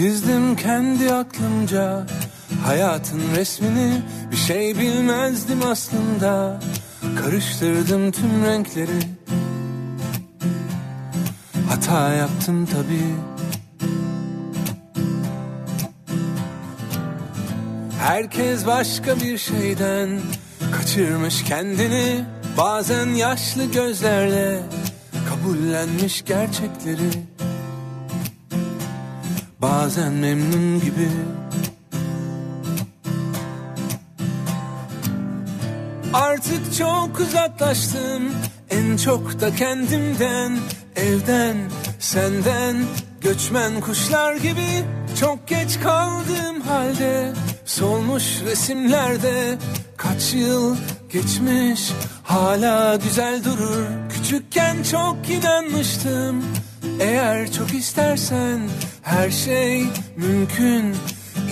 Çizdim 0.00 0.56
kendi 0.56 1.14
aklımca 1.14 2.06
hayatın 2.64 3.20
resmini. 3.36 4.02
Bir 4.32 4.36
şey 4.36 4.78
bilmezdim 4.78 5.58
aslında. 5.66 6.60
Karıştırdım 7.22 8.10
tüm 8.10 8.44
renkleri. 8.44 9.00
Hata 11.68 12.14
yaptım 12.14 12.66
tabii. 12.66 13.14
Herkes 18.00 18.66
başka 18.66 19.16
bir 19.16 19.38
şeyden 19.38 20.20
kaçırmış 20.72 21.44
kendini. 21.44 22.24
Bazen 22.58 23.06
yaşlı 23.06 23.64
gözlerle 23.64 24.60
kabullenmiş 25.28 26.24
gerçekleri 26.24 27.29
Bazen 29.62 30.12
memnun 30.12 30.80
gibi. 30.80 31.08
Artık 36.12 36.74
çok 36.78 37.20
uzaklaştım. 37.20 38.32
En 38.70 38.96
çok 38.96 39.40
da 39.40 39.54
kendimden 39.54 40.58
Evden, 40.96 41.56
senden, 41.98 42.76
göçmen 43.20 43.80
kuşlar 43.80 44.36
gibi 44.36 44.84
Çok 45.20 45.48
geç 45.48 45.80
kaldığım 45.80 46.60
halde. 46.60 47.32
Solmuş 47.64 48.24
resimlerde 48.44 49.58
Kaç 49.96 50.34
yıl 50.34 50.76
geçmiş 51.12 51.92
Hala 52.22 52.96
güzel 52.96 53.44
durur. 53.44 53.86
Küçükken 54.12 54.82
çok 54.82 55.16
inanmıştım 55.30 56.44
Eğer 57.00 57.52
çok 57.52 57.74
istersen 57.74 58.60
Her 59.02 59.30
şey 59.30 59.84
mümkün. 60.16 60.96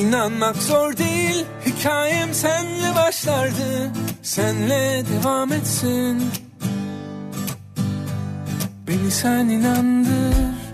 İnanmak 0.00 0.56
zor 0.56 0.97
değil 0.97 1.45
Hikayem 1.67 2.34
senle 2.34 2.95
başlardı. 2.97 3.91
Senle 4.22 5.05
devam 5.12 5.53
etsin. 5.53 6.22
Beni 8.89 9.11
sen 9.11 9.48
inandır 9.48 10.67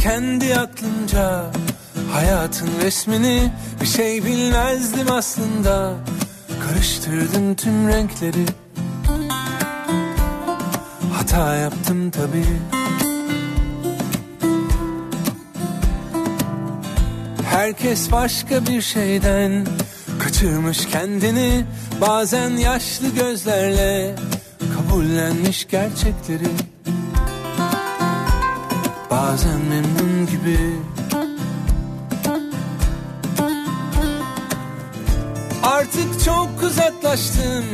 kendi 0.00 0.56
aklımca 0.56 1.44
hayatın 2.12 2.68
resmini 2.82 3.52
Bir 3.80 3.86
şey 3.86 4.24
bilmezdim 4.24 5.12
aslında. 5.12 5.94
Karıştırdım 6.68 7.54
tüm 7.54 7.88
renkleri. 7.88 8.46
Hata 11.12 11.56
yaptım 11.56 12.10
tabii. 12.10 12.44
Herkes 17.50 18.12
başka 18.12 18.66
bir 18.66 18.82
şeyden 18.82 19.66
kaçırmış 20.18 20.86
kendini. 20.86 21.64
Bazen 22.00 22.50
yaşlı 22.50 23.08
gözlerle 23.08 24.14
kabullenmiş 24.74 25.68
gerçekleri 25.68 26.69
Bazen 29.10 29.60
memnun 29.60 30.26
gibi. 30.26 30.58
Artık 35.62 36.24
çok 36.24 36.62
uzaklaştım. 36.62 37.64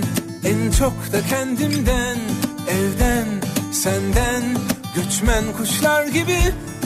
En 0.45 0.71
çok 0.71 1.13
da 1.13 1.21
kendimden 1.31 2.19
Evden, 2.69 3.27
senden, 3.73 4.43
göçmen 4.97 5.45
kuşlar 5.59 6.07
gibi 6.07 6.39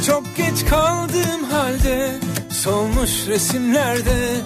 Çok 0.07 0.37
geç 0.37 0.67
kaldığım 0.71 1.45
halde 1.51 2.17
Solmuş 2.51 3.27
resimlerde 3.27 4.37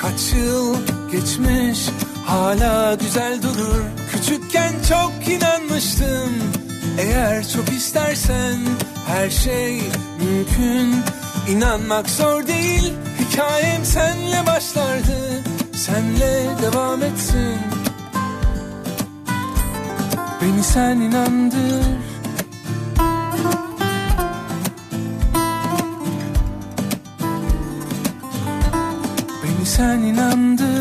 Kaç 0.00 0.32
yıl 0.32 0.76
geçmiş 1.12 1.88
Hala 2.26 2.94
güzel 2.94 3.42
durur. 3.42 3.82
Küçükken 4.12 4.72
çok 4.88 5.28
inanmıştım. 5.28 6.32
Eğer 6.98 7.48
çok 7.48 7.68
istersen 7.68 8.58
Her 9.06 9.30
şey 9.30 9.82
mümkün. 10.18 10.94
İnanmak 11.48 12.10
zor 12.10 12.46
değil. 12.46 12.92
Hikayem 13.20 13.84
senle 13.84 14.46
başlardı. 14.46 15.42
Senle 15.74 16.46
devam 16.62 17.02
etsin. 17.02 17.58
Beni 20.42 20.64
sen 20.64 20.96
inandır. 20.96 21.84
Beni 29.42 29.66
sen 29.66 29.98
inandır 29.98 30.71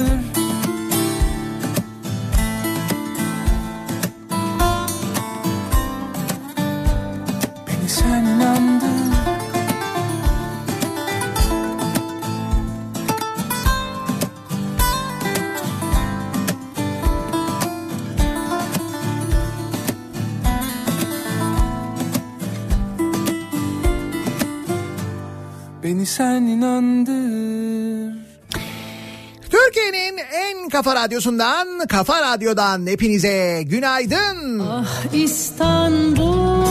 sen 26.17 26.41
inandır 26.41 28.13
Türkiye'nin 29.49 30.17
en 30.17 30.69
kafa 30.69 30.95
radyosundan, 30.95 31.67
kafa 31.89 32.21
radyodan 32.21 32.87
hepinize 32.87 33.61
günaydın. 33.65 34.59
Ah 34.59 35.13
İstanbul 35.13 36.61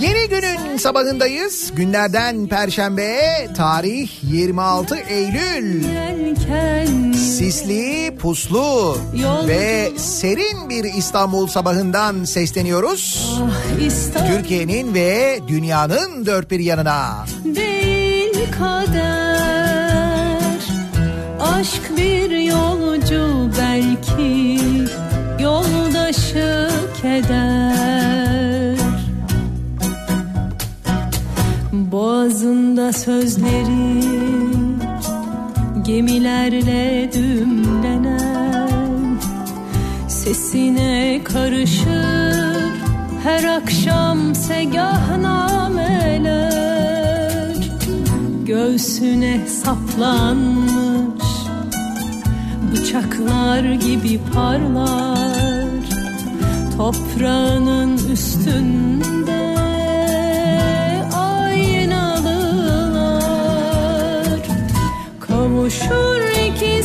Yeni 0.00 0.28
günün 0.28 0.76
sabahındayız. 0.76 1.72
Günlerden 1.76 2.46
Perşembe, 2.46 3.48
tarih 3.56 4.10
26 4.22 4.96
Eylül. 4.96 5.84
Sisli, 7.14 8.16
puslu 8.18 8.98
ve 9.48 9.90
serin 9.96 10.68
bir 10.70 10.84
İstanbul 10.84 11.46
sabahından 11.46 12.24
sesleniyoruz. 12.24 13.34
Ah 13.42 14.26
Türkiye'nin 14.26 14.94
ve 14.94 15.40
dünyanın 15.48 16.26
dört 16.26 16.50
bir 16.50 16.60
yanına. 16.60 17.24
değil 17.44 17.75
kader 18.50 20.36
Aşk 21.40 21.96
bir 21.96 22.30
yolcu 22.30 23.50
belki 23.60 24.60
Yoldaşı 25.42 26.70
keder. 27.02 28.76
Boğazında 31.72 32.92
sözleri 32.92 34.02
Gemilerle 35.86 37.12
dümlenen 37.12 39.18
Sesine 40.08 41.20
karışır 41.24 42.66
her 43.26 43.44
akşam 43.44 44.34
segahnameler 44.34 46.65
Göğsüne 48.46 49.46
saplanmış. 49.48 51.24
Bıçaklar 52.72 53.72
gibi 53.72 54.20
parlar 54.34 55.66
Toprağının 56.76 57.98
üstünde. 58.12 59.56
Aynalılar 61.14 61.90
Kavuşur 65.20 66.20
iki 66.46 66.82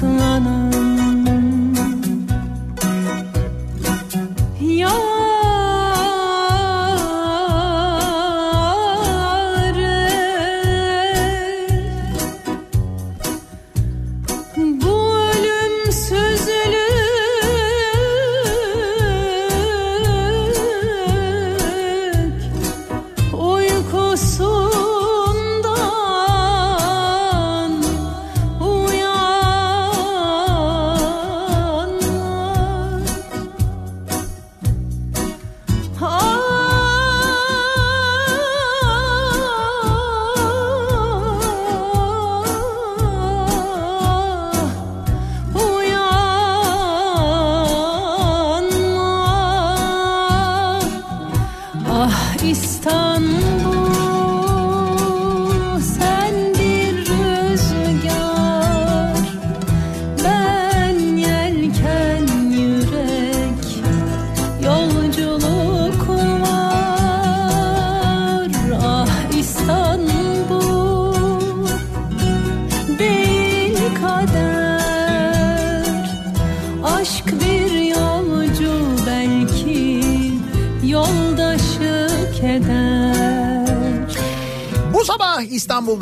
kınanır 0.00 0.67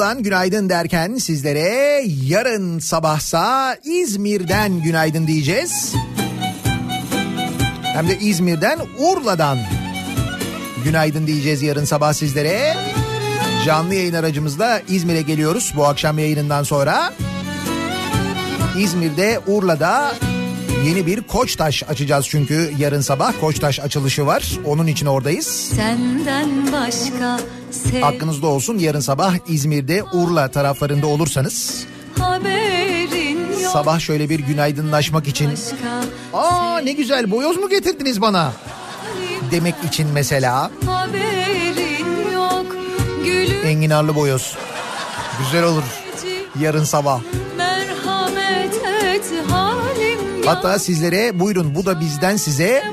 İstanbul'dan 0.06 0.22
günaydın 0.22 0.68
derken 0.68 1.14
sizlere 1.16 2.04
yarın 2.26 2.78
sabahsa 2.78 3.76
İzmir'den 3.84 4.82
günaydın 4.82 5.26
diyeceğiz. 5.26 5.94
Hem 7.82 8.08
de 8.08 8.18
İzmir'den 8.18 8.78
Urla'dan 8.98 9.58
günaydın 10.84 11.26
diyeceğiz 11.26 11.62
yarın 11.62 11.84
sabah 11.84 12.12
sizlere. 12.12 12.76
Canlı 13.64 13.94
yayın 13.94 14.14
aracımızla 14.14 14.80
İzmir'e 14.88 15.22
geliyoruz 15.22 15.72
bu 15.76 15.86
akşam 15.86 16.18
yayınından 16.18 16.62
sonra. 16.62 17.12
İzmir'de 18.78 19.40
Urla'da 19.46 20.14
yeni 20.86 21.06
bir 21.06 21.20
Koçtaş 21.20 21.82
açacağız 21.82 22.26
çünkü 22.28 22.72
yarın 22.78 23.00
sabah 23.00 23.32
Koçtaş 23.40 23.80
açılışı 23.80 24.26
var. 24.26 24.58
Onun 24.64 24.86
için 24.86 25.06
oradayız. 25.06 25.46
Senden 25.76 26.72
başka 26.72 27.40
Aklınızda 28.02 28.46
olsun. 28.46 28.78
Yarın 28.78 29.00
sabah 29.00 29.34
İzmir'de 29.48 30.02
Urla 30.02 30.48
taraflarında 30.48 31.06
olursanız 31.06 31.86
sabah 33.72 34.00
şöyle 34.00 34.28
bir 34.30 34.40
günaydınlaşmak 34.40 35.28
için 35.28 35.50
aa 36.34 36.78
ne 36.84 36.92
güzel 36.92 37.30
boyoz 37.30 37.56
mu 37.56 37.68
getirdiniz 37.68 38.20
bana? 38.20 38.52
Demek 39.50 39.74
için 39.88 40.08
mesela. 40.14 40.70
Enginarlı 43.64 44.14
boyoz. 44.14 44.56
Güzel 45.38 45.64
olur. 45.64 45.82
Yarın 46.60 46.84
sabah. 46.84 47.20
Hatta 50.46 50.78
sizlere 50.78 51.40
buyurun 51.40 51.74
bu 51.74 51.86
da 51.86 52.00
bizden 52.00 52.36
size 52.36 52.84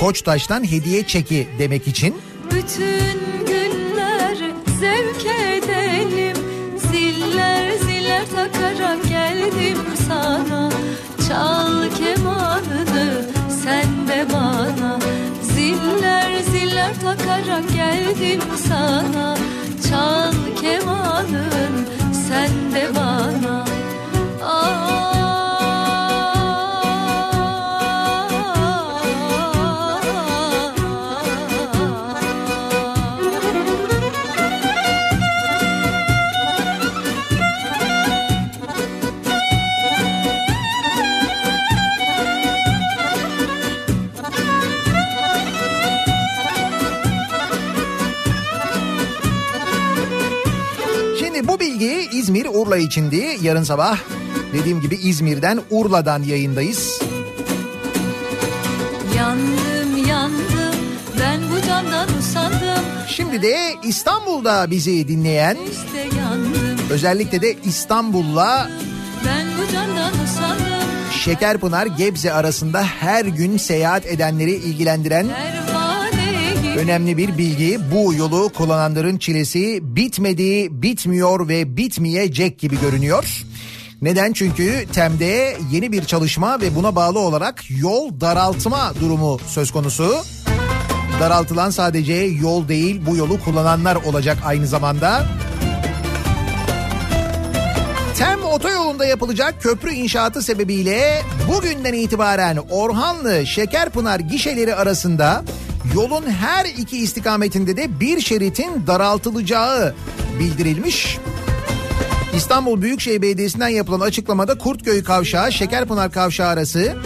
Koçtaş'tan 0.00 0.70
hediye 0.70 1.06
çeki 1.06 1.48
demek 1.58 1.88
için. 1.88 2.16
Bütün 2.50 3.29
takarak 17.40 17.64
geldim 17.74 18.40
sana 18.68 19.36
Urla 52.70 52.78
içindi. 52.78 53.38
Yarın 53.42 53.62
sabah 53.62 53.98
dediğim 54.52 54.80
gibi 54.80 54.94
İzmir'den 54.94 55.60
Urla'dan 55.70 56.22
yayındayız. 56.22 57.00
Yandım 59.16 60.06
yandım 60.08 60.74
ben 61.20 61.40
bu 61.52 61.66
candan 61.66 62.08
usandım 62.18 62.84
Şimdi 63.08 63.42
de 63.42 63.74
İstanbul'da 63.84 64.70
bizi 64.70 65.08
dinleyen 65.08 65.56
İşte 65.70 66.18
yandım 66.18 66.86
özellikle 66.90 67.42
de 67.42 67.56
İstanbul'la 67.64 68.70
ben 69.26 69.46
bu 69.58 69.72
candan 69.72 70.12
usandım 70.24 70.90
Şekerpınar 71.24 71.86
Gebze 71.86 72.32
arasında 72.32 72.82
her 72.82 73.24
gün 73.24 73.56
seyahat 73.56 74.06
edenleri 74.06 74.52
ilgilendiren 74.52 75.24
gibi 75.24 75.59
önemli 76.80 77.16
bir 77.16 77.38
bilgi. 77.38 77.78
Bu 77.92 78.14
yolu 78.14 78.48
kullananların 78.48 79.18
çilesi 79.18 79.78
bitmedi, 79.82 80.82
bitmiyor 80.82 81.48
ve 81.48 81.76
bitmeyecek 81.76 82.58
gibi 82.58 82.80
görünüyor. 82.80 83.44
Neden? 84.02 84.32
Çünkü 84.32 84.86
TEM'de 84.92 85.56
yeni 85.70 85.92
bir 85.92 86.04
çalışma 86.04 86.60
ve 86.60 86.76
buna 86.76 86.96
bağlı 86.96 87.18
olarak 87.18 87.64
yol 87.70 88.20
daraltma 88.20 88.92
durumu 89.00 89.38
söz 89.46 89.70
konusu. 89.70 90.16
Daraltılan 91.20 91.70
sadece 91.70 92.14
yol 92.14 92.68
değil 92.68 93.00
bu 93.06 93.16
yolu 93.16 93.40
kullananlar 93.40 93.96
olacak 93.96 94.38
aynı 94.44 94.66
zamanda. 94.66 95.26
TEM 98.18 98.44
otoyolunda 98.44 99.04
yapılacak 99.04 99.62
köprü 99.62 99.92
inşaatı 99.92 100.42
sebebiyle 100.42 101.22
bugünden 101.48 101.94
itibaren 101.94 102.56
Orhanlı 102.70 103.46
Şekerpınar 103.46 104.20
gişeleri 104.20 104.74
arasında 104.74 105.44
yolun 105.94 106.30
her 106.30 106.64
iki 106.64 106.98
istikametinde 106.98 107.76
de 107.76 108.00
bir 108.00 108.20
şeritin 108.20 108.86
daraltılacağı 108.86 109.94
bildirilmiş. 110.38 111.18
İstanbul 112.36 112.82
Büyükşehir 112.82 113.22
Belediyesi'nden 113.22 113.68
yapılan 113.68 114.00
açıklamada 114.00 114.58
Kurtköy 114.58 115.04
Kavşağı 115.04 115.52
Şekerpınar 115.52 116.12
Kavşağı 116.12 116.48
arası 116.48 116.96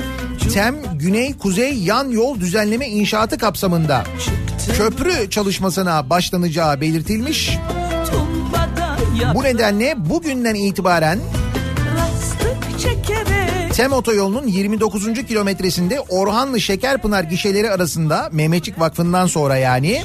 TEM 0.53 0.77
Güney 0.95 1.39
Kuzey 1.39 1.75
Yan 1.75 2.09
Yol 2.09 2.41
Düzenleme 2.41 2.89
İnşaatı 2.89 3.39
kapsamında 3.39 4.05
köprü 4.77 5.31
çalışmasına 5.31 6.11
başlanacağı 6.11 6.81
belirtilmiş. 6.81 7.59
Bu 9.35 9.45
nedenle 9.45 9.95
bugünden 9.97 10.55
itibaren 10.55 11.19
TEM 13.77 13.93
otoyolunun 13.93 14.47
29. 14.47 15.27
kilometresinde 15.27 16.01
Orhanlı 16.01 16.61
Şekerpınar 16.61 17.25
gişeleri 17.25 17.71
arasında 17.71 18.29
Mehmetçik 18.33 18.81
Vakfı'ndan 18.81 19.27
sonra 19.27 19.57
yani 19.57 20.03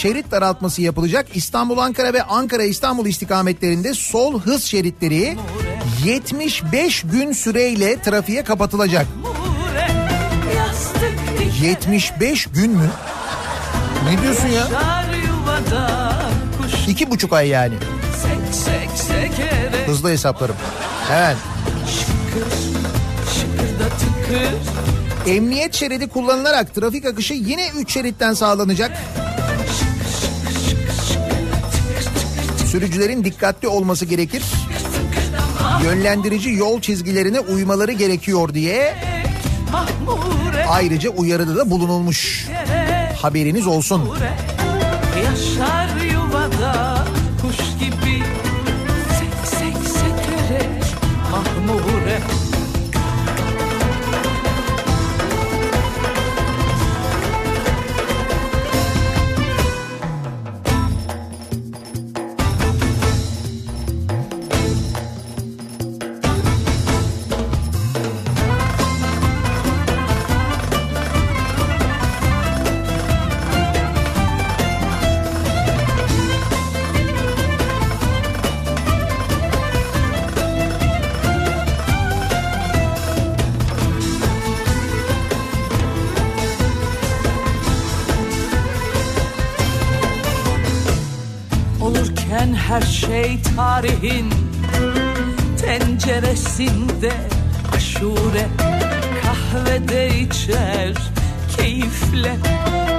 şerit 0.00 0.30
daraltması 0.30 0.82
yapılacak. 0.82 1.26
İstanbul 1.34 1.78
Ankara 1.78 2.12
ve 2.12 2.22
Ankara 2.22 2.62
İstanbul 2.62 3.06
istikametlerinde 3.06 3.94
sol 3.94 4.40
hız 4.40 4.64
şeritleri 4.64 5.36
75 6.04 7.02
gün 7.02 7.32
süreyle 7.32 8.02
trafiğe 8.02 8.44
kapatılacak. 8.44 9.06
mure 9.16 9.88
Yastık 10.56 11.38
diker 11.38 11.68
75 11.68 12.46
gün 12.46 12.70
mü? 12.70 12.90
Ne 14.04 14.22
diyorsun 14.22 14.48
ya? 14.48 14.68
İki 16.88 17.10
buçuk 17.10 17.32
ay 17.32 17.48
yani. 17.48 17.74
Hızlı 19.86 20.10
hesaplarım. 20.10 20.56
Evet. 21.12 21.36
Şıkırda 23.34 23.88
tıkır 23.88 24.80
Emniyet 25.34 25.74
şeridi 25.74 26.08
kullanılarak 26.08 26.74
trafik 26.74 27.04
akışı 27.04 27.34
yine 27.34 27.68
3 27.68 27.92
şeritten 27.92 28.34
sağlanacak. 28.34 28.98
Sürücülerin 32.66 33.24
dikkatli 33.24 33.68
olması 33.68 34.04
gerekir. 34.04 34.42
Yönlendirici 35.84 36.50
yol 36.50 36.80
çizgilerine 36.80 37.40
uymaları 37.40 37.92
gerekiyor 37.92 38.54
diye 38.54 38.94
ayrıca 40.68 41.10
uyarıda 41.10 41.56
da 41.56 41.70
bulunulmuş. 41.70 42.48
Haberiniz 43.22 43.66
olsun. 43.66 44.10
Yaşar 45.24 45.88
yuvada 46.12 47.04
kuş 47.42 47.56
gibi 47.56 48.19
tarihin 93.60 94.30
tenceresinde 95.60 97.12
aşure 97.76 98.46
kahvede 99.22 100.20
içer 100.20 100.94
keyifle 101.56 102.36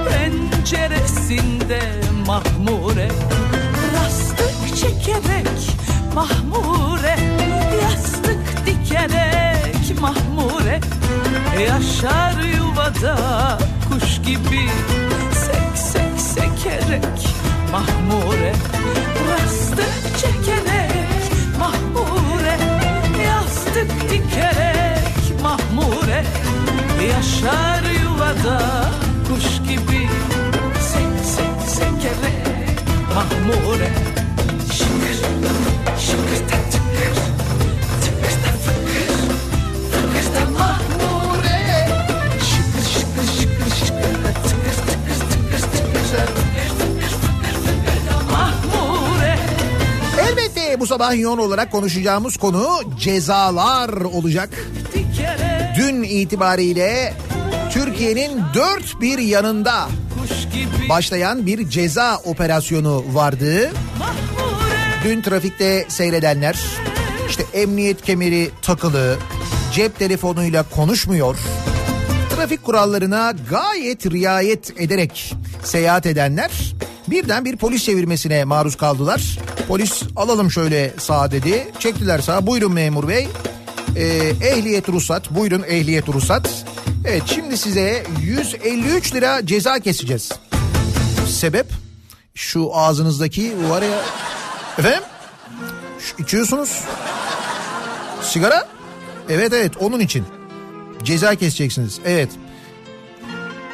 penceresinde 0.09 1.79
mahmure 2.27 3.07
Rastık 3.95 4.77
çekerek 4.77 5.77
mahmure 6.15 7.15
Yastık 7.83 8.65
dikerek 8.65 9.99
mahmure 10.01 10.79
Yaşar 11.67 12.43
yuvada 12.57 13.17
kuş 13.89 14.21
gibi 14.21 14.69
Sek 15.33 15.77
sek 15.77 16.19
sekerek 16.19 17.30
mahmure 17.71 18.53
Rastık 19.29 20.17
çekerek 20.17 21.31
mahmure 21.59 22.57
Yastık 23.23 24.09
dikerek 24.09 25.41
mahmure 25.41 26.23
Yaşar 27.07 27.83
yuvada 28.03 28.89
kuş 29.27 29.69
gibi 29.69 30.07
Sek 30.79 31.25
sek 31.25 31.69
sekerek 31.69 32.51
mahmure. 33.15 33.89
Şıkır 34.73 35.25
şıkır 35.99 36.60
bu 50.81 50.87
sabah 50.87 51.19
yoğun 51.19 51.37
olarak 51.37 51.71
konuşacağımız 51.71 52.37
konu 52.37 52.67
cezalar 52.99 53.89
olacak. 53.89 54.49
Dün 55.77 56.03
itibariyle 56.03 57.13
Türkiye'nin 57.71 58.41
dört 58.53 59.01
bir 59.01 59.19
yanında 59.19 59.87
başlayan 60.89 61.45
bir 61.45 61.69
ceza 61.69 62.17
operasyonu 62.17 63.03
vardı. 63.13 63.71
Dün 65.03 65.21
trafikte 65.21 65.85
seyredenler 65.87 66.59
işte 67.29 67.43
emniyet 67.53 68.01
kemeri 68.01 68.49
takılı, 68.61 69.17
cep 69.73 69.99
telefonuyla 69.99 70.63
konuşmuyor. 70.63 71.37
Trafik 72.35 72.63
kurallarına 72.63 73.33
gayet 73.49 74.11
riayet 74.11 74.81
ederek 74.81 75.33
seyahat 75.63 76.05
edenler 76.05 76.51
birden 77.07 77.45
bir 77.45 77.57
polis 77.57 77.83
çevirmesine 77.83 78.43
maruz 78.43 78.75
kaldılar. 78.75 79.37
Polis 79.71 80.03
alalım 80.15 80.51
şöyle 80.51 80.93
sağa 80.97 81.31
dedi. 81.31 81.67
Çektiler 81.79 82.19
sağa. 82.19 82.47
Buyurun 82.47 82.73
memur 82.73 83.07
bey. 83.07 83.27
Ee, 83.95 84.03
ehliyet 84.41 84.89
ruhsat. 84.89 85.31
Buyurun 85.31 85.63
ehliyet 85.67 86.09
ruhsat. 86.09 86.65
Evet 87.05 87.23
şimdi 87.25 87.57
size 87.57 88.03
153 88.21 89.15
lira 89.15 89.45
ceza 89.45 89.79
keseceğiz. 89.79 90.31
Sebep? 91.27 91.65
Şu 92.35 92.75
ağzınızdaki 92.75 93.53
var 93.69 93.81
ya... 93.81 94.01
Efendim? 94.77 95.03
Şu 95.99 96.23
içiyorsunuz. 96.23 96.81
Sigara? 98.21 98.67
Evet 99.29 99.53
evet 99.53 99.77
onun 99.79 99.99
için. 99.99 100.25
Ceza 101.03 101.35
keseceksiniz. 101.35 101.99
Evet. 102.05 102.29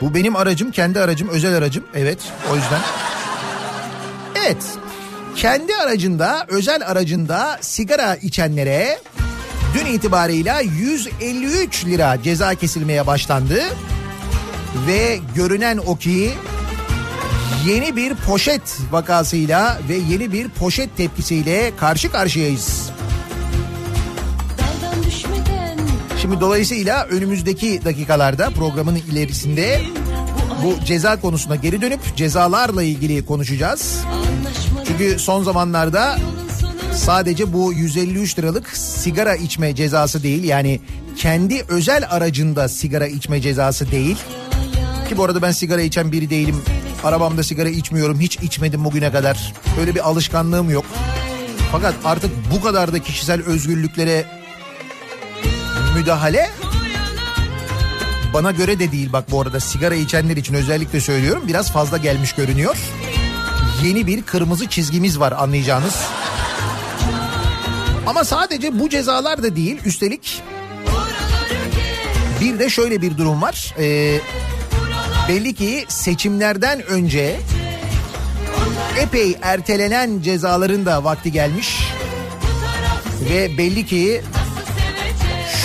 Bu 0.01 0.13
benim 0.13 0.35
aracım, 0.35 0.71
kendi 0.71 0.99
aracım, 0.99 1.29
özel 1.29 1.55
aracım. 1.55 1.83
Evet, 1.95 2.19
o 2.51 2.55
yüzden. 2.55 2.81
Evet. 4.35 4.77
Kendi 5.37 5.75
aracında, 5.75 6.45
özel 6.47 6.87
aracında 6.87 7.57
sigara 7.61 8.15
içenlere 8.15 8.99
dün 9.73 9.85
itibarıyla 9.85 10.61
153 10.61 11.85
lira 11.85 12.23
ceza 12.23 12.55
kesilmeye 12.55 13.07
başlandı. 13.07 13.63
Ve 14.87 15.19
görünen 15.35 15.77
o 15.77 15.95
ki 15.95 16.31
yeni 17.67 17.95
bir 17.95 18.15
poşet 18.15 18.61
vakasıyla 18.91 19.77
ve 19.89 19.95
yeni 19.95 20.31
bir 20.31 20.49
poşet 20.49 20.97
tepkisiyle 20.97 21.71
karşı 21.77 22.11
karşıyayız. 22.11 22.89
Şimdi 26.21 26.39
dolayısıyla 26.39 27.05
önümüzdeki 27.05 27.85
dakikalarda 27.85 28.49
programın 28.49 28.95
ilerisinde 28.95 29.81
bu 30.63 30.85
ceza 30.85 31.21
konusuna 31.21 31.55
geri 31.55 31.81
dönüp 31.81 32.15
cezalarla 32.15 32.83
ilgili 32.83 33.25
konuşacağız. 33.25 33.99
anlaşmalı 34.05 34.66
Çünkü 34.97 35.19
son 35.19 35.43
zamanlarda 35.43 36.17
sadece 36.93 37.53
bu 37.53 37.73
153 37.73 38.39
liralık 38.39 38.69
sigara 38.77 39.35
içme 39.35 39.75
cezası 39.75 40.23
değil 40.23 40.43
yani 40.43 40.81
kendi 41.17 41.65
özel 41.69 42.07
aracında 42.09 42.69
sigara 42.69 43.07
içme 43.07 43.41
cezası 43.41 43.91
değil. 43.91 44.17
Ki 45.09 45.17
bu 45.17 45.23
arada 45.23 45.41
ben 45.41 45.51
sigara 45.51 45.81
içen 45.81 46.11
biri 46.11 46.29
değilim. 46.29 46.61
Arabamda 47.03 47.43
sigara 47.43 47.69
içmiyorum. 47.69 48.19
Hiç 48.19 48.37
içmedim 48.37 48.85
bugüne 48.85 49.11
kadar. 49.11 49.53
Öyle 49.79 49.95
bir 49.95 50.09
alışkanlığım 50.09 50.69
yok. 50.69 50.85
Fakat 51.71 51.93
artık 52.05 52.31
bu 52.53 52.61
kadar 52.61 52.93
da 52.93 52.99
kişisel 52.99 53.41
özgürlüklere 53.41 54.25
müdahale 55.95 56.49
bana 58.33 58.51
göre 58.51 58.79
de 58.79 58.91
değil 58.91 59.13
bak 59.13 59.31
bu 59.31 59.41
arada 59.41 59.59
sigara 59.59 59.95
içenler 59.95 60.37
için 60.37 60.53
özellikle 60.53 61.01
söylüyorum 61.01 61.43
biraz 61.47 61.71
fazla 61.71 61.97
gelmiş 61.97 62.33
görünüyor. 62.33 62.77
Yeni 63.83 64.07
bir 64.07 64.21
kırmızı 64.21 64.67
çizgimiz 64.67 65.19
var 65.19 65.31
anlayacağınız. 65.31 65.95
Ama 68.07 68.23
sadece 68.23 68.79
bu 68.79 68.89
cezalar 68.89 69.43
da 69.43 69.55
değil 69.55 69.79
üstelik 69.85 70.43
bir 72.41 72.59
de 72.59 72.69
şöyle 72.69 73.01
bir 73.01 73.17
durum 73.17 73.41
var. 73.41 73.75
Ee, 73.79 74.19
belli 75.27 75.53
ki 75.53 75.85
seçimlerden 75.87 76.81
önce 76.85 77.39
epey 78.99 79.37
ertelenen 79.41 80.21
cezaların 80.21 80.85
da 80.85 81.03
vakti 81.03 81.31
gelmiş. 81.31 81.79
Ve 83.29 83.57
belli 83.57 83.85
ki 83.85 84.21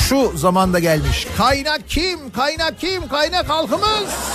şu 0.08 0.32
zamanda 0.38 0.78
gelmiş. 0.78 1.26
Kaynak 1.36 1.88
kim? 1.88 2.30
Kaynak 2.30 2.80
kim? 2.80 3.08
Kaynak 3.08 3.48
halkımız. 3.48 4.31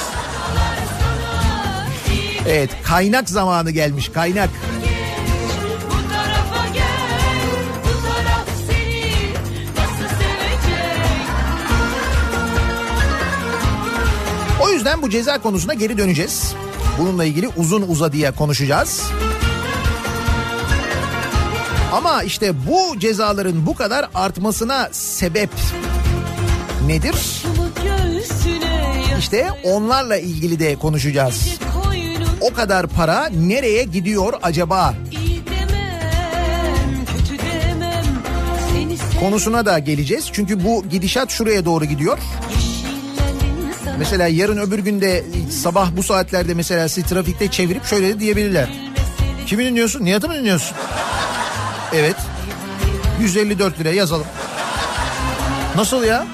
Evet 2.48 2.70
kaynak 2.84 3.30
zamanı 3.30 3.72
gelmiş 3.72 4.10
kaynak. 4.10 4.50
O 14.62 14.70
yüzden 14.70 15.02
bu 15.02 15.10
ceza 15.10 15.42
konusuna 15.42 15.74
geri 15.74 15.98
döneceğiz. 15.98 16.54
Bununla 17.00 17.26
ilgili 17.26 17.48
uzun 17.48 17.82
uzadıya 17.82 18.36
konuşacağız. 18.36 19.04
Ama 21.94 22.24
işte 22.24 22.54
bu 22.68 23.00
cezaların 23.00 23.66
bu 23.66 23.76
kadar 23.76 24.10
artmasına 24.14 24.90
sebep 24.92 25.50
nedir? 26.86 27.44
İşte 29.20 29.48
onlarla 29.64 30.18
ilgili 30.18 30.60
de 30.60 30.76
konuşacağız. 30.76 31.60
O 32.52 32.54
kadar 32.54 32.88
para 32.88 33.30
nereye 33.30 33.84
gidiyor 33.84 34.34
acaba? 34.44 34.94
demem 35.12 37.06
demem 37.48 38.18
Konusuna 39.20 39.66
da 39.66 39.80
geleceğiz. 39.80 40.30
Çünkü 40.32 40.64
bu 40.64 40.86
gidişat 40.90 41.30
şuraya 41.30 41.66
doğru 41.66 41.86
gidiyor. 41.86 42.18
Mesela 44.00 44.28
yarın 44.28 44.58
öbür 44.58 44.80
günde 44.80 45.24
sabah 45.52 45.98
bu 45.98 46.04
saatlerde 46.04 46.54
mesela 46.54 46.90
sizi 46.90 47.08
trafikte 47.08 47.48
çevirip 47.52 47.86
şöyle 47.86 48.10
de 48.10 48.20
diyebilirler. 48.20 48.70
Kimi 49.46 49.66
dinliyorsun? 49.66 50.06
Nihat'ı 50.06 50.28
mı 50.28 50.36
dinliyorsun? 50.36 50.78
Evet. 51.94 52.16
154 53.22 53.80
lira 53.80 53.90
yazalım. 53.90 54.28
Nasıl 55.76 56.04
ya? 56.04 56.28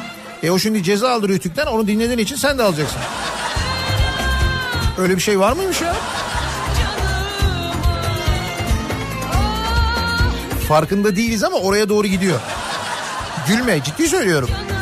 E 0.44 0.52
o 0.52 0.60
şimdi 0.60 0.84
ceza 0.84 1.12
aldı 1.12 1.30
Rütük'ten 1.30 1.66
onu 1.66 1.88
dinlediğin 1.88 2.20
için 2.20 2.36
sen 2.36 2.58
de 2.58 2.64
alacaksın. 2.64 3.00
Öyle 4.98 5.16
bir 5.16 5.22
şey 5.22 5.40
var 5.40 5.54
mıymış 5.54 5.82
ya? 5.82 5.96
Farkında 10.68 11.16
değiliz 11.16 11.44
ama 11.44 11.58
oraya 11.58 11.90
doğru 11.90 12.08
gidiyor. 12.08 12.40
Gülme 13.48 13.84
ciddi 13.84 14.08
söylüyorum. 14.10 14.50
Oraları 14.52 14.73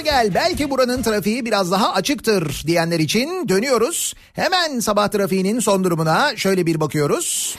gel 0.00 0.34
belki 0.34 0.70
buranın 0.70 1.02
trafiği 1.02 1.44
biraz 1.44 1.70
daha 1.70 1.92
açıktır 1.92 2.62
diyenler 2.66 3.00
için 3.00 3.48
dönüyoruz. 3.48 4.14
Hemen 4.32 4.80
sabah 4.80 5.08
trafiğinin 5.08 5.60
son 5.60 5.84
durumuna 5.84 6.36
şöyle 6.36 6.66
bir 6.66 6.80
bakıyoruz. 6.80 7.56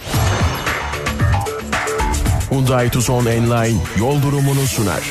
Hyundai 2.50 2.90
Tucson 2.90 3.26
Enline 3.26 3.78
yol 4.00 4.22
durumunu 4.22 4.68
sunar. 4.68 5.04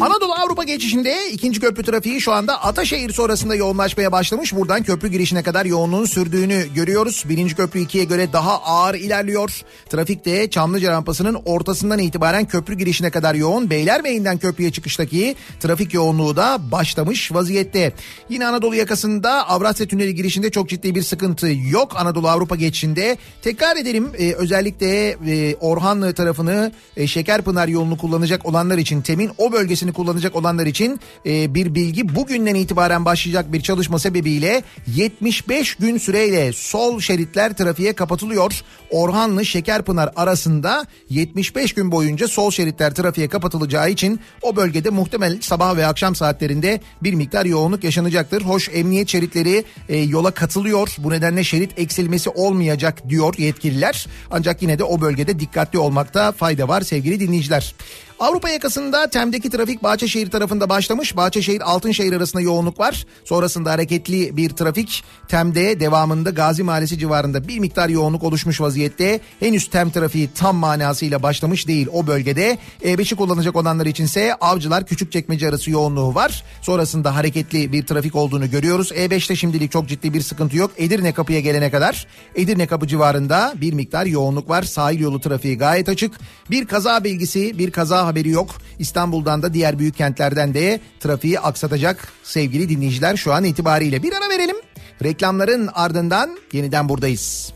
Anadolu 0.00 0.32
Avrupa 0.32 0.64
geçişinde 0.64 1.30
ikinci 1.30 1.60
köprü 1.60 1.82
trafiği 1.82 2.20
şu 2.20 2.32
anda 2.32 2.62
Ataşehir 2.62 3.12
sonrasında 3.12 3.54
yoğunlaşmaya 3.54 4.12
başlamış. 4.12 4.54
Buradan 4.54 4.82
köprü 4.82 5.08
girişine 5.08 5.42
kadar 5.42 5.64
yoğunluğun 5.64 6.04
sürdüğünü 6.04 6.74
görüyoruz. 6.74 7.24
Birinci 7.28 7.54
köprü 7.54 7.80
ikiye 7.80 8.04
göre 8.04 8.32
daha 8.32 8.62
ağır 8.62 8.94
ilerliyor. 8.94 9.60
Trafik 9.88 10.24
de 10.24 10.50
Çamlıca 10.50 10.90
rampasının 10.90 11.34
ortasından 11.44 11.98
itibaren 11.98 12.44
köprü 12.44 12.74
girişine 12.74 13.10
kadar 13.10 13.34
yoğun. 13.34 13.70
Beylerbeyi'nden 13.70 14.38
köprüye 14.38 14.72
çıkıştaki 14.72 15.36
trafik 15.60 15.94
yoğunluğu 15.94 16.36
da 16.36 16.58
başlamış 16.72 17.32
vaziyette. 17.32 17.92
Yine 18.28 18.46
Anadolu 18.46 18.74
yakasında 18.74 19.48
Avrasya 19.48 19.86
Tüneli 19.86 20.14
girişinde 20.14 20.50
çok 20.50 20.68
ciddi 20.68 20.94
bir 20.94 21.02
sıkıntı 21.02 21.48
yok. 21.70 21.96
Anadolu 21.96 22.28
Avrupa 22.28 22.56
geçişinde 22.56 23.18
tekrar 23.42 23.76
edelim 23.76 24.10
e, 24.18 24.32
özellikle 24.32 25.08
e, 25.10 25.56
Orhanlı 25.60 26.14
tarafını 26.14 26.72
e, 26.96 27.06
Şekerpınar 27.06 27.68
yolunu 27.68 27.98
kullanacak 27.98 28.46
olanlar 28.46 28.78
için 28.78 29.02
temin 29.02 29.30
o 29.38 29.52
bölgesini 29.64 29.92
kullanacak 29.92 30.36
olanlar 30.36 30.66
için 30.66 31.00
e, 31.26 31.54
bir 31.54 31.74
bilgi 31.74 32.14
bugünden 32.14 32.54
itibaren 32.54 33.04
başlayacak 33.04 33.52
bir 33.52 33.60
çalışma 33.60 33.98
sebebiyle 33.98 34.62
75 34.86 35.74
gün 35.74 35.98
süreyle 35.98 36.52
sol 36.52 37.00
şeritler 37.00 37.56
trafiğe 37.56 37.92
kapatılıyor. 37.92 38.60
Orhanlı 38.90 39.44
Şekerpınar 39.44 40.12
arasında 40.16 40.86
75 41.10 41.72
gün 41.72 41.92
boyunca 41.92 42.28
sol 42.28 42.50
şeritler 42.50 42.94
trafiğe 42.94 43.28
kapatılacağı 43.28 43.90
için 43.90 44.20
o 44.42 44.56
bölgede 44.56 44.90
muhtemel 44.90 45.38
sabah 45.40 45.76
ve 45.76 45.86
akşam 45.86 46.14
saatlerinde 46.14 46.80
bir 47.02 47.14
miktar 47.14 47.44
yoğunluk 47.44 47.84
yaşanacaktır. 47.84 48.42
Hoş 48.42 48.68
emniyet 48.72 49.08
şeritleri 49.08 49.64
e, 49.88 49.98
yola 49.98 50.30
katılıyor. 50.30 50.96
Bu 50.98 51.10
nedenle 51.10 51.44
şerit 51.44 51.78
eksilmesi 51.78 52.30
olmayacak 52.30 53.08
diyor 53.08 53.34
yetkililer. 53.38 54.06
Ancak 54.30 54.62
yine 54.62 54.78
de 54.78 54.84
o 54.84 55.00
bölgede 55.00 55.40
dikkatli 55.40 55.78
olmakta 55.78 56.32
fayda 56.32 56.68
var 56.68 56.80
sevgili 56.80 57.20
dinleyiciler. 57.20 57.74
Avrupa 58.20 58.48
yakasında 58.48 59.10
Tem'deki 59.10 59.50
trafik 59.50 59.82
Bahçeşehir 59.82 60.30
tarafında 60.30 60.68
başlamış. 60.68 61.16
Bahçeşehir 61.16 61.60
Altınşehir 61.60 62.12
arasında 62.12 62.42
yoğunluk 62.42 62.80
var. 62.80 63.06
Sonrasında 63.24 63.70
hareketli 63.70 64.36
bir 64.36 64.50
trafik 64.50 65.04
Tem'de 65.28 65.80
devamında 65.80 66.30
Gazi 66.30 66.62
Mahallesi 66.62 66.98
civarında 66.98 67.48
bir 67.48 67.58
miktar 67.58 67.88
yoğunluk 67.88 68.22
oluşmuş 68.22 68.60
vaziyette. 68.60 69.20
Henüz 69.40 69.70
Tem 69.70 69.90
trafiği 69.90 70.30
tam 70.34 70.56
manasıyla 70.56 71.22
başlamış 71.22 71.68
değil 71.68 71.88
o 71.92 72.06
bölgede. 72.06 72.58
E5'i 72.82 73.16
kullanacak 73.16 73.56
olanlar 73.56 73.86
içinse 73.86 74.34
Avcılar 74.34 74.86
Küçükçekmece 74.86 75.48
arası 75.48 75.70
yoğunluğu 75.70 76.14
var. 76.14 76.44
Sonrasında 76.62 77.16
hareketli 77.16 77.72
bir 77.72 77.86
trafik 77.86 78.14
olduğunu 78.14 78.50
görüyoruz. 78.50 78.92
E5'te 78.92 79.36
şimdilik 79.36 79.72
çok 79.72 79.88
ciddi 79.88 80.14
bir 80.14 80.20
sıkıntı 80.20 80.56
yok. 80.56 80.70
Edirne 80.78 81.12
kapıya 81.12 81.40
gelene 81.40 81.70
kadar 81.70 82.06
Edirne 82.34 82.66
kapı 82.66 82.86
civarında 82.86 83.54
bir 83.56 83.72
miktar 83.72 84.06
yoğunluk 84.06 84.48
var. 84.48 84.62
Sahil 84.62 85.00
yolu 85.00 85.20
trafiği 85.20 85.58
gayet 85.58 85.88
açık. 85.88 86.14
Bir 86.50 86.66
kaza 86.66 87.04
bilgisi, 87.04 87.58
bir 87.58 87.70
kaza 87.70 88.04
haberi 88.14 88.28
yok. 88.28 88.50
İstanbul'dan 88.78 89.42
da 89.42 89.54
diğer 89.54 89.78
büyük 89.78 89.96
kentlerden 89.96 90.54
de 90.54 90.80
trafiği 91.00 91.40
aksatacak 91.40 92.08
sevgili 92.22 92.68
dinleyiciler 92.68 93.16
şu 93.16 93.32
an 93.32 93.44
itibariyle. 93.44 94.02
Bir 94.02 94.12
ara 94.12 94.28
verelim. 94.28 94.56
Reklamların 95.02 95.68
ardından 95.74 96.38
yeniden 96.52 96.88
buradayız. 96.88 97.52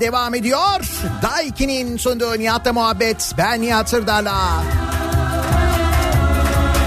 Devam 0.00 0.34
ediyor. 0.34 0.80
Daiki'nin 1.22 1.96
sunduğu 1.96 2.38
Nihat'la 2.38 2.72
muhabbet. 2.72 3.32
Ben 3.38 3.62
Nihat 3.62 3.90
Sırdar'la. 3.90 4.62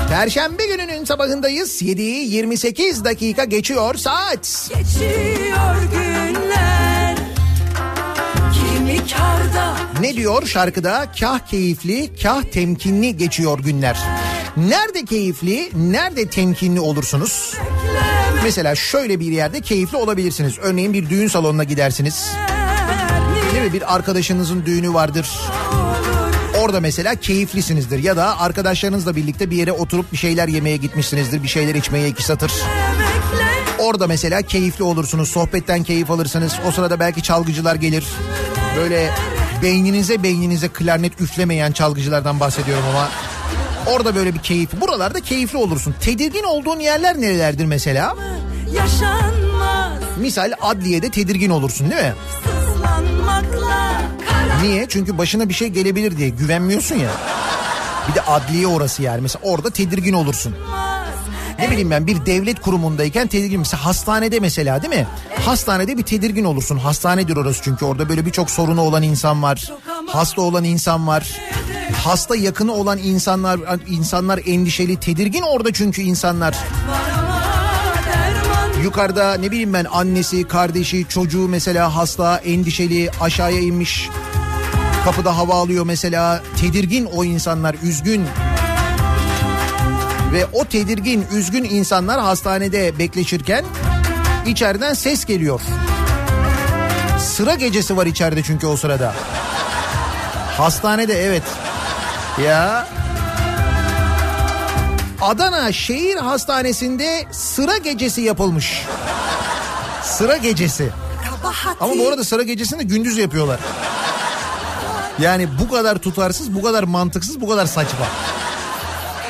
Perşembe 0.10 0.65
gününün 0.67 1.06
sabahındayız. 1.06 1.82
7'yi 1.82 2.34
28 2.34 3.04
dakika 3.04 3.43
geçiyor 3.43 3.95
saat. 3.95 4.69
Geçiyor 4.76 5.76
günler 5.91 7.15
Kimi 8.54 8.98
karda 8.98 9.76
Ne 10.02 10.15
diyor 10.15 10.48
şarkıda? 10.48 11.12
Kah 11.19 11.39
keyifli, 11.39 12.10
kah 12.24 12.43
temkinli 12.43 13.17
geçiyor 13.17 13.60
günler. 13.60 13.98
Nerede 14.58 15.06
keyifli, 15.06 15.69
nerede 15.74 16.28
temkinli 16.28 16.80
olursunuz? 16.80 17.54
Mesela 18.43 18.76
şöyle 18.76 19.19
bir 19.19 19.32
yerde 19.32 19.62
keyifli 19.62 19.98
olabilirsiniz. 19.98 20.54
Örneğin 20.62 20.93
bir 20.93 21.10
düğün 21.10 21.28
salonuna 21.28 21.63
gidersiniz. 21.63 22.32
Değil 23.60 23.72
mi? 23.72 23.78
Bir 23.80 23.95
arkadaşınızın 23.95 24.65
düğünü 24.65 24.93
vardır. 24.93 25.30
Orada 26.60 26.80
mesela 26.80 27.15
keyiflisinizdir 27.15 28.04
ya 28.04 28.17
da 28.17 28.39
arkadaşlarınızla 28.39 29.15
birlikte 29.15 29.50
bir 29.50 29.58
yere 29.58 29.72
oturup 29.72 30.12
bir 30.12 30.17
şeyler 30.17 30.48
yemeye 30.48 30.78
gitmişsinizdir. 30.78 31.43
Bir 31.43 31.48
şeyler 31.48 31.76
içmeye 31.76 32.08
iki 32.08 32.24
satır. 32.24 32.52
Orada 33.80 34.08
mesela 34.08 34.41
keyifli 34.41 34.84
olursunuz. 34.84 35.30
Sohbetten 35.30 35.84
keyif 35.84 36.12
alırsınız. 36.12 36.54
O 36.67 36.72
sırada 36.72 37.00
belki 37.00 37.24
çalgıcılar 37.24 37.76
gelir. 37.76 38.06
Böyle 38.78 39.10
beyninize 39.62 40.24
beyninize 40.24 40.67
klarnet 40.67 41.22
üflemeyen 41.22 41.72
çalgıcılardan 41.72 42.39
bahsediyorum 42.39 42.86
ama. 42.89 43.10
Orada 43.88 44.15
böyle 44.15 44.34
bir 44.34 44.39
keyif. 44.39 44.82
Buralarda 44.82 45.19
keyifli 45.19 45.58
olursun. 45.58 45.95
Tedirgin 46.02 46.43
olduğun 46.43 46.80
yerler 46.80 47.22
nerelerdir 47.22 47.65
mesela? 47.65 48.15
yaşanmaz 48.74 50.00
Misal 50.17 50.52
adliyede 50.62 51.10
tedirgin 51.10 51.50
olursun 51.50 51.91
değil 51.91 52.02
mi? 52.02 52.13
Kara 53.41 54.62
Niye? 54.62 54.86
Çünkü 54.89 55.17
başına 55.17 55.49
bir 55.49 55.54
şey 55.54 55.67
gelebilir 55.67 56.17
diye 56.17 56.30
güvenmiyorsun 56.30 56.95
ya. 56.95 57.10
Bir 58.10 58.15
de 58.15 58.21
adliye 58.21 58.67
orası 58.67 59.04
yani. 59.04 59.21
Mesela 59.21 59.41
orada 59.43 59.69
tedirgin 59.69 60.13
olursun. 60.13 60.56
Ne 61.60 61.71
bileyim 61.71 61.91
ben 61.91 62.08
bir 62.08 62.25
devlet 62.25 62.62
kurumundayken 62.62 63.28
tedirgin. 63.28 63.60
Mesela 63.60 63.86
hastanede 63.86 64.39
mesela 64.39 64.82
değil 64.82 64.93
mi? 64.93 65.08
Hastanede 65.45 65.97
bir 65.97 66.04
tedirgin 66.04 66.43
olursun. 66.43 66.78
Hastanedir 66.78 67.38
orası 67.38 67.62
çünkü 67.63 67.86
orada 67.86 68.10
böyle 68.10 68.25
birçok 68.25 68.49
sorunu 68.49 68.82
olan 68.82 69.04
insan 69.04 69.43
var. 69.43 69.71
Hasta 70.08 70.41
olan 70.41 70.63
insan 70.63 71.08
var. 71.08 71.39
Hasta 72.04 72.36
yakını 72.36 72.73
olan 72.73 72.97
insanlar 72.97 73.60
insanlar 73.88 74.39
endişeli, 74.45 74.99
tedirgin 74.99 75.41
orada 75.41 75.73
çünkü 75.73 76.02
insanlar. 76.02 76.56
Yukarıda 78.84 79.34
ne 79.34 79.52
bileyim 79.52 79.74
ben 79.74 79.86
annesi, 79.92 80.48
kardeşi, 80.48 81.06
çocuğu 81.10 81.48
mesela 81.48 81.96
hasta, 81.96 82.38
endişeli, 82.38 83.10
aşağıya 83.22 83.60
inmiş. 83.60 84.10
Kapıda 85.06 85.38
hava 85.38 85.54
alıyor 85.54 85.86
mesela. 85.86 86.42
Tedirgin 86.62 87.06
o 87.06 87.24
insanlar, 87.24 87.76
üzgün. 87.84 88.26
Ve 90.34 90.46
o 90.54 90.65
tedirgin, 90.65 91.26
üzgün 91.34 91.63
insanlar 91.63 92.22
hastanede 92.22 93.00
bekleşirken 93.00 93.65
içeriden 94.48 94.94
ses 94.94 95.26
geliyor. 95.26 95.62
Sıra 97.20 97.56
gecesi 97.56 97.98
var 97.98 98.06
içeride 98.06 98.44
çünkü 98.44 98.68
o 98.68 98.78
sırada. 98.78 99.13
Hastanede 100.58 101.26
evet. 101.26 101.44
Ya 102.46 102.88
Adana 105.21 105.71
Şehir 105.71 106.15
Hastanesi'nde 106.15 107.25
sıra 107.32 107.77
gecesi 107.77 108.21
yapılmış. 108.21 108.86
Sıra 110.03 110.38
gecesi. 110.38 110.89
Ama 111.79 111.93
bu 112.03 112.08
arada 112.10 112.23
sıra 112.23 112.43
gecesini 112.43 112.79
de 112.79 112.84
gündüz 112.84 113.17
yapıyorlar. 113.17 113.60
Yani 115.19 115.47
bu 115.60 115.71
kadar 115.71 115.97
tutarsız, 115.97 116.55
bu 116.55 116.62
kadar 116.62 116.84
mantıksız, 116.84 117.41
bu 117.41 117.49
kadar 117.49 117.65
saçma. 117.65 118.05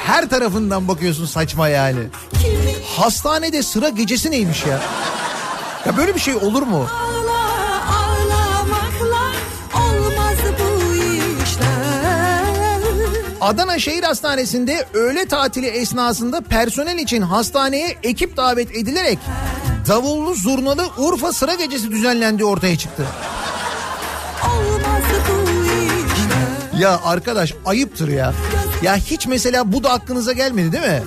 Her 0.06 0.30
tarafından 0.30 0.88
bakıyorsun 0.88 1.26
saçma 1.26 1.68
yani. 1.70 2.00
Hastanede 2.98 3.64
sıra 3.64 3.90
gecesi 3.90 4.32
neymiş 4.32 4.66
ya? 4.66 4.80
Ya 5.86 5.98
böyle 5.98 6.16
bir 6.16 6.20
şey 6.20 6.36
olur 6.36 6.62
mu? 6.64 6.88
Adana 13.42 13.80
Şehir 13.80 14.04
Hastanesi'nde 14.04 14.86
öğle 14.94 15.26
tatili 15.26 15.68
esnasında 15.68 16.42
personel 16.42 16.98
için 16.98 17.22
hastaneye 17.22 17.96
ekip 18.04 18.38
davet 18.38 18.76
edilerek 18.76 19.20
davullu 19.88 20.36
zurnalı 20.36 20.88
Urfa 20.98 21.34
sıra 21.34 21.56
gecesi 21.56 21.92
düzenlendiği 21.92 22.48
ortaya 22.50 22.78
çıktı. 22.78 23.06
Ya 26.80 27.00
arkadaş 27.04 27.54
ayıptır 27.66 28.08
ya. 28.08 28.34
Ya 28.84 28.96
hiç 28.96 29.28
mesela 29.28 29.72
bu 29.72 29.84
da 29.84 29.92
aklınıza 29.92 30.34
gelmedi 30.34 30.72
değil 30.72 30.84
mi? 30.84 31.04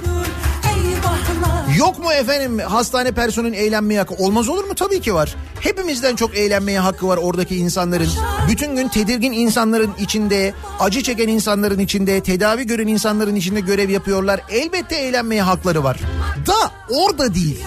Yok 1.83 1.99
mu 1.99 2.13
efendim 2.13 2.59
hastane 2.59 3.13
personelinin 3.13 3.59
eğlenmeye 3.59 4.01
hakkı? 4.01 4.15
Olmaz 4.15 4.49
olur 4.49 4.65
mu? 4.65 4.75
Tabii 4.75 5.01
ki 5.01 5.15
var. 5.15 5.37
Hepimizden 5.61 6.17
çok 6.17 6.37
eğlenmeye 6.37 6.81
hakkı 6.81 7.09
var 7.09 7.17
oradaki 7.17 7.57
insanların. 7.57 8.09
Bütün 8.49 8.77
gün 8.77 8.89
tedirgin 8.89 9.33
insanların 9.33 9.91
içinde, 10.01 10.55
acı 10.81 11.03
çeken 11.03 11.29
insanların 11.29 11.79
içinde, 11.79 12.21
tedavi 12.21 12.67
gören 12.67 12.87
insanların 12.87 13.35
içinde 13.35 13.61
görev 13.61 13.91
yapıyorlar. 13.91 14.41
Elbette 14.51 14.97
eğlenmeye 14.97 15.43
hakları 15.43 15.85
var. 15.85 16.01
Da 16.47 16.71
orada 16.91 17.35
değil. 17.35 17.65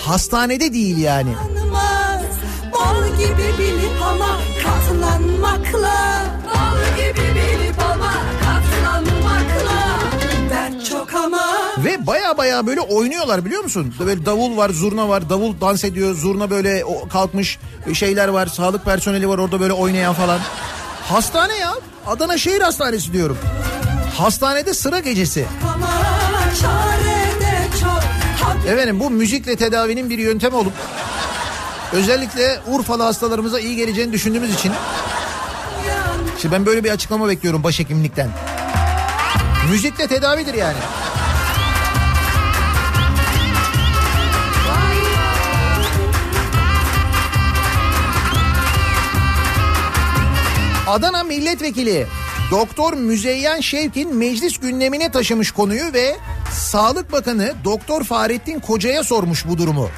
Hastanede 0.00 0.72
değil 0.72 0.98
yani. 0.98 1.30
Bal 2.72 3.08
gibi 3.18 3.58
bilip 3.58 4.02
ama 4.02 4.38
katlanmakla 4.62 6.24
Ve 11.84 12.06
baya 12.06 12.38
baya 12.38 12.66
böyle 12.66 12.80
oynuyorlar 12.80 13.44
biliyor 13.44 13.62
musun? 13.62 13.94
Böyle 13.98 14.26
davul 14.26 14.56
var, 14.56 14.70
zurna 14.70 15.08
var. 15.08 15.30
Davul 15.30 15.60
dans 15.60 15.84
ediyor, 15.84 16.14
zurna 16.14 16.50
böyle 16.50 16.84
kalkmış 17.12 17.58
şeyler 17.92 18.28
var. 18.28 18.46
Sağlık 18.46 18.84
personeli 18.84 19.28
var 19.28 19.38
orada 19.38 19.60
böyle 19.60 19.72
oynayan 19.72 20.14
falan. 20.14 20.38
Hastane 21.02 21.56
ya. 21.56 21.74
Adana 22.06 22.38
Şehir 22.38 22.60
Hastanesi 22.60 23.12
diyorum. 23.12 23.38
Hastanede 24.18 24.74
sıra 24.74 24.98
gecesi. 25.00 25.46
Efendim 28.68 29.00
bu 29.00 29.10
müzikle 29.10 29.56
tedavinin 29.56 30.10
bir 30.10 30.18
yöntemi 30.18 30.56
olup 30.56 30.72
özellikle 31.92 32.60
Urfalı 32.66 33.02
hastalarımıza 33.02 33.60
iyi 33.60 33.76
geleceğini 33.76 34.12
düşündüğümüz 34.12 34.54
için 34.54 34.72
Şimdi 36.42 36.54
ben 36.54 36.66
böyle 36.66 36.84
bir 36.84 36.90
açıklama 36.90 37.28
bekliyorum 37.28 37.64
başhekimlikten. 37.64 38.28
Müzikle 39.70 40.06
tedavidir 40.06 40.54
yani. 40.54 40.78
Adana 50.86 51.24
Milletvekili 51.24 52.06
Doktor 52.50 52.92
Müzeyyen 52.92 53.60
Şevkin 53.60 54.16
meclis 54.16 54.58
gündemine 54.58 55.10
taşımış 55.10 55.50
konuyu 55.50 55.92
ve 55.92 56.16
Sağlık 56.52 57.12
Bakanı 57.12 57.54
Doktor 57.64 58.04
Fahrettin 58.04 58.60
Koca'ya 58.60 59.04
sormuş 59.04 59.46
bu 59.48 59.58
durumu. 59.58 59.88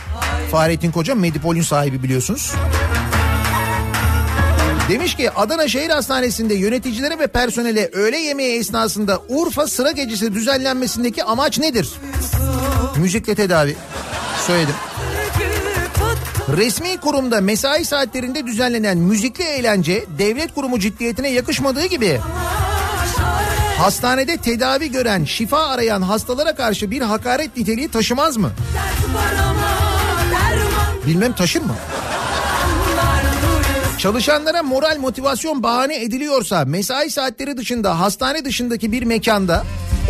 Fahrettin 0.50 0.90
Koca 0.90 1.14
Medipol'ün 1.14 1.62
sahibi 1.62 2.02
biliyorsunuz. 2.02 2.52
Demiş 4.88 5.16
ki 5.16 5.30
Adana 5.30 5.68
Şehir 5.68 5.90
Hastanesi'nde 5.90 6.54
yöneticilere 6.54 7.18
ve 7.18 7.26
personele 7.26 7.90
öğle 7.92 8.18
yemeği 8.18 8.58
esnasında 8.58 9.22
Urfa 9.28 9.66
sıra 9.66 9.90
gecesi 9.90 10.34
düzenlenmesindeki 10.34 11.24
amaç 11.24 11.58
nedir? 11.58 11.90
Müzikle 12.96 13.34
tedavi. 13.34 13.76
Söyledim. 14.46 14.74
Resmi 16.56 16.96
kurumda 16.96 17.40
mesai 17.40 17.84
saatlerinde 17.84 18.46
düzenlenen 18.46 18.98
müzikli 18.98 19.44
eğlence 19.44 20.04
devlet 20.18 20.54
kurumu 20.54 20.78
ciddiyetine 20.78 21.30
yakışmadığı 21.30 21.86
gibi 21.86 22.20
hastanede 23.78 24.36
tedavi 24.36 24.90
gören, 24.90 25.24
şifa 25.24 25.66
arayan 25.66 26.02
hastalara 26.02 26.54
karşı 26.54 26.90
bir 26.90 27.02
hakaret 27.02 27.56
niteliği 27.56 27.88
taşımaz 27.88 28.36
mı? 28.36 28.50
Bilmem 31.06 31.32
taşır 31.32 31.62
mı? 31.62 31.74
Çalışanlara 33.98 34.62
moral 34.62 34.98
motivasyon 34.98 35.62
bahane 35.62 36.02
ediliyorsa 36.02 36.64
mesai 36.64 37.10
saatleri 37.10 37.56
dışında 37.56 38.00
hastane 38.00 38.44
dışındaki 38.44 38.92
bir 38.92 39.02
mekanda 39.02 39.64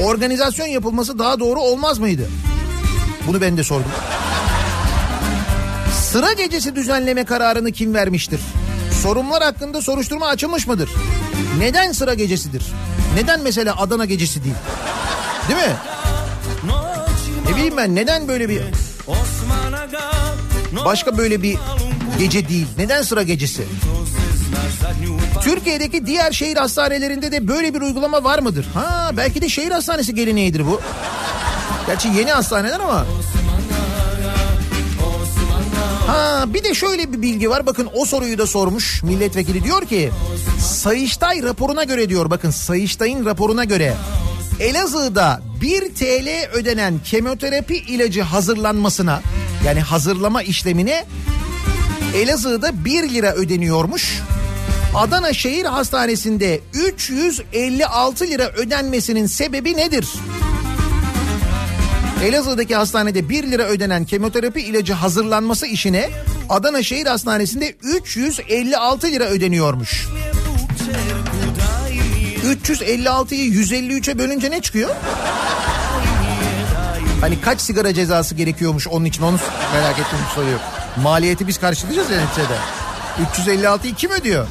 organizasyon 0.04 0.66
yapılması 0.66 1.18
daha 1.18 1.40
doğru 1.40 1.60
olmaz 1.60 1.98
mıydı? 1.98 2.28
Bunu 3.26 3.40
ben 3.40 3.56
de 3.56 3.64
sordum. 3.64 3.90
Sıra 6.12 6.32
gecesi 6.32 6.76
düzenleme 6.76 7.24
kararını 7.24 7.72
kim 7.72 7.94
vermiştir? 7.94 8.40
Sorunlar 9.02 9.42
hakkında 9.42 9.82
soruşturma 9.82 10.26
açılmış 10.26 10.66
mıdır? 10.66 10.90
Neden 11.58 11.92
sıra 11.92 12.14
gecesidir? 12.14 12.62
Neden 13.14 13.40
mesela 13.42 13.76
Adana 13.80 14.04
gecesi 14.04 14.44
değil? 14.44 14.54
Değil 15.48 15.60
mi? 15.68 15.74
Ne 17.50 17.56
bileyim 17.56 17.76
ben 17.76 17.94
neden 17.94 18.28
böyle 18.28 18.48
bir 18.48 18.62
başka 20.84 21.18
böyle 21.18 21.42
bir 21.42 21.56
gece 22.18 22.48
değil? 22.48 22.66
Neden 22.78 23.02
sıra 23.02 23.22
gecesi? 23.22 23.64
Türkiye'deki 25.42 26.06
diğer 26.06 26.32
şehir 26.32 26.56
hastanelerinde 26.56 27.32
de 27.32 27.48
böyle 27.48 27.74
bir 27.74 27.80
uygulama 27.80 28.24
var 28.24 28.38
mıdır? 28.38 28.66
Ha 28.74 29.10
belki 29.16 29.42
de 29.42 29.48
şehir 29.48 29.70
hastanesi 29.70 30.14
geleneğidir 30.14 30.66
bu. 30.66 30.80
Gerçi 31.86 32.08
yeni 32.08 32.30
hastaneler 32.32 32.80
ama. 32.80 33.06
Ha 36.08 36.44
bir 36.54 36.64
de 36.64 36.74
şöyle 36.74 37.12
bir 37.12 37.22
bilgi 37.22 37.50
var. 37.50 37.66
Bakın 37.66 37.88
o 37.94 38.04
soruyu 38.04 38.38
da 38.38 38.46
sormuş 38.46 39.02
milletvekili 39.02 39.64
diyor 39.64 39.86
ki 39.86 40.10
Sayıştay 40.60 41.42
raporuna 41.42 41.84
göre 41.84 42.08
diyor 42.08 42.30
bakın 42.30 42.50
Sayıştay'ın 42.50 43.24
raporuna 43.24 43.64
göre 43.64 43.94
Elazığ'da 44.60 45.42
1 45.60 45.94
TL 45.94 46.48
ödenen 46.52 46.98
kemoterapi 47.04 47.76
ilacı 47.76 48.22
hazırlanmasına 48.22 49.22
yani 49.66 49.80
hazırlama 49.80 50.42
işlemine 50.42 51.04
Elazığ'da 52.14 52.84
1 52.84 53.08
lira 53.14 53.32
ödeniyormuş. 53.34 54.22
Adana 54.94 55.32
Şehir 55.32 55.64
Hastanesi'nde 55.64 56.60
356 56.74 58.26
lira 58.26 58.48
ödenmesinin 58.48 59.26
sebebi 59.26 59.76
nedir? 59.76 60.08
Elazığ'daki 62.24 62.74
hastanede 62.74 63.28
1 63.28 63.50
lira 63.50 63.62
ödenen 63.62 64.04
kemoterapi 64.04 64.60
ilacı 64.60 64.92
hazırlanması 64.92 65.66
işine 65.66 66.10
Adana 66.48 66.82
Şehir 66.82 67.06
Hastanesi'nde 67.06 67.74
356 67.82 69.06
lira 69.06 69.24
ödeniyormuş. 69.24 70.08
356'yı 72.64 73.50
153'e 73.52 74.18
bölünce 74.18 74.50
ne 74.50 74.62
çıkıyor? 74.62 74.90
Hani 77.20 77.40
kaç 77.40 77.60
sigara 77.60 77.94
cezası 77.94 78.34
gerekiyormuş 78.34 78.88
onun 78.88 79.04
için 79.04 79.22
onu 79.22 79.38
merak 79.74 79.98
ettim 79.98 80.18
soruyor. 80.34 80.58
Maliyeti 81.02 81.46
biz 81.46 81.58
karşılayacağız 81.58 82.10
ya 82.10 82.20
neticede. 82.20 82.56
356'yı 83.52 83.94
kim 83.94 84.10
ödüyor? 84.10 84.46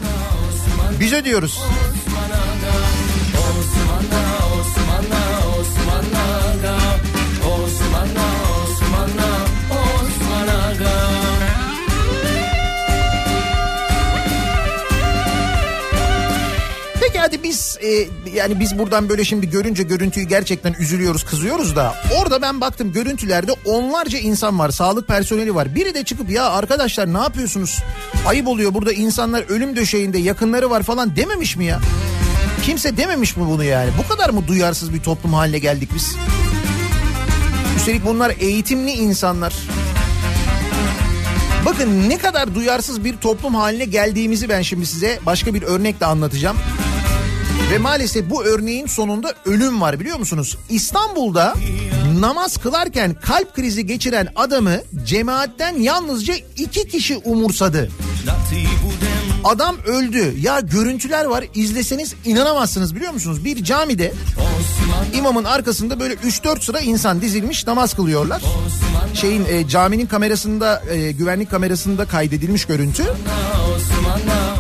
Biz 1.00 1.14
ödüyoruz. 1.14 1.60
Hadi 17.28 17.44
biz 17.44 17.78
e, 17.82 17.88
yani 18.34 18.60
biz 18.60 18.80
buradan 18.80 19.10
böyle 19.10 19.26
şimdi 19.26 19.50
görünce 19.50 19.84
görüntüyü 19.84 20.28
gerçekten 20.28 20.74
üzülüyoruz 20.74 21.24
kızıyoruz 21.24 21.76
da 21.76 21.96
orada 22.20 22.42
ben 22.42 22.62
baktım 22.62 22.92
görüntülerde 22.92 23.52
onlarca 23.66 24.20
insan 24.20 24.60
var 24.60 24.70
sağlık 24.70 25.08
personeli 25.08 25.56
var. 25.56 25.76
Biri 25.76 25.94
de 25.94 26.04
çıkıp 26.04 26.30
ya 26.30 26.50
arkadaşlar 26.50 27.14
ne 27.14 27.18
yapıyorsunuz? 27.18 27.80
Ayıp 28.28 28.48
oluyor 28.48 28.74
burada 28.74 28.94
insanlar 28.94 29.44
ölüm 29.50 29.76
döşeğinde 29.76 30.18
yakınları 30.18 30.70
var 30.70 30.84
falan 30.84 31.16
dememiş 31.16 31.56
mi 31.56 31.66
ya? 31.66 31.80
Kimse 32.64 32.98
dememiş 32.98 33.38
mi 33.38 33.48
bunu 33.48 33.64
yani? 33.64 33.90
Bu 34.04 34.08
kadar 34.08 34.30
mı 34.30 34.48
duyarsız 34.48 34.94
bir 34.94 35.00
toplum 35.00 35.34
haline 35.34 35.60
geldik 35.60 35.90
biz? 35.96 36.16
Üstelik 37.78 38.06
bunlar 38.06 38.34
eğitimli 38.40 38.92
insanlar. 38.92 39.54
Bakın 41.66 42.10
ne 42.10 42.18
kadar 42.18 42.56
duyarsız 42.56 43.04
bir 43.04 43.18
toplum 43.18 43.56
haline 43.56 43.86
geldiğimizi 43.86 44.50
ben 44.50 44.62
şimdi 44.62 44.86
size 44.86 45.20
başka 45.26 45.54
bir 45.54 45.62
örnekle 45.62 46.06
anlatacağım. 46.06 46.58
Ve 47.72 47.78
maalesef 47.78 48.30
bu 48.30 48.44
örneğin 48.44 48.88
sonunda 48.88 49.34
ölüm 49.46 49.82
var 49.82 50.00
biliyor 50.00 50.20
musunuz? 50.20 50.58
İstanbul'da 50.70 51.54
namaz 52.20 52.58
kılarken 52.58 53.14
kalp 53.14 53.56
krizi 53.56 53.86
geçiren 53.86 54.28
adamı 54.36 54.78
cemaatten 55.06 55.76
yalnızca 55.76 56.34
iki 56.58 56.88
kişi 56.88 57.18
umursadı. 57.18 57.90
Adam 59.44 59.76
öldü. 59.86 60.34
Ya 60.40 60.60
görüntüler 60.60 61.26
var 61.26 61.46
izleseniz 61.56 62.14
inanamazsınız 62.26 62.96
biliyor 62.96 63.12
musunuz? 63.14 63.46
Bir 63.46 63.64
camide 63.64 64.14
imamın 65.14 65.44
arkasında 65.44 66.00
böyle 66.00 66.14
3-4 66.14 66.62
sıra 66.62 66.80
insan 66.80 67.22
dizilmiş 67.22 67.68
namaz 67.68 67.94
kılıyorlar. 67.94 68.42
Şeyin 69.14 69.46
e, 69.50 69.68
caminin 69.68 70.06
kamerasında 70.06 70.84
e, 70.92 71.12
güvenlik 71.12 71.52
kamerasında 71.52 72.06
kaydedilmiş 72.06 72.66
görüntü. 72.66 73.04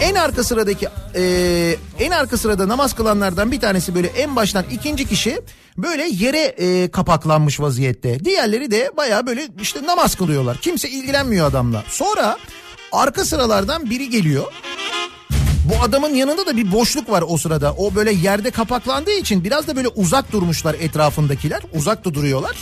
En 0.07 0.15
arka 0.15 0.43
sıradaki 0.43 0.87
e, 1.15 1.75
en 1.99 2.11
arka 2.11 2.37
sırada 2.37 2.67
namaz 2.67 2.93
kılanlardan 2.93 3.51
bir 3.51 3.59
tanesi 3.59 3.95
böyle 3.95 4.07
en 4.07 4.35
baştan 4.35 4.65
ikinci 4.71 5.05
kişi 5.05 5.41
böyle 5.77 6.07
yere 6.11 6.39
e, 6.39 6.91
kapaklanmış 6.91 7.59
vaziyette. 7.59 8.25
Diğerleri 8.25 8.71
de 8.71 8.91
baya 8.97 9.27
böyle 9.27 9.47
işte 9.61 9.83
namaz 9.83 10.15
kılıyorlar. 10.15 10.57
Kimse 10.57 10.89
ilgilenmiyor 10.89 11.47
adamla. 11.47 11.83
Sonra 11.89 12.37
arka 12.91 13.25
sıralardan 13.25 13.89
biri 13.89 14.09
geliyor. 14.09 14.45
Bu 15.65 15.83
adamın 15.83 16.15
yanında 16.15 16.45
da 16.45 16.57
bir 16.57 16.71
boşluk 16.71 17.09
var 17.09 17.23
o 17.27 17.37
sırada. 17.37 17.73
O 17.73 17.95
böyle 17.95 18.11
yerde 18.11 18.51
kapaklandığı 18.51 19.11
için 19.11 19.43
biraz 19.43 19.67
da 19.67 19.75
böyle 19.75 19.87
uzak 19.87 20.31
durmuşlar 20.31 20.73
etrafındakiler. 20.73 21.61
Uzakta 21.73 22.13
duruyorlar. 22.13 22.55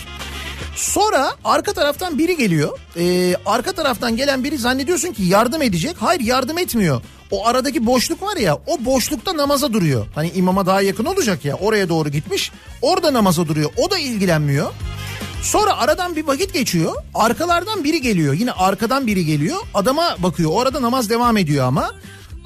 Sonra 0.75 1.31
arka 1.43 1.73
taraftan 1.73 2.17
biri 2.17 2.38
geliyor. 2.38 2.79
Ee, 2.97 3.35
arka 3.45 3.71
taraftan 3.71 4.17
gelen 4.17 4.43
biri 4.43 4.57
zannediyorsun 4.57 5.13
ki 5.13 5.23
yardım 5.23 5.61
edecek. 5.61 5.95
Hayır 5.99 6.19
yardım 6.21 6.57
etmiyor. 6.57 7.01
O 7.31 7.47
aradaki 7.47 7.85
boşluk 7.85 8.21
var 8.21 8.38
ya 8.38 8.55
o 8.67 8.85
boşlukta 8.85 9.38
namaza 9.38 9.73
duruyor. 9.73 10.05
Hani 10.15 10.29
imama 10.29 10.65
daha 10.65 10.81
yakın 10.81 11.05
olacak 11.05 11.45
ya 11.45 11.55
oraya 11.55 11.89
doğru 11.89 12.09
gitmiş. 12.09 12.51
Orada 12.81 13.13
namaza 13.13 13.47
duruyor. 13.47 13.69
O 13.77 13.91
da 13.91 13.97
ilgilenmiyor. 13.97 14.71
Sonra 15.41 15.77
aradan 15.77 16.15
bir 16.15 16.27
vakit 16.27 16.53
geçiyor. 16.53 16.93
Arkalardan 17.13 17.83
biri 17.83 18.01
geliyor. 18.01 18.33
Yine 18.33 18.51
arkadan 18.51 19.07
biri 19.07 19.25
geliyor. 19.25 19.57
Adama 19.73 20.15
bakıyor. 20.19 20.51
O 20.53 20.59
arada 20.59 20.81
namaz 20.81 21.09
devam 21.09 21.38
ediyor 21.38 21.65
ama. 21.65 21.91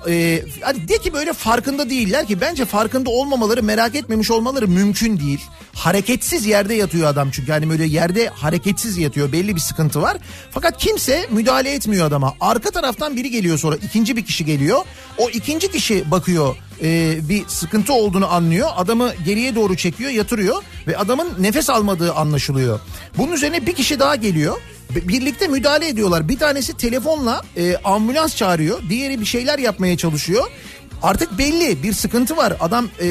Ee, 0.07 0.43
hadi 0.61 0.87
de 0.87 0.97
ki 0.97 1.13
böyle 1.13 1.33
farkında 1.33 1.89
değiller 1.89 2.27
ki 2.27 2.41
bence 2.41 2.65
farkında 2.65 3.09
olmamaları 3.09 3.63
merak 3.63 3.95
etmemiş 3.95 4.31
olmaları 4.31 4.67
mümkün 4.67 5.19
değil. 5.19 5.39
Hareketsiz 5.73 6.45
yerde 6.45 6.73
yatıyor 6.73 7.07
adam 7.07 7.31
çünkü 7.31 7.51
hani 7.51 7.69
böyle 7.69 7.85
yerde 7.85 8.27
hareketsiz 8.27 8.97
yatıyor 8.97 9.31
belli 9.31 9.55
bir 9.55 9.61
sıkıntı 9.61 10.01
var. 10.01 10.17
Fakat 10.51 10.77
kimse 10.77 11.27
müdahale 11.31 11.73
etmiyor 11.73 12.07
adama. 12.07 12.33
Arka 12.39 12.71
taraftan 12.71 13.15
biri 13.15 13.31
geliyor 13.31 13.57
sonra 13.57 13.75
ikinci 13.75 14.15
bir 14.15 14.25
kişi 14.25 14.45
geliyor. 14.45 14.81
O 15.17 15.29
ikinci 15.29 15.71
kişi 15.71 16.11
bakıyor 16.11 16.55
e, 16.83 17.17
bir 17.29 17.47
sıkıntı 17.47 17.93
olduğunu 17.93 18.33
anlıyor. 18.33 18.69
Adamı 18.75 19.11
geriye 19.25 19.55
doğru 19.55 19.77
çekiyor 19.77 20.11
yatırıyor 20.11 20.63
ve 20.87 20.97
adamın 20.97 21.29
nefes 21.39 21.69
almadığı 21.69 22.13
anlaşılıyor. 22.13 22.79
Bunun 23.17 23.31
üzerine 23.31 23.65
bir 23.65 23.73
kişi 23.73 23.99
daha 23.99 24.15
geliyor. 24.15 24.57
Birlikte 24.95 25.47
müdahale 25.47 25.87
ediyorlar. 25.87 26.29
Bir 26.29 26.39
tanesi 26.39 26.77
telefonla 26.77 27.41
e, 27.57 27.77
ambulans 27.77 28.35
çağırıyor. 28.35 28.81
Diğeri 28.89 29.21
bir 29.21 29.25
şeyler 29.25 29.59
yapmaya 29.59 29.97
çalışıyor. 29.97 30.47
Artık 31.03 31.37
belli 31.37 31.83
bir 31.83 31.93
sıkıntı 31.93 32.37
var. 32.37 32.53
Adam 32.59 32.89
e, 33.01 33.07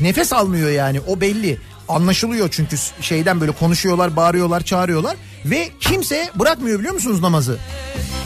nefes 0.00 0.32
almıyor 0.32 0.70
yani 0.70 1.00
o 1.00 1.20
belli. 1.20 1.58
Anlaşılıyor 1.88 2.48
çünkü 2.50 2.76
şeyden 3.00 3.40
böyle 3.40 3.52
konuşuyorlar, 3.52 4.16
bağırıyorlar, 4.16 4.60
çağırıyorlar. 4.60 5.16
Ve 5.44 5.68
kimse 5.80 6.30
bırakmıyor 6.34 6.78
biliyor 6.78 6.94
musunuz 6.94 7.20
namazı? 7.20 7.58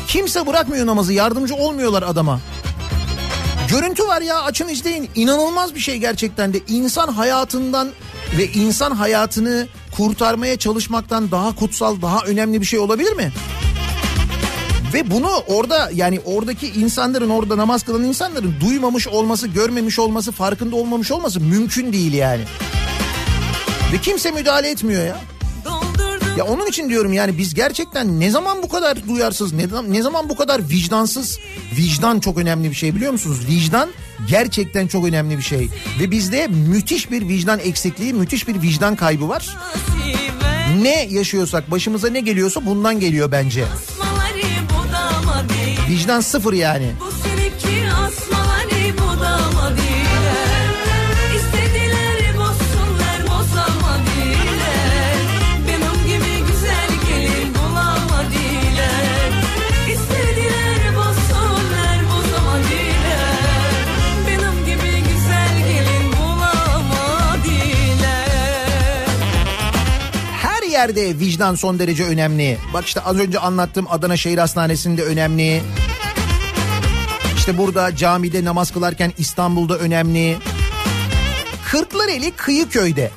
Kimse 0.07 0.47
bırakmıyor 0.47 0.87
namazı. 0.87 1.13
Yardımcı 1.13 1.55
olmuyorlar 1.55 2.03
adama. 2.03 2.41
Görüntü 3.69 4.07
var 4.07 4.23
ya 4.23 4.43
açın 4.43 4.69
izleyin. 4.69 5.09
İnanılmaz 5.15 5.75
bir 5.75 5.81
şey 5.81 5.99
gerçekten 5.99 6.55
de. 6.55 6.59
İnsan 6.69 7.09
hayatından 7.09 7.89
ve 8.39 8.47
insan 8.53 8.91
hayatını 8.91 9.69
kurtarmaya 9.97 10.59
çalışmaktan 10.59 11.31
daha 11.31 11.55
kutsal, 11.55 12.03
daha 12.03 12.21
önemli 12.27 12.61
bir 12.61 12.67
şey 12.67 12.79
olabilir 12.79 13.13
mi? 13.13 13.33
Ve 14.95 15.11
bunu 15.11 15.31
orada 15.47 15.91
yani 15.95 16.21
oradaki 16.25 16.69
insanların 16.69 17.31
orada 17.31 17.57
namaz 17.57 17.83
kılan 17.83 18.05
insanların 18.05 18.55
duymamış 18.61 19.09
olması, 19.09 19.49
görmemiş 19.49 19.99
olması, 19.99 20.33
farkında 20.33 20.77
olmamış 20.77 21.13
olması 21.13 21.41
mümkün 21.41 21.93
değil 21.93 22.13
yani. 22.13 22.43
Ve 23.93 23.99
kimse 23.99 24.31
müdahale 24.31 24.71
etmiyor 24.71 25.07
ya. 25.07 25.21
Ya 26.37 26.45
onun 26.45 26.67
için 26.67 26.89
diyorum 26.89 27.13
yani 27.13 27.39
biz 27.39 27.55
gerçekten 27.55 28.21
ne 28.21 28.31
zaman 28.31 28.63
bu 28.63 28.69
kadar 28.69 29.09
duyarsız, 29.09 29.53
ne, 29.53 29.67
ne 29.89 30.03
zaman 30.03 30.29
bu 30.29 30.37
kadar 30.37 30.69
vicdansız? 30.69 31.39
Vicdan 31.77 32.21
çok 32.21 32.39
önemli 32.39 32.71
bir 32.71 32.75
şey 32.75 32.95
biliyor 32.95 33.13
musunuz? 33.13 33.39
Vicdan 33.49 33.89
gerçekten 34.29 34.87
çok 34.87 35.07
önemli 35.07 35.39
bir 35.39 35.43
şey. 35.43 35.69
Ve 36.01 36.11
bizde 36.11 36.47
müthiş 36.47 37.11
bir 37.11 37.29
vicdan 37.29 37.59
eksikliği, 37.59 38.15
müthiş 38.15 38.49
bir 38.49 38.63
vicdan 38.63 38.97
kaybı 38.97 39.29
var. 39.29 39.57
Ne 40.83 41.05
yaşıyorsak, 41.11 41.71
başımıza 41.71 42.09
ne 42.09 42.21
geliyorsa 42.21 42.67
bundan 42.67 43.01
geliyor 43.01 43.33
bence. 43.33 43.65
Vicdan 45.89 46.21
sıfır 46.21 46.53
yani. 46.53 46.93
Bu 47.01 47.13
seninki 47.13 47.91
asmaları 47.91 48.99
budamadılar 48.99 49.86
yerde 70.77 71.19
vicdan 71.19 71.55
son 71.55 71.79
derece 71.79 72.05
önemli. 72.05 72.59
Bak 72.75 72.87
işte 72.87 73.01
az 73.01 73.19
önce 73.19 73.39
anlattığım 73.39 73.87
Adana 73.91 74.17
Şehir 74.17 74.39
Hastanesi'nde 74.39 75.03
önemli. 75.03 75.63
İşte 77.37 77.59
burada 77.59 77.97
camide 77.97 78.45
namaz 78.45 78.73
kılarken 78.73 79.13
İstanbul'da 79.19 79.79
önemli. 79.79 80.37
Kırklareli 81.65 82.31
Kıyıköy'de. 82.31 83.11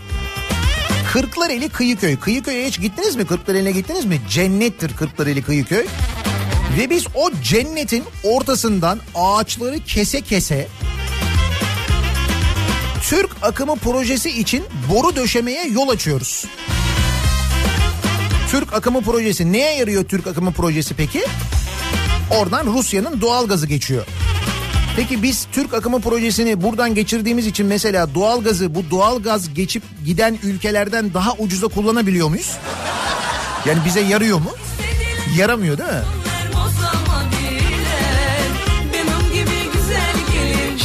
Kırklareli 1.13 1.69
Kıyıköy. 1.69 2.19
Kıyıköy'e 2.19 2.67
hiç 2.67 2.81
gittiniz 2.81 3.15
mi? 3.15 3.25
Kırklareli'ne 3.25 3.71
gittiniz 3.71 4.05
mi? 4.05 4.21
Cennettir 4.29 4.95
Kırklareli 4.95 5.41
Kıyıköy. 5.41 5.85
Ve 6.77 6.89
biz 6.89 7.05
o 7.15 7.31
cennetin 7.43 8.03
ortasından 8.23 8.99
ağaçları 9.15 9.79
kese 9.79 10.21
kese 10.21 10.67
Türk 13.01 13.29
akımı 13.41 13.75
projesi 13.75 14.29
için 14.29 14.63
boru 14.93 15.15
döşemeye 15.15 15.67
yol 15.67 15.89
açıyoruz. 15.89 16.45
Türk 18.51 18.73
akımı 18.73 19.01
projesi 19.01 19.51
neye 19.51 19.75
yarıyor 19.75 20.03
Türk 20.03 20.27
akımı 20.27 20.51
projesi 20.51 20.93
peki? 20.93 21.25
Oradan 22.39 22.65
Rusya'nın 22.65 23.21
doğal 23.21 23.47
gazı 23.47 23.67
geçiyor. 23.67 24.05
Peki 24.95 25.23
biz 25.23 25.47
Türk 25.51 25.73
akımı 25.73 26.01
projesini 26.01 26.61
buradan 26.61 26.95
geçirdiğimiz 26.95 27.47
için 27.47 27.65
mesela 27.65 28.15
doğal 28.15 28.43
gazı 28.43 28.75
bu 28.75 28.83
doğal 28.91 29.21
gaz 29.21 29.53
geçip 29.53 29.83
giden 30.05 30.37
ülkelerden 30.43 31.13
daha 31.13 31.33
ucuza 31.33 31.67
kullanabiliyor 31.67 32.29
muyuz? 32.29 32.57
Yani 33.65 33.79
bize 33.85 33.99
yarıyor 34.01 34.37
mu? 34.37 34.51
Yaramıyor 35.37 35.77
değil 35.77 35.89
mi? 35.89 36.01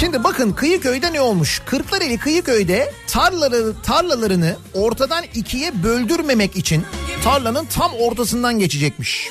Şimdi 0.00 0.24
bakın 0.24 0.52
Kıyıköy'de 0.52 1.12
ne 1.12 1.20
olmuş? 1.20 1.62
Kırklareli 1.66 2.18
Kıyıköy'de 2.18 2.92
tarlaları, 3.06 3.72
tarlalarını 3.82 4.56
ortadan 4.74 5.24
ikiye 5.34 5.82
böldürmemek 5.82 6.56
için 6.56 6.84
tarlanın 7.24 7.64
tam 7.64 7.92
ortasından 7.94 8.58
geçecekmiş. 8.58 9.28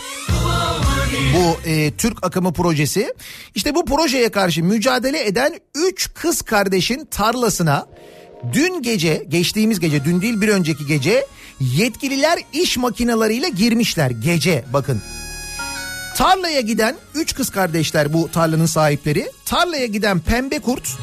Bu 1.36 1.70
e, 1.70 1.92
Türk 1.92 2.26
akımı 2.26 2.54
projesi. 2.54 3.14
İşte 3.56 3.76
bu 3.76 3.86
projeye 3.86 4.30
karşı 4.30 4.64
mücadele 4.64 5.26
eden 5.26 5.60
üç 5.76 6.14
kız 6.14 6.42
kardeşin 6.42 7.06
tarlasına 7.06 7.88
dün 8.54 8.82
gece, 8.82 9.26
geçtiğimiz 9.28 9.80
gece, 9.80 10.06
dün 10.06 10.22
değil 10.22 10.42
bir 10.42 10.48
önceki 10.48 10.86
gece 10.86 11.26
yetkililer 11.60 12.40
iş 12.54 12.78
makinalarıyla 12.78 13.48
girmişler 13.48 14.12
gece 14.12 14.66
bakın. 14.74 15.02
Tarlaya 16.16 16.62
giden 16.62 16.96
üç 17.16 17.36
kız 17.36 17.50
kardeşler 17.50 18.14
bu 18.14 18.32
tarlanın 18.32 18.66
sahipleri. 18.66 19.32
Tarlaya 19.46 19.86
giden 19.86 20.20
pembe 20.20 20.60
kurt 20.60 20.98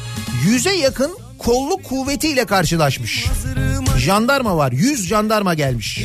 yüze 0.45 0.75
yakın 0.75 1.11
kolluk 1.43 1.83
kuvvetiyle 1.83 2.45
karşılaşmış. 2.45 3.25
Jandarma 3.97 4.57
var. 4.57 4.71
100 4.71 5.07
jandarma 5.07 5.53
gelmiş. 5.53 6.01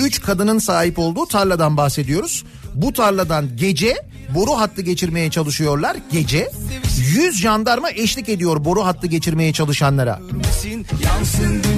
Üç 0.00 0.20
kadının 0.20 0.58
sahip 0.58 0.98
olduğu 0.98 1.26
tarladan 1.26 1.76
bahsediyoruz. 1.76 2.44
Bu 2.74 2.92
tarladan 2.92 3.56
gece 3.56 3.96
boru 4.34 4.50
hattı 4.50 4.82
geçirmeye 4.82 5.30
çalışıyorlar. 5.30 5.96
Gece 6.12 6.50
100 6.98 7.40
jandarma 7.40 7.90
eşlik 7.90 8.28
ediyor 8.28 8.64
boru 8.64 8.84
hattı 8.84 9.06
geçirmeye 9.06 9.52
çalışanlara. 9.52 10.20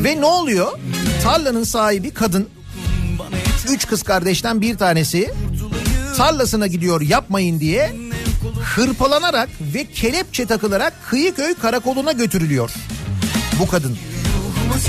Ve 0.05 0.21
ne 0.21 0.27
oluyor? 0.27 0.79
Tarlanın 1.23 1.65
sahibi 1.65 2.11
kadın. 2.11 2.49
Üç 3.71 3.87
kız 3.87 4.03
kardeşten 4.03 4.61
bir 4.61 4.79
tanesi 4.79 5.31
tarlasına 6.17 6.67
gidiyor 6.67 7.01
yapmayın 7.01 7.61
diye 7.61 8.10
hırpalanarak 8.65 9.49
ve 9.75 9.85
kelepçe 9.85 10.47
takılarak 10.47 10.93
Kıyıköy 11.11 11.55
karakoluna 11.55 12.13
götürülüyor. 12.13 12.71
Bu 13.61 13.67
kadın. 13.67 13.99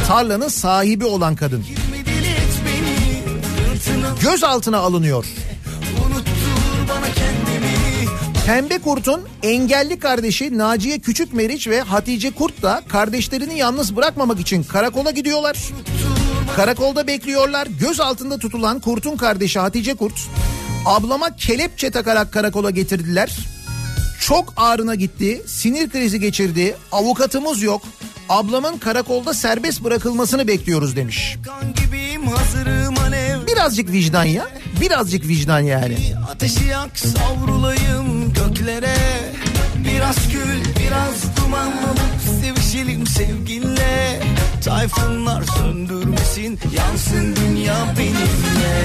Tarlanın 0.08 0.48
sahibi 0.48 1.06
olan 1.06 1.36
kadın. 1.36 1.66
Gözaltına 4.22 4.78
alınıyor. 4.78 5.26
Pembe 8.46 8.78
Kurt'un 8.78 9.22
engelli 9.44 10.00
kardeşi 10.00 10.58
Naciye 10.58 11.00
Küçük 11.00 11.34
Meriç 11.34 11.68
ve 11.68 11.82
Hatice 11.82 12.32
Kurt 12.32 12.62
da 12.62 12.82
kardeşlerini 12.88 13.58
yalnız 13.58 13.96
bırakmamak 13.96 14.40
için 14.40 14.64
karakola 14.64 15.12
gidiyorlar. 15.12 15.58
Karakolda 16.56 17.08
bekliyorlar. 17.08 17.68
Göz 17.80 18.00
altında 18.00 18.38
tutulan 18.38 18.80
Kurt'un 18.80 19.18
kardeşi 19.18 19.60
Hatice 19.60 19.94
Kurt 19.94 20.14
ablama 20.86 21.36
kelepçe 21.36 21.92
takarak 21.92 22.34
karakola 22.34 22.70
getirdiler. 22.70 23.51
Çok 24.22 24.54
ağrına 24.58 24.96
gitti, 24.96 25.42
sinir 25.46 25.90
krizi 25.90 26.20
geçirdi, 26.20 26.76
avukatımız 26.92 27.62
yok. 27.62 27.82
Ablamın 28.30 28.78
karakolda 28.78 29.34
serbest 29.34 29.84
bırakılmasını 29.84 30.48
bekliyoruz 30.48 30.96
demiş. 30.96 31.38
Birazcık 33.48 33.92
vicdan 33.92 34.24
ya. 34.24 34.48
Birazcık 34.82 35.28
vicdan 35.28 35.60
yani. 35.60 35.98
Ateşi 36.32 36.66
yak 36.66 37.00
savrulayım 37.00 38.34
göklere 38.34 38.96
Biraz 39.78 40.16
kül 40.16 40.76
biraz 40.80 41.38
duman 41.38 41.68
olup 41.68 42.42
sevişelim 42.42 43.08
sevginle 43.08 44.22
Tayfunlar 44.66 45.44
söndürmesin 45.44 46.60
yansın 46.78 47.36
dünya 47.36 47.94
benimle 47.98 48.84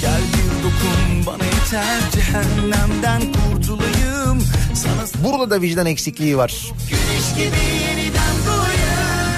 Gel 0.00 0.20
bir 0.32 0.64
dokun 0.64 1.26
bana 1.26 1.44
yeter 1.44 2.00
cehennemden 2.12 3.22
kurtulayım 3.32 3.87
Burada 5.24 5.50
da 5.50 5.62
vicdan 5.62 5.86
eksikliği 5.86 6.36
var. 6.36 6.72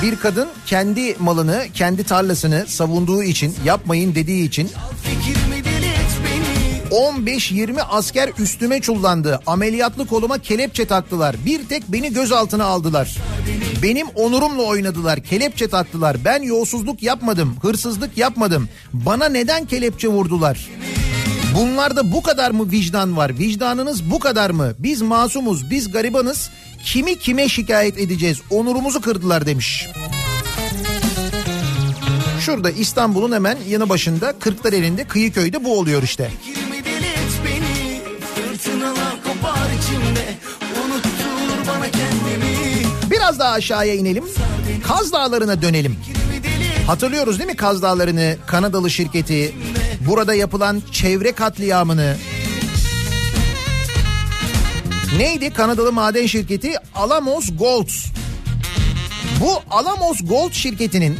Bir 0.03 0.16
kadın 0.16 0.48
kendi 0.66 1.16
malını, 1.18 1.66
kendi 1.74 2.05
tarlasını 2.05 2.64
savunduğu 2.66 3.22
için, 3.22 3.55
yapmayın 3.64 4.14
dediği 4.14 4.48
için 4.48 4.70
Fikrimi 5.03 5.64
deli 5.64 5.87
et 5.87 6.11
beni 6.24 6.70
15-20 6.90 7.83
asker 7.83 8.31
üstüme 8.38 8.81
çullandı. 8.81 9.40
Ameliyatlı 9.46 10.07
koluma 10.07 10.38
kelepçe 10.38 10.85
taktılar. 10.85 11.37
Bir 11.46 11.68
tek 11.68 11.88
beni 11.88 12.12
gözaltına 12.12 12.64
aldılar. 12.64 13.16
Benim 13.83 14.07
onurumla 14.09 14.62
oynadılar. 14.62 15.20
Kelepçe 15.20 15.68
taktılar. 15.68 16.16
Ben 16.24 16.42
yolsuzluk 16.42 17.03
yapmadım. 17.03 17.57
Hırsızlık 17.62 18.18
yapmadım. 18.18 18.68
Bana 18.92 19.29
neden 19.29 19.64
kelepçe 19.64 20.09
vurdular? 20.09 20.68
Bunlarda 21.54 22.12
bu 22.12 22.22
kadar 22.22 22.50
mı 22.50 22.70
vicdan 22.70 23.16
var? 23.16 23.38
Vicdanınız 23.38 24.10
bu 24.10 24.18
kadar 24.18 24.50
mı? 24.50 24.72
Biz 24.78 25.02
masumuz, 25.02 25.70
biz 25.70 25.92
garibanız. 25.92 26.50
Kimi 26.84 27.18
kime 27.18 27.48
şikayet 27.48 27.98
edeceğiz? 27.98 28.40
Onurumuzu 28.50 29.00
kırdılar 29.00 29.46
demiş. 29.46 29.88
Şurada 32.40 32.70
İstanbul'un 32.70 33.32
hemen 33.32 33.58
yanı 33.68 33.88
başında 33.88 34.32
Kırklareli'nde 34.38 35.04
Kıyıköy'de 35.04 35.64
bu 35.64 35.78
oluyor 35.78 36.02
işte. 36.02 36.30
Beni 37.44 38.00
içimde 39.78 40.38
Biraz 43.10 43.38
daha 43.38 43.52
aşağıya 43.52 43.94
inelim. 43.94 44.24
Kaz 44.88 45.12
Dağları'na 45.12 45.62
dönelim. 45.62 45.96
Hatırlıyoruz 46.86 47.38
değil 47.38 47.50
mi 47.50 47.56
Kaz 47.56 47.82
Dağları'nı, 47.82 48.36
Kanadalı 48.46 48.90
şirketi, 48.90 49.54
burada 50.11 50.35
yapılan 50.35 50.83
çevre 50.92 51.33
katliamını. 51.33 52.16
Neydi 55.18 55.53
Kanadalı 55.53 55.92
maden 55.92 56.27
şirketi? 56.27 56.75
Alamos 56.94 57.49
Gold. 57.59 57.88
Bu 59.40 59.62
Alamos 59.70 60.18
Gold 60.23 60.53
şirketinin 60.53 61.18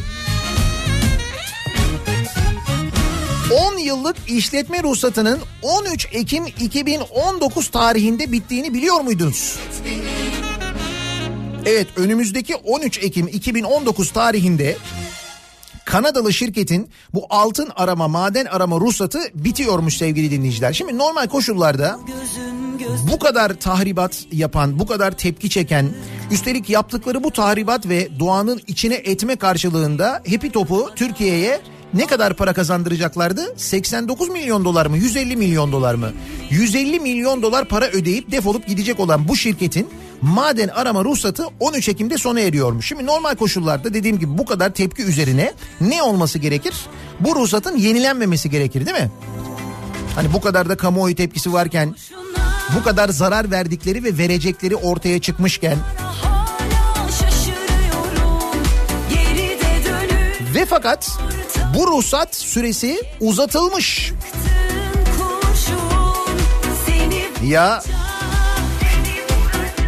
10 3.73 3.77
yıllık 3.77 4.15
işletme 4.27 4.83
ruhsatının 4.83 5.39
13 5.61 6.07
Ekim 6.11 6.45
2019 6.45 7.67
tarihinde 7.67 8.31
bittiğini 8.31 8.73
biliyor 8.73 9.01
muydunuz? 9.01 9.59
Evet 11.65 11.87
önümüzdeki 11.95 12.55
13 12.55 12.97
Ekim 13.03 13.27
2019 13.27 14.11
tarihinde 14.11 14.77
Kanadalı 15.91 16.33
şirketin 16.33 16.89
bu 17.13 17.25
altın 17.29 17.69
arama 17.75 18.07
maden 18.07 18.45
arama 18.45 18.79
ruhsatı 18.79 19.19
bitiyormuş 19.33 19.97
sevgili 19.97 20.31
dinleyiciler. 20.31 20.73
Şimdi 20.73 20.97
normal 20.97 21.27
koşullarda 21.27 21.99
bu 23.11 23.19
kadar 23.19 23.53
tahribat 23.53 24.25
yapan, 24.31 24.79
bu 24.79 24.85
kadar 24.85 25.11
tepki 25.11 25.49
çeken, 25.49 25.89
üstelik 26.31 26.69
yaptıkları 26.69 27.23
bu 27.23 27.31
tahribat 27.31 27.89
ve 27.89 28.19
doğanın 28.19 28.61
içine 28.67 28.95
etme 28.95 29.35
karşılığında 29.35 30.07
Happy 30.29 30.47
Top'u 30.47 30.89
Türkiye'ye 30.95 31.61
ne 31.93 32.05
kadar 32.05 32.33
para 32.33 32.53
kazandıracaklardı? 32.53 33.53
89 33.57 34.29
milyon 34.29 34.65
dolar 34.65 34.85
mı? 34.85 34.97
150 34.97 35.35
milyon 35.35 35.71
dolar 35.71 35.95
mı? 35.95 36.11
150 36.49 36.99
milyon 36.99 37.41
dolar 37.41 37.67
para 37.67 37.87
ödeyip 37.87 38.31
defolup 38.31 38.67
gidecek 38.67 38.99
olan 38.99 39.27
bu 39.27 39.35
şirketin 39.35 39.89
maden 40.21 40.67
arama 40.67 41.03
ruhsatı 41.03 41.43
13 41.59 41.89
Ekim'de 41.89 42.17
sona 42.17 42.39
eriyormuş. 42.39 42.87
Şimdi 42.87 43.05
normal 43.05 43.35
koşullarda 43.35 43.93
dediğim 43.93 44.19
gibi 44.19 44.37
bu 44.37 44.45
kadar 44.45 44.73
tepki 44.73 45.03
üzerine 45.03 45.53
ne 45.81 46.03
olması 46.03 46.39
gerekir? 46.39 46.73
Bu 47.19 47.35
ruhsatın 47.35 47.77
yenilenmemesi 47.77 48.49
gerekir 48.49 48.85
değil 48.85 48.97
mi? 48.97 49.11
Hani 50.15 50.33
bu 50.33 50.41
kadar 50.41 50.69
da 50.69 50.77
kamuoyu 50.77 51.15
tepkisi 51.15 51.53
varken 51.53 51.95
bu 52.79 52.83
kadar 52.83 53.09
zarar 53.09 53.51
verdikleri 53.51 54.03
ve 54.03 54.17
verecekleri 54.17 54.75
ortaya 54.75 55.19
çıkmışken 55.19 55.77
ve 60.55 60.65
fakat 60.65 61.11
bu 61.77 61.87
ruhsat 61.87 62.35
süresi 62.35 63.01
uzatılmış. 63.19 64.11
Ya 67.43 67.83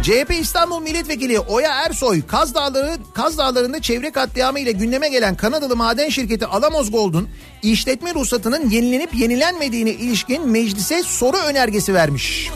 CHP 0.04 0.34
İstanbul 0.40 0.80
Milletvekili 0.80 1.40
Oya 1.40 1.72
Ersoy 1.86 2.22
Kaz 2.26 2.54
Dağları 2.54 2.96
Kaz 3.14 3.38
Dağları'nda 3.38 3.82
çevre 3.82 4.12
katliamı 4.12 4.60
ile 4.60 4.72
gündeme 4.72 5.08
gelen 5.08 5.34
Kanadalı 5.34 5.76
maden 5.76 6.08
şirketi 6.08 6.46
Alamos 6.46 6.90
Gold'un 6.90 7.28
işletme 7.62 8.14
ruhsatının 8.14 8.70
yenilenip 8.70 9.14
yenilenmediğine 9.14 9.90
ilişkin 9.90 10.48
meclise 10.48 11.02
soru 11.02 11.36
önergesi 11.36 11.94
vermiş. 11.94 12.50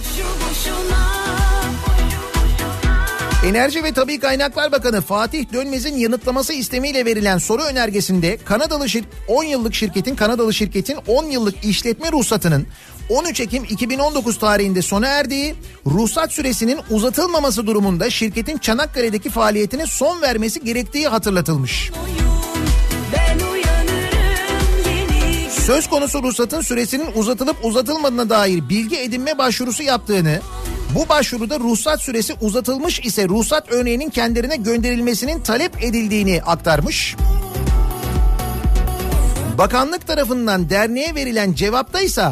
Enerji 3.47 3.85
ve 3.85 3.93
Tabi 3.93 4.21
Kaynaklar 4.21 4.73
Bakanı 4.73 5.01
Fatih 5.01 5.53
Dönmez'in 5.53 5.97
yanıtlaması 5.97 6.53
istemiyle 6.53 7.05
verilen 7.05 7.39
soru 7.39 7.63
önergesinde 7.63 8.37
Kanadalı 8.37 8.89
şir 8.89 9.05
10 9.29 9.45
yıllık 9.45 9.75
şirketin 9.75 10.17
Kanadalı 10.17 10.55
şirketin 10.55 10.99
10 11.07 11.25
yıllık 11.25 11.65
işletme 11.65 12.13
ruhsatının 12.13 12.67
13 13.09 13.41
Ekim 13.41 13.65
2019 13.65 14.39
tarihinde 14.39 14.83
sona 14.83 15.07
erdiği, 15.07 15.55
ruhsat 15.87 16.33
süresinin 16.33 16.81
uzatılmaması 16.91 17.67
durumunda 17.67 18.11
şirketin 18.11 18.59
Çanakkale'deki 18.59 19.31
faaliyetine 19.31 19.87
son 19.87 20.23
vermesi 20.23 20.65
gerektiği 20.65 21.09
hatırlatılmış. 21.09 21.91
Söz 25.51 25.89
konusu 25.89 26.23
ruhsatın 26.23 26.61
süresinin 26.61 27.09
uzatılıp 27.15 27.65
uzatılmadığına 27.65 28.31
dair 28.31 28.69
bilgi 28.69 28.97
edinme 28.97 29.39
başvurusu 29.39 29.83
yaptığını, 29.83 30.41
bu 30.95 31.09
başvuruda 31.09 31.61
ruhsat 31.61 32.01
süresi 32.01 32.35
uzatılmış 32.41 33.01
ise 33.01 33.29
ruhsat 33.29 33.73
örneğinin 33.73 34.11
kendilerine 34.11 34.57
gönderilmesinin 34.57 35.41
talep 35.41 35.85
edildiğini 35.85 36.43
aktarmış. 36.47 37.17
Bakanlık 39.59 40.07
tarafından 40.07 40.71
derneğe 40.71 41.15
verilen 41.15 41.53
cevapta 41.53 42.01
ise 42.01 42.29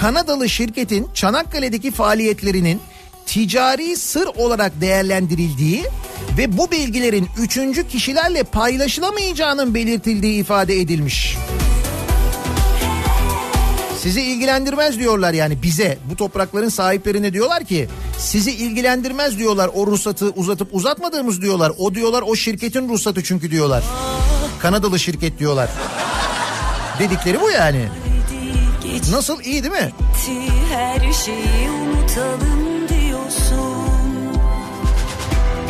Kanadalı 0.00 0.48
şirketin 0.48 1.08
Çanakkale'deki 1.14 1.90
faaliyetlerinin 1.90 2.80
ticari 3.26 3.96
sır 3.96 4.26
olarak 4.26 4.80
değerlendirildiği 4.80 5.84
ve 6.38 6.58
bu 6.58 6.70
bilgilerin 6.70 7.28
üçüncü 7.38 7.88
kişilerle 7.88 8.42
paylaşılamayacağının 8.42 9.74
belirtildiği 9.74 10.40
ifade 10.40 10.80
edilmiş. 10.80 11.36
Sizi 14.02 14.22
ilgilendirmez 14.22 14.98
diyorlar 14.98 15.32
yani 15.32 15.62
bize 15.62 15.98
bu 16.10 16.16
toprakların 16.16 16.68
sahiplerine 16.68 17.32
diyorlar 17.32 17.64
ki 17.64 17.88
sizi 18.18 18.50
ilgilendirmez 18.50 19.38
diyorlar 19.38 19.70
o 19.74 19.86
ruhsatı 19.86 20.30
uzatıp 20.30 20.68
uzatmadığımız 20.74 21.42
diyorlar. 21.42 21.72
O 21.78 21.94
diyorlar 21.94 22.22
o 22.26 22.36
şirketin 22.36 22.88
ruhsatı 22.88 23.24
çünkü 23.24 23.50
diyorlar. 23.50 23.84
Kanadalı 24.58 24.98
şirket 24.98 25.38
diyorlar. 25.38 25.70
Dedikleri 26.98 27.40
bu 27.40 27.50
yani. 27.50 27.88
Nasıl 29.10 29.40
iyi 29.42 29.62
değil 29.62 29.74
mi? 29.74 29.90
her 30.70 31.12
şeyi 31.12 31.70
unutalım 31.70 32.88
diyorsun 32.88 33.98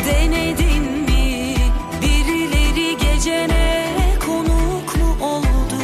Denedin 0.07 0.83
mi 0.83 1.55
birileri 2.01 2.97
gecene 2.97 3.85
konuk 4.25 4.95
mu 4.97 5.25
oldu 5.25 5.83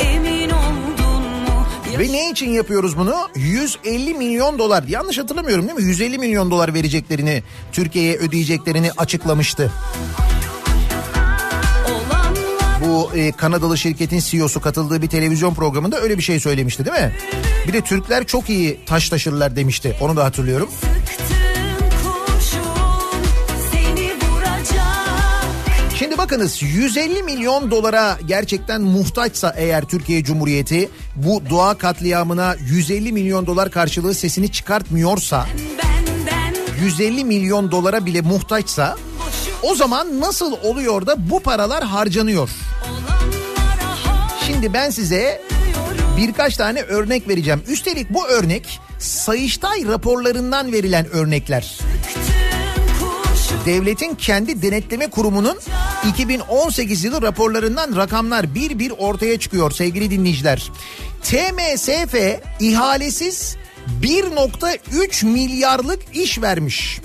Emin 0.00 0.50
oldun 0.50 1.22
mu 1.22 1.66
Ve 1.98 2.12
ne 2.12 2.30
için 2.30 2.50
yapıyoruz 2.50 2.96
bunu? 2.98 3.14
150 3.36 4.14
milyon 4.14 4.58
dolar. 4.58 4.84
Yanlış 4.88 5.18
hatırlamıyorum 5.18 5.68
değil 5.68 5.78
mi? 5.78 5.84
150 5.84 6.18
milyon 6.18 6.50
dolar 6.50 6.74
vereceklerini, 6.74 7.42
Türkiye'ye 7.72 8.16
ödeyeceklerini 8.16 8.90
açıklamıştı. 8.96 9.62
olanlar 9.62 10.35
Bu 12.96 13.10
e, 13.14 13.32
Kanadalı 13.32 13.78
şirketin 13.78 14.20
CEO'su 14.20 14.60
katıldığı 14.60 15.02
bir 15.02 15.06
televizyon 15.06 15.54
programında 15.54 16.00
öyle 16.00 16.18
bir 16.18 16.22
şey 16.22 16.40
söylemişti 16.40 16.84
değil 16.84 16.96
mi? 16.96 17.12
Bir 17.68 17.72
de 17.72 17.80
Türkler 17.80 18.26
çok 18.26 18.50
iyi 18.50 18.80
taş 18.86 19.08
taşırlar 19.08 19.56
demişti. 19.56 19.96
Onu 20.00 20.16
da 20.16 20.24
hatırlıyorum. 20.24 20.68
Şimdi 25.98 26.18
bakınız 26.18 26.62
150 26.62 27.22
milyon 27.22 27.70
dolara 27.70 28.18
gerçekten 28.26 28.82
muhtaçsa 28.82 29.54
eğer 29.56 29.84
Türkiye 29.84 30.24
Cumhuriyeti 30.24 30.88
bu 31.16 31.42
doğa 31.50 31.78
katliamına 31.78 32.56
150 32.60 33.12
milyon 33.12 33.46
dolar 33.46 33.70
karşılığı 33.70 34.14
sesini 34.14 34.48
çıkartmıyorsa 34.48 35.46
benden 35.82 36.54
150 36.84 37.24
milyon 37.24 37.70
dolara 37.70 38.06
bile 38.06 38.20
muhtaçsa 38.20 38.96
o 39.62 39.74
zaman 39.74 40.20
nasıl 40.20 40.52
oluyor 40.52 41.06
da 41.06 41.30
bu 41.30 41.40
paralar 41.40 41.84
harcanıyor? 41.84 42.50
Şimdi 44.46 44.72
ben 44.72 44.90
size 44.90 45.42
birkaç 46.16 46.56
tane 46.56 46.82
örnek 46.82 47.28
vereceğim. 47.28 47.62
Üstelik 47.68 48.10
bu 48.10 48.26
örnek 48.28 48.80
Sayıştay 48.98 49.86
raporlarından 49.86 50.72
verilen 50.72 51.06
örnekler. 51.10 51.78
Devletin 53.66 54.14
kendi 54.14 54.62
denetleme 54.62 55.10
kurumunun 55.10 55.58
2018 56.08 57.04
yılı 57.04 57.22
raporlarından 57.22 57.96
rakamlar 57.96 58.54
bir 58.54 58.78
bir 58.78 58.90
ortaya 58.90 59.38
çıkıyor 59.38 59.70
sevgili 59.70 60.10
dinleyiciler. 60.10 60.70
TMSF 61.22 62.14
ihalesiz 62.60 63.56
1.3 64.02 65.26
milyarlık 65.26 66.00
iş 66.14 66.42
vermiş. 66.42 67.00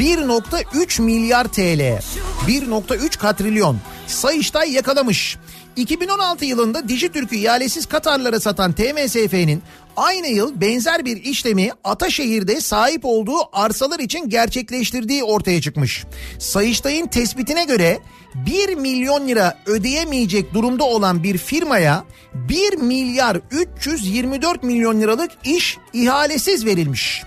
1.3 0.00 1.02
milyar 1.02 1.44
TL. 1.44 2.00
1.3 2.48 3.18
katrilyon. 3.18 3.78
Sayıştay 4.06 4.72
yakalamış. 4.72 5.36
2016 5.76 6.44
yılında 6.44 6.88
Dijitürk'ü 6.88 7.36
ihalesiz 7.36 7.86
Katarlara 7.86 8.40
satan 8.40 8.72
TMSF'nin 8.72 9.62
aynı 9.96 10.26
yıl 10.26 10.60
benzer 10.60 11.04
bir 11.04 11.24
işlemi 11.24 11.70
Ataşehir'de 11.84 12.60
sahip 12.60 13.04
olduğu 13.04 13.38
arsalar 13.52 13.98
için 13.98 14.28
gerçekleştirdiği 14.28 15.24
ortaya 15.24 15.60
çıkmış. 15.60 16.04
Sayıştay'ın 16.38 17.06
tespitine 17.06 17.64
göre 17.64 17.98
1 18.34 18.74
milyon 18.74 19.28
lira 19.28 19.58
ödeyemeyecek 19.66 20.54
durumda 20.54 20.84
olan 20.84 21.22
bir 21.22 21.38
firmaya 21.38 22.04
1 22.34 22.76
milyar 22.76 23.40
324 23.50 24.62
milyon 24.62 25.00
liralık 25.00 25.30
iş 25.44 25.78
ihalesiz 25.92 26.66
verilmiş. 26.66 27.22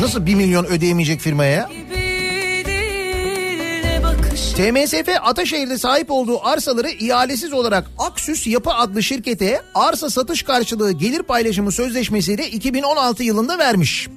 Nasıl 0.00 0.26
1 0.26 0.34
milyon 0.34 0.64
ödeyemeyecek 0.64 1.20
firmaya 1.20 1.70
TMSF 4.56 5.08
Ataşehir'de 5.22 5.78
sahip 5.78 6.10
olduğu 6.10 6.46
arsaları 6.46 6.90
ihalesiz 6.90 7.52
olarak 7.52 7.90
Aksüs 7.98 8.46
Yapı 8.46 8.70
adlı 8.70 9.02
şirkete 9.02 9.62
arsa 9.74 10.10
satış 10.10 10.42
karşılığı 10.42 10.92
gelir 10.92 11.22
paylaşımı 11.22 11.72
sözleşmesiyle 11.72 12.50
2016 12.50 13.24
yılında 13.24 13.58
vermiş. 13.58 14.08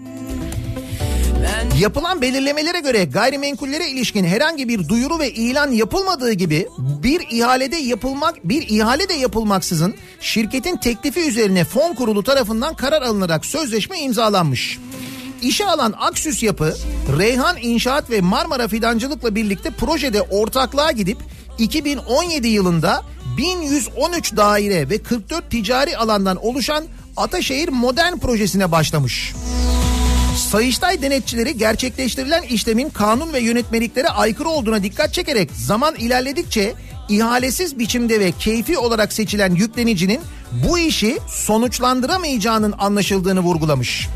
Yapılan 1.79 2.21
belirlemelere 2.21 2.79
göre 2.79 3.05
gayrimenkullere 3.05 3.89
ilişkin 3.89 4.23
herhangi 4.23 4.67
bir 4.67 4.87
duyuru 4.87 5.19
ve 5.19 5.31
ilan 5.31 5.71
yapılmadığı 5.71 6.31
gibi 6.31 6.67
bir 6.79 7.21
ihalede 7.31 7.75
yapılmak 7.75 8.49
bir 8.49 8.69
ihale 8.69 9.09
de 9.09 9.13
yapılmaksızın 9.13 9.95
şirketin 10.19 10.77
teklifi 10.77 11.19
üzerine 11.19 11.63
fon 11.63 11.93
kurulu 11.93 12.23
tarafından 12.23 12.73
karar 12.73 13.01
alınarak 13.01 13.45
sözleşme 13.45 13.99
imzalanmış. 13.99 14.79
İşe 15.41 15.65
alan 15.65 15.93
Aksüs 15.99 16.43
Yapı, 16.43 16.75
Reyhan 17.17 17.57
İnşaat 17.61 18.09
ve 18.09 18.21
Marmara 18.21 18.67
Fidancılık'la 18.67 19.35
birlikte 19.35 19.69
projede 19.69 20.21
ortaklığa 20.21 20.91
gidip 20.91 21.17
2017 21.57 22.47
yılında 22.47 23.03
1113 23.37 24.35
daire 24.35 24.89
ve 24.89 24.97
44 24.97 25.51
ticari 25.51 25.97
alandan 25.97 26.45
oluşan 26.45 26.83
Ataşehir 27.17 27.69
Modern 27.69 28.17
Projesi'ne 28.17 28.71
başlamış. 28.71 29.33
Sayıştay 30.51 31.01
denetçileri 31.01 31.57
gerçekleştirilen 31.57 32.43
işlemin 32.43 32.89
kanun 32.89 33.33
ve 33.33 33.39
yönetmeliklere 33.39 34.09
aykırı 34.09 34.49
olduğuna 34.49 34.83
dikkat 34.83 35.13
çekerek 35.13 35.49
zaman 35.51 35.95
ilerledikçe 35.95 36.73
ihalesiz 37.09 37.79
biçimde 37.79 38.19
ve 38.19 38.31
keyfi 38.31 38.77
olarak 38.77 39.13
seçilen 39.13 39.55
yüklenicinin 39.55 40.19
bu 40.67 40.79
işi 40.79 41.17
sonuçlandıramayacağının 41.27 42.73
anlaşıldığını 42.79 43.39
vurgulamış. 43.39 44.07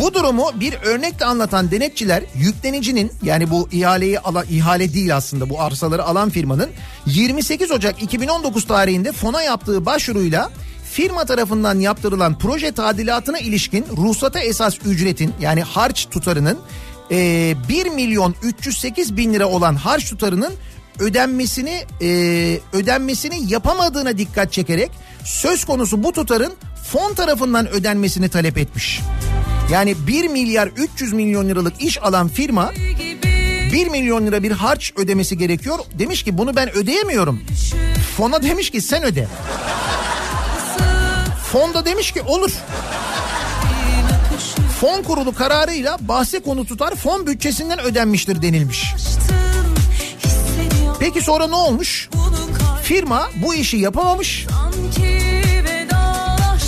Bu 0.00 0.14
durumu 0.14 0.50
bir 0.60 0.74
örnekle 0.74 1.24
anlatan 1.24 1.70
denetçiler 1.70 2.22
yüklenicinin 2.34 3.12
yani 3.22 3.50
bu 3.50 3.68
ihaleyi 3.72 4.20
alan 4.20 4.46
ihale 4.50 4.94
değil 4.94 5.16
aslında 5.16 5.50
bu 5.50 5.60
arsaları 5.60 6.04
alan 6.04 6.30
firmanın 6.30 6.70
28 7.06 7.70
Ocak 7.70 8.02
2019 8.02 8.66
tarihinde 8.66 9.12
fona 9.12 9.42
yaptığı 9.42 9.86
başvuruyla 9.86 10.50
firma 10.92 11.24
tarafından 11.24 11.80
yaptırılan 11.80 12.38
proje 12.38 12.72
tadilatına 12.72 13.38
ilişkin 13.38 13.86
ruhsata 13.96 14.40
esas 14.40 14.78
ücretin 14.86 15.34
yani 15.40 15.62
harç 15.62 16.06
tutarının 16.10 16.58
e, 17.10 17.54
1 17.68 17.86
milyon 17.86 18.34
308 18.42 19.16
bin 19.16 19.34
lira 19.34 19.48
olan 19.48 19.74
harç 19.74 20.10
tutarının 20.10 20.52
ödenmesini 20.98 21.84
e, 22.02 22.08
ödenmesini 22.72 23.52
yapamadığına 23.52 24.18
dikkat 24.18 24.52
çekerek 24.52 24.90
söz 25.24 25.64
konusu 25.64 26.02
bu 26.02 26.12
tutarın 26.12 26.52
fon 26.92 27.14
tarafından 27.14 27.68
ödenmesini 27.68 28.28
talep 28.28 28.58
etmiş. 28.58 29.00
Yani 29.72 29.94
1 30.06 30.28
milyar 30.28 30.68
300 30.68 31.12
milyon 31.12 31.48
liralık 31.48 31.82
iş 31.82 32.02
alan 32.02 32.28
firma 32.28 32.72
1 33.72 33.86
milyon 33.86 34.26
lira 34.26 34.42
bir 34.42 34.50
harç 34.50 34.92
ödemesi 34.96 35.38
gerekiyor. 35.38 35.78
Demiş 35.98 36.22
ki 36.22 36.38
bunu 36.38 36.56
ben 36.56 36.76
ödeyemiyorum. 36.76 37.42
Fona 38.16 38.42
demiş 38.42 38.70
ki 38.70 38.80
sen 38.80 39.02
öde. 39.02 39.28
Fon 41.52 41.74
da 41.74 41.84
demiş 41.84 42.12
ki 42.12 42.22
olur. 42.22 42.50
Fon 44.80 45.02
kurulu 45.02 45.34
kararıyla 45.34 45.98
bahse 46.00 46.40
konu 46.40 46.66
tutar 46.66 46.94
fon 46.94 47.26
bütçesinden 47.26 47.80
ödenmiştir 47.80 48.42
denilmiş. 48.42 48.94
Peki 51.00 51.20
sonra 51.20 51.46
ne 51.46 51.54
olmuş? 51.54 52.08
Firma 52.82 53.28
bu 53.44 53.54
işi 53.54 53.76
yapamamış. 53.76 54.46
sanki 54.50 55.45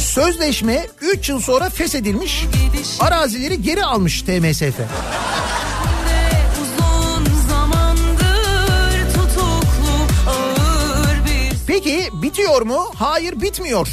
Sözleşme 0.09 0.87
3 1.01 1.29
yıl 1.29 1.41
sonra 1.41 1.69
feshedilmiş. 1.71 2.45
Arazileri 3.01 3.63
geri 3.63 3.85
almış 3.85 4.23
TMSF. 4.23 4.79
Peki 11.67 12.09
bitiyor 12.23 12.63
mu? 12.63 12.91
Hayır 12.95 13.41
bitmiyor. 13.41 13.89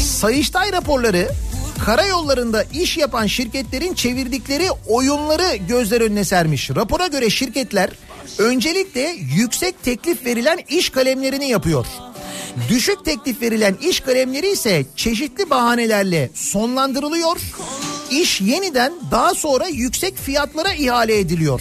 Sayıştay 0.00 0.72
raporları 0.72 1.28
karayollarında 1.84 2.62
iş 2.62 2.96
yapan 2.96 3.26
şirketlerin 3.26 3.94
çevirdikleri 3.94 4.70
oyunları 4.86 5.56
gözler 5.56 6.00
önüne 6.00 6.24
sermiş. 6.24 6.70
Rapora 6.70 7.06
göre 7.06 7.30
şirketler 7.30 7.90
öncelikle 8.38 9.16
yüksek 9.36 9.82
teklif 9.82 10.24
verilen 10.24 10.58
iş 10.68 10.90
kalemlerini 10.90 11.48
yapıyor. 11.48 11.86
Düşük 12.68 13.04
teklif 13.04 13.42
verilen 13.42 13.74
iş 13.74 14.00
kalemleri 14.00 14.52
ise 14.52 14.86
çeşitli 14.96 15.50
bahanelerle 15.50 16.30
sonlandırılıyor. 16.34 17.36
İş 18.10 18.40
yeniden 18.40 18.92
daha 19.10 19.34
sonra 19.34 19.66
yüksek 19.66 20.16
fiyatlara 20.16 20.72
ihale 20.72 21.18
ediliyor. 21.18 21.60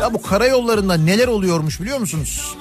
Ya 0.00 0.14
bu 0.14 0.22
karayollarında 0.22 0.94
neler 0.94 1.28
oluyormuş 1.28 1.80
biliyor 1.80 1.98
musunuz? 1.98 2.56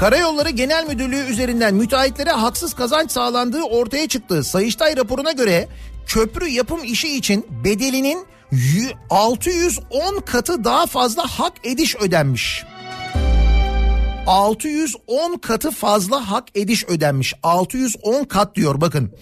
Karayolları 0.00 0.50
Genel 0.50 0.86
Müdürlüğü 0.86 1.24
üzerinden 1.30 1.74
müteahhitlere 1.74 2.30
haksız 2.30 2.74
kazanç 2.74 3.10
sağlandığı 3.10 3.62
ortaya 3.62 4.08
çıktı. 4.08 4.44
Sayıştay 4.44 4.96
raporuna 4.96 5.32
göre 5.32 5.68
köprü 6.06 6.48
yapım 6.48 6.84
işi 6.84 7.16
için 7.16 7.46
bedelinin 7.64 8.26
610 9.10 10.20
katı 10.20 10.64
daha 10.64 10.86
fazla 10.86 11.22
hak 11.22 11.52
ediş 11.64 11.96
ödenmiş. 11.96 12.64
610 14.26 15.36
katı 15.38 15.70
fazla 15.70 16.30
hak 16.30 16.44
ediş 16.54 16.84
ödenmiş. 16.84 17.34
610 17.42 18.24
kat 18.24 18.54
diyor 18.54 18.80
bakın. 18.80 19.12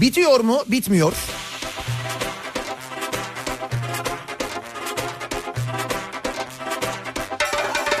Bitiyor 0.00 0.40
mu? 0.40 0.58
Bitmiyor. 0.66 1.12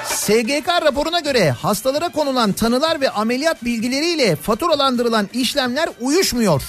SGK 0.04 0.68
raporuna 0.68 1.20
göre 1.20 1.50
hastalara 1.50 2.08
konulan 2.08 2.52
tanılar 2.52 3.00
ve 3.00 3.10
ameliyat 3.10 3.64
bilgileriyle 3.64 4.36
faturalandırılan 4.36 5.28
işlemler 5.32 5.88
uyuşmuyor. 6.00 6.62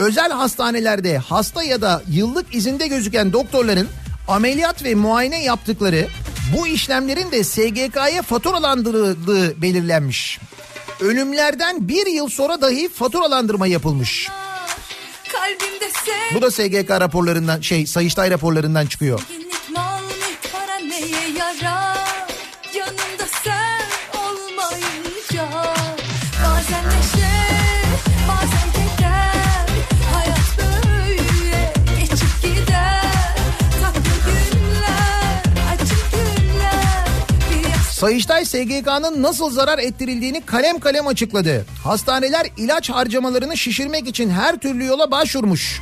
Özel 0.00 0.30
hastanelerde 0.30 1.18
hasta 1.18 1.62
ya 1.62 1.80
da 1.80 2.02
yıllık 2.08 2.54
izinde 2.54 2.86
gözüken 2.86 3.32
doktorların 3.32 3.88
ameliyat 4.28 4.84
ve 4.84 4.94
muayene 4.94 5.44
yaptıkları 5.44 6.06
bu 6.56 6.66
işlemlerin 6.66 7.30
de 7.30 7.44
SGK'ya 7.44 8.22
faturalandırıldığı 8.22 9.62
belirlenmiş. 9.62 10.40
Ölümlerden 11.00 11.88
bir 11.88 12.06
yıl 12.06 12.28
sonra 12.28 12.60
dahi 12.60 12.88
faturalandırma 12.88 13.66
yapılmış. 13.66 14.28
Bu 16.34 16.42
da 16.42 16.50
SGK 16.50 16.90
raporlarından 16.90 17.60
şey 17.60 17.86
Sayıştay 17.86 18.30
raporlarından 18.30 18.86
çıkıyor. 18.86 19.20
Mal 19.70 20.00
para 20.52 20.76
neye 20.76 21.38
yarar 21.38 22.09
Sayıştay 38.00 38.44
SGK'nın 38.44 39.22
nasıl 39.22 39.50
zarar 39.50 39.78
ettirildiğini 39.78 40.46
kalem 40.46 40.78
kalem 40.78 41.06
açıkladı. 41.06 41.66
Hastaneler 41.84 42.46
ilaç 42.56 42.90
harcamalarını 42.90 43.56
şişirmek 43.56 44.08
için 44.08 44.30
her 44.30 44.58
türlü 44.58 44.84
yola 44.84 45.10
başvurmuş. 45.10 45.80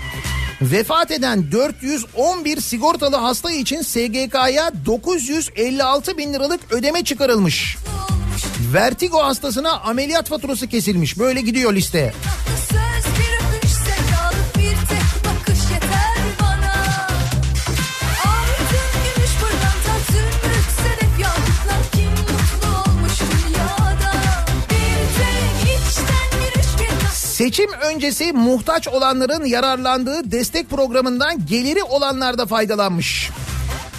Vefat 0.63 1.11
eden 1.11 1.53
411 1.53 2.61
sigortalı 2.61 3.17
hasta 3.17 3.53
için 3.53 3.83
SGK'ya 3.83 4.73
956 4.87 6.19
bin 6.19 6.33
liralık 6.33 6.61
ödeme 6.73 7.05
çıkarılmış. 7.05 7.77
Vertigo 8.73 9.25
hastasına 9.25 9.73
ameliyat 9.81 10.29
faturası 10.29 10.67
kesilmiş. 10.67 11.19
Böyle 11.19 11.41
gidiyor 11.41 11.73
liste. 11.73 12.13
Söz 12.71 12.88
Seçim 27.49 27.73
öncesi 27.73 28.33
muhtaç 28.33 28.89
olanların 28.89 29.45
yararlandığı 29.45 30.31
destek 30.31 30.71
programından 30.71 31.47
geliri 31.47 31.83
olanlar 31.83 32.39
da 32.39 32.47
faydalanmış. 32.47 33.31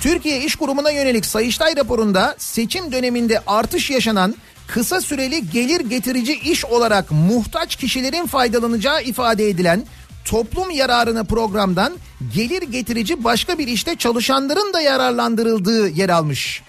Türkiye 0.02 0.44
İş 0.44 0.56
Kurumu'na 0.56 0.92
yönelik 0.92 1.26
Sayıştay 1.26 1.76
raporunda 1.76 2.36
seçim 2.38 2.92
döneminde 2.92 3.42
artış 3.48 3.90
yaşanan 3.90 4.36
kısa 4.68 5.02
süreli 5.02 5.50
gelir 5.50 5.80
getirici 5.80 6.34
iş 6.34 6.66
olarak 6.66 7.12
muhtaç 7.12 7.76
kişilerin 7.76 8.26
faydalanacağı 8.26 9.04
ifade 9.04 9.50
edilen 9.50 9.84
toplum 10.26 10.72
yararına 10.72 11.24
programdan 11.24 11.94
gelir 12.36 12.62
getirici 12.62 13.24
başka 13.24 13.58
bir 13.58 13.68
işte 13.68 13.96
çalışanların 13.96 14.74
da 14.74 14.82
yararlandırıldığı 14.82 15.90
yer 15.90 16.10
almış. 16.10 16.64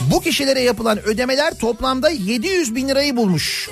Bu 0.00 0.20
kişilere 0.20 0.60
yapılan 0.60 0.98
ödemeler 1.02 1.58
toplamda 1.58 2.10
700 2.10 2.74
bin 2.74 2.88
lirayı 2.88 3.16
bulmuş. 3.16 3.70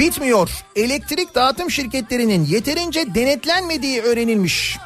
Bitmiyor. 0.00 0.50
Elektrik 0.76 1.34
dağıtım 1.34 1.70
şirketlerinin 1.70 2.44
yeterince 2.44 3.14
denetlenmediği 3.14 4.00
öğrenilmiş. 4.02 4.78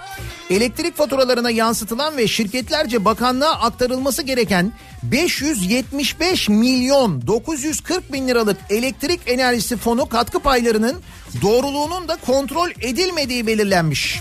Elektrik 0.51 0.97
faturalarına 0.97 1.51
yansıtılan 1.51 2.17
ve 2.17 2.29
şirketlerce 2.29 3.05
bakanlığa 3.05 3.53
aktarılması 3.53 4.23
gereken 4.23 4.73
575 5.03 6.49
milyon 6.49 7.27
940 7.27 8.13
bin 8.13 8.29
liralık 8.29 8.57
elektrik 8.71 9.21
enerjisi 9.27 9.77
fonu 9.77 10.09
katkı 10.09 10.41
paylarının 10.41 11.03
doğruluğunun 11.43 12.09
da 12.09 12.17
kontrol 12.17 12.71
edilmediği 12.81 13.47
belirlenmiş. 13.47 14.21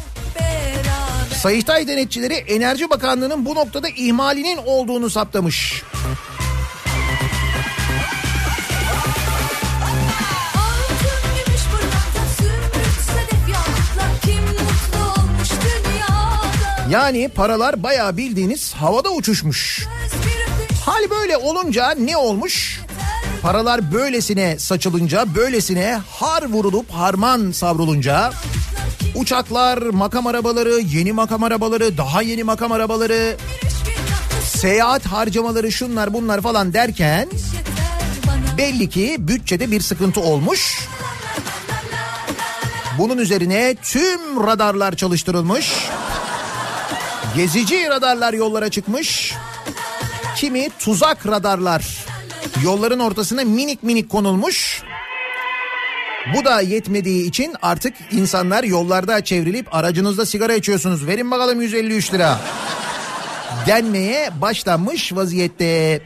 Sayıştay 1.42 1.88
denetçileri 1.88 2.34
Enerji 2.34 2.90
Bakanlığı'nın 2.90 3.46
bu 3.46 3.56
noktada 3.56 3.88
ihmalinin 3.90 4.58
olduğunu 4.66 5.10
saptamış. 5.10 5.84
Yani 16.94 17.30
paralar 17.30 17.84
bayağı 17.84 18.18
bildiğiniz 18.18 18.74
havada 18.74 19.10
uçuşmuş. 19.10 19.88
Hal 20.86 21.10
böyle 21.10 21.38
olunca 21.38 21.92
ne 21.92 22.18
olmuş? 22.18 22.82
Paralar 23.42 23.94
böylesine 23.94 24.60
saçılınca, 24.60 25.36
böylesine 25.36 26.00
har 26.10 26.44
vurulup 26.44 26.92
harman 26.92 27.52
savrulunca 27.52 28.32
uçaklar, 29.16 29.78
makam 29.78 30.28
arabaları, 30.28 30.80
yeni 30.80 31.12
makam 31.12 31.44
arabaları, 31.44 31.98
daha 31.98 32.22
yeni 32.22 32.44
makam 32.44 32.72
arabaları, 32.72 33.38
seyahat 34.44 35.06
harcamaları 35.06 35.72
şunlar 35.72 36.14
bunlar 36.14 36.42
falan 36.42 36.74
derken 36.74 37.30
belli 38.58 38.90
ki 38.90 39.16
bütçede 39.20 39.72
bir 39.72 39.82
sıkıntı 39.82 40.22
olmuş. 40.22 40.88
Bunun 42.98 43.18
üzerine 43.18 43.76
tüm 43.84 44.48
radarlar 44.48 44.96
çalıştırılmış. 44.96 45.74
Gezici 47.36 47.90
radarlar 47.90 48.34
yollara 48.34 48.70
çıkmış. 48.70 49.34
Kimi 50.36 50.70
tuzak 50.80 51.28
radarlar 51.28 52.06
yolların 52.64 53.00
ortasına 53.00 53.44
minik 53.44 53.84
minik 53.84 54.10
konulmuş. 54.10 54.84
Bu 56.36 56.46
da 56.46 56.62
yetmediği 56.62 57.28
için 57.28 57.56
artık 57.62 57.94
insanlar 58.12 58.64
yollarda 58.64 59.24
çevrilip 59.24 59.76
aracınızda 59.76 60.26
sigara 60.26 60.54
içiyorsunuz. 60.54 61.08
Verin 61.08 61.32
bakalım 61.32 61.62
153 61.62 62.14
lira 62.14 62.40
denmeye 63.68 64.30
başlanmış 64.42 65.14
vaziyette. 65.14 66.02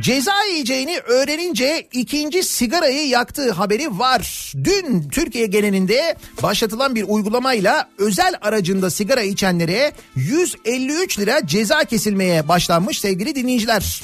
Ceza 0.00 0.44
yiyeceğini 0.50 0.98
öğrenince 0.98 1.88
ikinci 1.92 2.42
sigarayı 2.42 3.08
yaktığı 3.08 3.52
haberi 3.52 3.98
var. 3.98 4.52
Dün 4.64 5.08
Türkiye 5.08 5.46
genelinde 5.46 6.16
başlatılan 6.42 6.94
bir 6.94 7.04
uygulamayla 7.08 7.88
özel 7.98 8.34
aracında 8.42 8.90
sigara 8.90 9.22
içenlere 9.22 9.92
153 10.14 11.18
lira 11.18 11.46
ceza 11.46 11.84
kesilmeye 11.84 12.48
başlanmış 12.48 13.00
sevgili 13.00 13.34
dinleyiciler. 13.34 14.00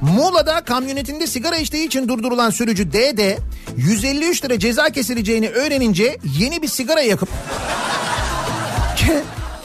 Muğla'da 0.00 0.60
kamyonetinde 0.60 1.26
sigara 1.26 1.56
içtiği 1.56 1.86
için 1.86 2.08
durdurulan 2.08 2.50
sürücü 2.50 2.92
D 2.92 3.16
de 3.16 3.38
153 3.76 4.44
lira 4.44 4.58
ceza 4.58 4.90
kesileceğini 4.90 5.48
öğrenince 5.48 6.18
yeni 6.38 6.62
bir 6.62 6.68
sigara 6.68 7.00
yakıp 7.00 7.28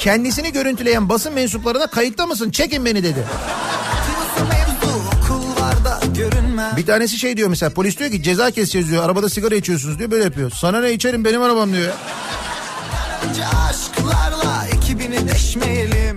kendisini 0.01 0.51
görüntüleyen 0.51 1.09
basın 1.09 1.33
mensuplarına 1.33 1.87
kayıtta 1.87 2.27
mısın 2.27 2.51
çekin 2.51 2.85
beni 2.85 3.03
dedi. 3.03 3.25
Bir 6.77 6.85
tanesi 6.85 7.17
şey 7.17 7.37
diyor 7.37 7.49
mesela 7.49 7.69
polis 7.73 7.99
diyor 7.99 8.11
ki 8.11 8.23
ceza 8.23 8.51
keseceğiz 8.51 8.91
diyor 8.91 9.03
arabada 9.03 9.29
sigara 9.29 9.55
içiyorsunuz 9.55 9.99
diyor 9.99 10.11
böyle 10.11 10.23
yapıyor. 10.23 10.51
Sana 10.55 10.81
ne 10.81 10.91
içerim 10.91 11.25
benim 11.25 11.41
arabam 11.41 11.73
diyor. 11.73 11.93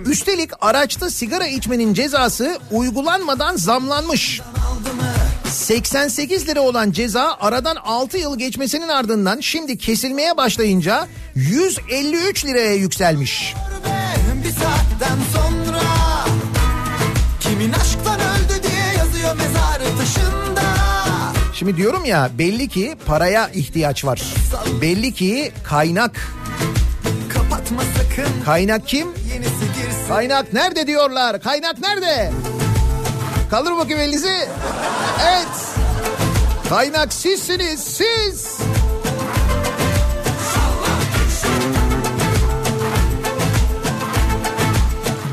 Üstelik 0.05 0.51
araçta 0.61 1.09
sigara 1.09 1.47
içmenin 1.47 1.93
cezası 1.93 2.59
uygulanmadan 2.71 3.55
zamlanmış. 3.55 4.41
88 5.55 6.47
lira 6.47 6.61
olan 6.61 6.91
ceza 6.91 7.37
aradan 7.39 7.75
6 7.75 8.17
yıl 8.17 8.37
geçmesinin 8.37 8.87
ardından 8.87 9.39
şimdi 9.39 9.77
kesilmeye 9.77 10.37
başlayınca 10.37 11.07
153 11.35 12.45
liraya 12.45 12.73
yükselmiş. 12.73 13.53
Bir 14.43 14.49
saatten 14.51 15.17
sonra 15.33 15.81
Kimin 17.39 17.73
aşktan 17.73 18.19
öldü 18.19 18.63
diye 18.63 18.97
yazıyor 18.97 19.35
mezarı 19.35 19.97
taşında 19.97 20.61
Şimdi 21.53 21.77
diyorum 21.77 22.05
ya 22.05 22.29
belli 22.37 22.67
ki 22.67 22.95
paraya 23.05 23.49
ihtiyaç 23.49 24.05
var. 24.05 24.21
Belli 24.81 25.13
ki 25.13 25.51
kaynak. 25.63 26.27
Kapatma 27.33 27.81
sakın 27.81 28.43
Kaynak 28.45 28.87
kim? 28.87 29.07
Kaynak 30.07 30.53
nerede 30.53 30.87
diyorlar? 30.87 31.41
Kaynak 31.41 31.79
nerede? 31.79 32.31
Kaldır 33.49 33.71
bakayım 33.77 33.99
elinizi. 33.99 34.47
Evet. 35.27 35.47
Kaynak 36.69 37.13
sizsiniz 37.13 37.79
siz. 37.79 38.57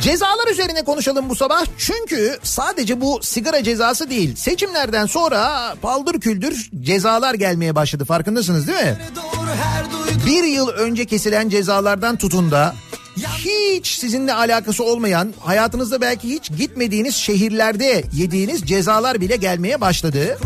Cezalar 0.01 0.51
üzerine 0.51 0.85
konuşalım 0.85 1.29
bu 1.29 1.35
sabah. 1.35 1.65
Çünkü 1.79 2.39
sadece 2.43 3.01
bu 3.01 3.21
sigara 3.23 3.63
cezası 3.63 4.11
değil. 4.11 4.37
Seçimlerden 4.37 5.07
sonra 5.07 5.75
paldır 5.83 6.21
küldür 6.21 6.71
cezalar 6.81 7.35
gelmeye 7.35 7.75
başladı. 7.75 8.05
Farkındasınız 8.05 8.69
değil 8.69 8.79
mi? 8.85 8.99
Bir 10.27 10.45
yıl 10.45 10.69
önce 10.69 11.05
kesilen 11.05 11.49
cezalardan 11.49 12.17
tutun 12.17 12.51
da 12.51 12.75
hiç 13.45 13.87
sizinle 13.87 14.35
alakası 14.35 14.85
olmayan 14.85 15.35
hayatınızda 15.41 16.01
belki 16.01 16.29
hiç 16.29 16.51
gitmediğiniz 16.51 17.15
şehirlerde 17.15 18.05
yediğiniz 18.13 18.63
cezalar 18.63 19.21
bile 19.21 19.37
gelmeye 19.37 19.81
başladı. 19.81 20.39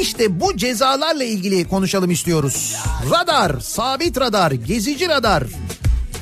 İşte 0.00 0.40
bu 0.40 0.56
cezalarla 0.56 1.24
ilgili 1.24 1.68
konuşalım 1.68 2.10
istiyoruz. 2.10 2.76
Radar, 3.10 3.60
sabit 3.60 4.20
radar, 4.20 4.52
gezici 4.52 5.08
radar, 5.08 5.44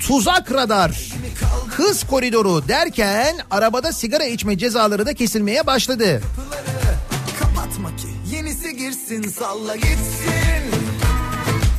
tuzak 0.01 0.53
radar, 0.53 1.13
hız 1.69 2.05
koridoru 2.05 2.69
derken 2.69 3.37
arabada 3.51 3.93
sigara 3.93 4.25
içme 4.25 4.59
cezaları 4.59 5.07
da 5.07 5.15
kesilmeye 5.15 5.67
başladı. 5.67 6.23
Kapatma 7.41 7.97
ki 7.97 8.35
yenisi 8.37 8.77
girsin 8.77 9.23
salla 9.23 9.77
gitsin 9.77 10.63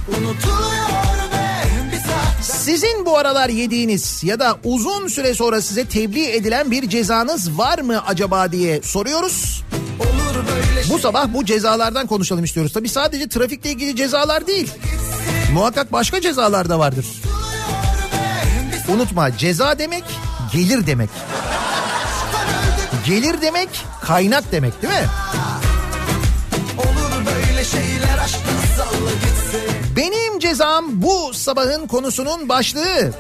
Unutuluyor 0.08 1.13
Sizin 2.44 3.06
bu 3.06 3.18
aralar 3.18 3.50
yediğiniz 3.50 4.24
ya 4.24 4.40
da 4.40 4.58
uzun 4.64 5.08
süre 5.08 5.34
sonra 5.34 5.62
size 5.62 5.86
tebliğ 5.86 6.32
edilen 6.32 6.72
bir 6.72 6.90
cezanız 6.90 7.58
var 7.58 7.80
mı 7.80 8.04
acaba 8.08 8.52
diye 8.52 8.82
soruyoruz. 8.82 9.64
Bu 10.90 11.00
sabah 11.00 11.34
bu 11.34 11.46
cezalardan 11.46 12.08
konuşalım 12.08 12.44
istiyoruz. 12.44 12.74
Tabii 12.74 12.90
sadece 12.90 13.30
trafikle 13.30 13.70
ilgili 13.72 13.96
cezalar 13.96 14.48
değil. 14.48 14.72
Muhakkak 15.54 15.92
başka 15.94 16.22
cezalar 16.22 16.70
da 16.70 16.80
vardır. 16.80 17.06
Unutma 18.88 19.38
ceza 19.38 19.80
demek 19.80 20.04
gelir 20.54 20.88
demek. 20.88 21.10
Gelir 23.06 23.42
demek 23.42 23.70
kaynak 24.02 24.52
demek 24.52 24.82
değil 24.82 24.94
mi? 24.94 25.08
Olur 26.78 27.26
böyle 27.26 27.66
şeyler 27.66 28.18
aşktan 28.24 28.78
salla 28.78 29.33
Benim 30.54 30.60
cezam 30.60 31.02
bu 31.02 31.34
sabahın 31.34 31.88
konusunun 31.88 32.50
başlığı. 32.50 33.14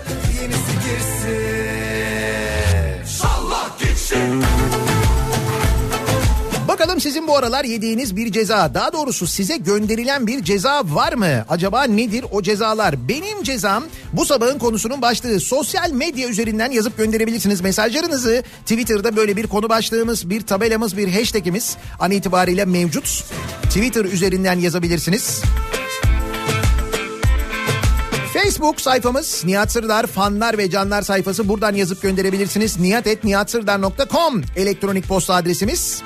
Gitsin 6.94 7.10
sizin 7.10 7.28
bu 7.28 7.38
aralar 7.38 7.66
yediğiniz 7.66 8.16
bir 8.16 8.32
ceza 8.32 8.74
daha 8.74 8.94
doğrusu 8.94 9.28
size 9.28 9.58
gönderilen 9.58 10.28
bir 10.28 10.44
ceza 10.44 10.84
var 10.86 11.14
mı? 11.14 11.46
Acaba 11.50 11.84
nedir 11.84 12.26
o 12.32 12.42
cezalar? 12.42 13.08
Benim 13.08 13.44
cezam 13.44 13.84
bu 14.14 14.26
sabahın 14.26 14.60
konusunun 14.60 15.02
başlığı 15.02 15.40
sosyal 15.40 15.92
medya 15.92 16.30
üzerinden 16.30 16.72
yazıp 16.72 16.98
gönderebilirsiniz 16.98 17.62
mesajlarınızı. 17.62 18.44
Twitter'da 18.62 19.16
böyle 19.16 19.38
bir 19.38 19.48
konu 19.48 19.70
başlığımız, 19.70 20.30
bir 20.30 20.42
tabelamız, 20.42 20.98
bir 20.98 21.14
hashtagimiz 21.14 21.78
an 22.00 22.12
itibariyle 22.12 22.66
mevcut. 22.66 23.24
Twitter 23.64 24.06
üzerinden 24.06 24.60
yazabilirsiniz. 24.60 25.42
Facebook 28.34 28.82
sayfamız 28.82 29.44
Nihat 29.46 29.72
Sırdar 29.72 30.08
fanlar 30.08 30.58
ve 30.58 30.70
canlar 30.70 31.02
sayfası 31.02 31.50
buradan 31.50 31.76
yazıp 31.76 32.02
gönderebilirsiniz. 32.02 32.80
nihatetnihatsırdar.com 32.80 34.42
elektronik 34.56 35.08
posta 35.08 35.36
adresimiz. 35.36 36.04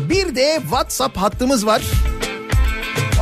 Bir 0.00 0.34
de 0.34 0.58
WhatsApp 0.62 1.16
hattımız 1.16 1.66
var. 1.66 1.82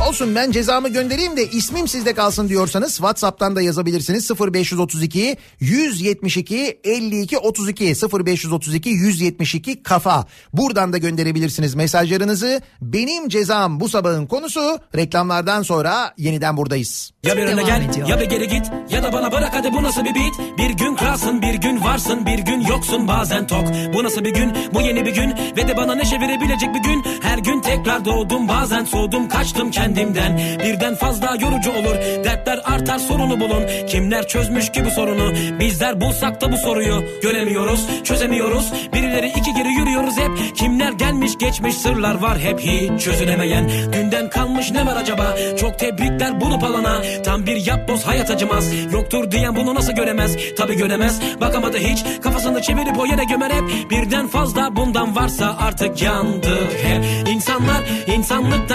Olsun 0.09 0.35
ben 0.35 0.51
cezamı 0.51 0.89
göndereyim 0.89 1.37
de 1.37 1.47
ismim 1.49 1.87
sizde 1.87 2.13
kalsın 2.13 2.49
diyorsanız 2.49 2.91
WhatsApp'tan 2.91 3.55
da 3.55 3.61
yazabilirsiniz. 3.61 4.31
0532 4.31 5.37
172 5.59 6.79
52 6.83 7.37
32 7.37 7.85
0532 7.85 8.89
172 8.89 9.83
kafa. 9.83 10.25
Buradan 10.53 10.93
da 10.93 10.97
gönderebilirsiniz 10.97 11.75
mesajlarınızı. 11.75 12.61
Benim 12.81 13.29
cezam 13.29 13.79
bu 13.79 13.89
sabahın 13.89 14.25
konusu. 14.27 14.79
Reklamlardan 14.95 15.63
sonra 15.63 16.13
yeniden 16.17 16.57
buradayız. 16.57 17.11
Ya 17.25 17.37
bir 17.37 17.43
öne 17.43 17.63
gel 17.63 17.89
ediyor. 17.89 18.07
ya 18.07 18.19
bir 18.19 18.25
geri 18.25 18.47
git 18.47 18.65
ya 18.89 19.03
da 19.03 19.13
bana 19.13 19.31
bırak 19.31 19.49
hadi 19.53 19.73
bu 19.73 19.83
nasıl 19.83 20.01
bir 20.05 20.15
beat 20.15 20.57
Bir 20.57 20.69
gün 20.69 20.95
kralsın 20.95 21.41
bir 21.41 21.53
gün 21.53 21.83
varsın 21.83 22.25
bir 22.25 22.39
gün 22.39 22.61
yoksun 22.61 23.07
bazen 23.07 23.47
tok 23.47 23.65
Bu 23.93 24.03
nasıl 24.03 24.23
bir 24.23 24.33
gün 24.33 24.53
bu 24.73 24.81
yeni 24.81 25.05
bir 25.05 25.15
gün 25.15 25.33
ve 25.57 25.67
de 25.67 25.77
bana 25.77 25.95
neşe 25.95 26.19
verebilecek 26.19 26.69
bir 26.75 26.83
gün 26.83 27.03
Her 27.21 27.37
gün 27.37 27.61
tekrar 27.61 28.05
doğdum 28.05 28.47
bazen 28.47 28.85
soğudum 28.85 29.29
kaçtım 29.29 29.71
kendimden. 29.95 30.37
Birden 30.63 30.95
fazla 30.95 31.37
yorucu 31.41 31.71
olur. 31.71 31.95
Dertler 32.23 32.59
artar 32.63 32.99
sorunu 32.99 33.39
bulun. 33.39 33.63
Kimler 33.87 34.27
çözmüş 34.27 34.71
ki 34.71 34.85
bu 34.85 34.89
sorunu? 34.89 35.33
Bizler 35.59 36.01
bulsak 36.01 36.41
da 36.41 36.51
bu 36.51 36.57
soruyu. 36.57 37.03
Göremiyoruz 37.21 37.87
çözemiyoruz. 38.03 38.71
Birileri 38.93 39.27
iki 39.27 39.53
geri 39.53 39.67
yürüyoruz 39.67 40.17
hep. 40.17 40.55
Kimler 40.55 40.91
gelmiş 40.91 41.31
geçmiş 41.39 41.75
sırlar 41.75 42.15
var 42.15 42.39
hep 42.39 42.59
hiç 42.59 43.01
çözülemeyen. 43.01 43.69
Dünden 43.93 44.29
kalmış 44.29 44.71
ne 44.71 44.85
var 44.85 44.95
acaba? 44.95 45.35
Çok 45.59 45.79
tebrikler 45.79 46.41
bulup 46.41 46.63
alana. 46.63 47.01
Tam 47.25 47.45
bir 47.45 47.65
yapboz 47.67 48.03
hayat 48.03 48.29
acımaz. 48.29 48.73
Yoktur 48.93 49.31
diyen 49.31 49.55
bunu 49.55 49.75
nasıl 49.75 49.93
göremez? 49.93 50.37
Tabi 50.57 50.75
göremez. 50.75 51.19
Bakamadı 51.41 51.77
hiç. 51.77 52.03
Kafasını 52.21 52.61
çevirip 52.61 52.99
o 52.99 53.05
yere 53.05 53.23
gömer 53.23 53.51
hep. 53.51 53.89
Birden 53.89 54.27
fazla 54.27 54.75
bundan 54.75 55.15
varsa 55.15 55.57
artık 55.59 56.01
yandı 56.01 56.57
hep 56.83 57.20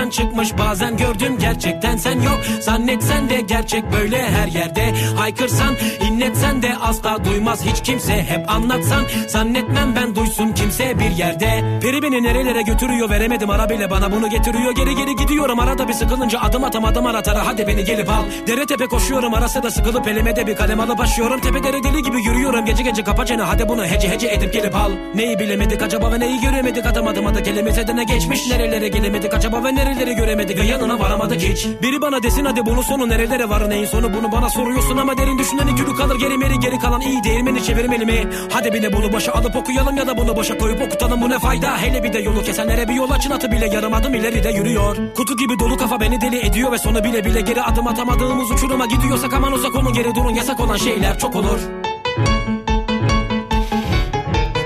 insanlıktan 0.07 0.11
çıkmış 0.11 0.59
bazen 0.59 0.97
gördüm 0.97 1.39
gerçekten 1.41 1.97
sen 1.97 2.21
yok. 2.21 2.39
Zannetsen 2.61 3.31
de 3.31 3.41
gerçek 3.41 3.93
böyle 3.93 4.23
her 4.31 4.49
yerde. 4.49 4.93
Haykırsan 5.17 5.75
inletsen 6.11 6.63
de 6.63 6.77
asla 6.83 7.25
duymaz. 7.25 7.65
Hiç 7.65 7.83
kimse 7.83 8.17
Hep 8.17 8.51
anlatsan. 8.51 9.05
Zannetmem 9.29 9.97
ben 9.97 10.15
duysun 10.15 10.53
kimse 10.53 10.99
bir 10.99 11.11
yerde. 11.11 11.79
Peri 11.83 12.03
beni 12.03 12.23
nerelere 12.23 12.63
götürüyor 12.63 13.11
veremedim. 13.11 13.51
Ara 13.51 13.69
bile 13.69 13.91
bana 13.91 14.13
bunu 14.13 14.31
getiriyor. 14.31 14.75
Geri 14.75 14.95
geri 14.95 15.17
gidiyorum. 15.17 15.59
Arada 15.59 15.89
bir 15.89 15.93
sıkılınca 15.93 16.41
adım 16.41 16.65
atamadım 16.65 17.07
aratara. 17.07 17.47
Hadi 17.47 17.67
beni 17.67 17.85
gelip 17.85 18.11
al. 18.11 18.25
Dere 18.47 18.67
tepe 18.67 18.87
koşuyorum. 18.87 19.35
Arası 19.35 19.63
da 19.63 19.71
sıkılıp 19.71 20.09
elime 20.09 20.37
de 20.37 20.47
bir 20.47 20.57
kalem 20.57 20.81
alıp 20.81 21.01
aşıyorum 21.01 21.41
Tepelere 21.41 21.83
deli 21.83 22.03
gibi 22.03 22.23
yürüyorum. 22.23 22.65
Gece 22.65 22.83
gece 22.83 23.05
kapa 23.05 23.27
çene. 23.27 23.43
Hadi 23.43 23.69
bunu 23.69 23.85
hece 23.87 24.09
hece 24.09 24.29
edip 24.29 24.53
gelip 24.53 24.77
al. 24.77 24.91
Neyi 25.15 25.39
bilemedik 25.39 25.83
acaba 25.83 26.13
ve 26.13 26.21
neyi 26.21 26.41
göremedik? 26.41 26.87
Atamadım 26.87 27.27
adı 27.27 27.43
kelimize 27.43 27.87
de 27.87 27.97
ne 27.97 28.05
geçmiş. 28.05 28.51
Nerelere 28.51 28.89
gelemedik 28.89 29.35
acaba 29.35 29.65
ve 29.65 29.75
nereleri 29.97 30.17
göremedik 30.17 30.65
yanına 30.71 30.99
varamadık 30.99 31.41
hiç 31.41 31.67
Biri 31.83 32.01
bana 32.01 32.23
desin 32.23 32.45
hadi 32.45 32.67
bunun 32.67 32.83
sonu 32.83 33.09
nerelere 33.09 33.49
var? 33.49 33.71
Neyin 33.71 33.87
sonu? 33.87 34.15
Bunu 34.15 34.33
bana 34.33 34.51
soruyorsun 34.51 34.97
ama 34.97 35.19
derin 35.19 35.39
düşünen 35.39 35.67
iki 35.67 35.85
kalır. 35.85 36.19
Geri 36.19 36.39
meri 36.39 36.61
geri 36.61 36.79
kalan 36.79 37.01
iyi 37.01 37.25
değirmeni 37.25 37.65
çevirmeli 37.65 38.07
mi 38.07 38.29
Hadi 38.53 38.73
bile 38.73 38.93
bunu 38.93 39.13
başa 39.13 39.33
alıp 39.33 39.57
okuyalım 39.57 39.97
ya 39.97 40.07
da 40.07 40.17
bunu 40.17 40.37
boşa 40.37 40.59
koyup 40.59 40.83
okutalım. 40.83 41.23
Bu 41.23 41.31
ne 41.31 41.39
fayda? 41.39 41.79
Hele 41.79 42.03
bir 42.03 42.13
de 42.13 42.19
yolu 42.19 42.43
kesenlere 42.43 42.89
bir 42.89 42.95
yol 42.95 43.11
açın. 43.11 43.31
Atı 43.31 43.53
bile 43.53 43.67
yarım 43.67 43.95
adım 43.95 44.15
ileride 44.15 44.51
yürüyor. 44.51 44.97
Kutu 45.15 45.37
gibi 45.37 45.59
dolu 45.59 45.77
kafa 45.77 46.01
beni 46.01 46.21
deli 46.21 46.47
ediyor 46.47 46.73
ve 46.73 46.79
sonu 46.79 47.05
bile 47.05 47.25
bile 47.25 47.41
geri 47.41 47.63
adım 47.63 47.87
atamadığımız 47.87 48.51
uçuruma 48.51 48.87
gidiyorsak 48.87 49.33
aman 49.33 49.53
uzak 49.53 49.75
olun. 49.75 49.93
Geri 49.93 50.15
durun 50.15 50.35
yasak 50.35 50.61
olan 50.61 50.77
şeyler 50.77 51.19
çok 51.19 51.37
olur. 51.37 51.59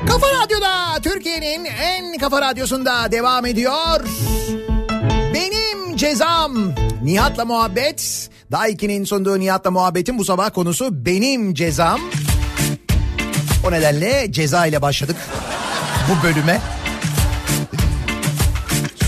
Kafa 0.08 0.26
Radyo'da 0.42 1.00
Türkiye'nin 1.02 1.64
en 1.64 2.18
kafa 2.18 2.40
radyosunda 2.40 3.12
devam 3.12 3.46
ediyor. 3.46 4.00
Cezam 6.00 6.74
Nihat'la 7.02 7.44
muhabbet. 7.44 8.30
Daiki'nin 8.52 9.04
sunduğu 9.04 9.40
Nihat'la 9.40 9.70
muhabbetin 9.70 10.18
bu 10.18 10.24
sabah 10.24 10.50
konusu 10.50 11.06
benim 11.06 11.54
cezam. 11.54 12.00
O 13.66 13.72
nedenle 13.72 14.32
ceza 14.32 14.66
ile 14.66 14.82
başladık 14.82 15.16
bu 16.08 16.26
bölüme. 16.26 16.60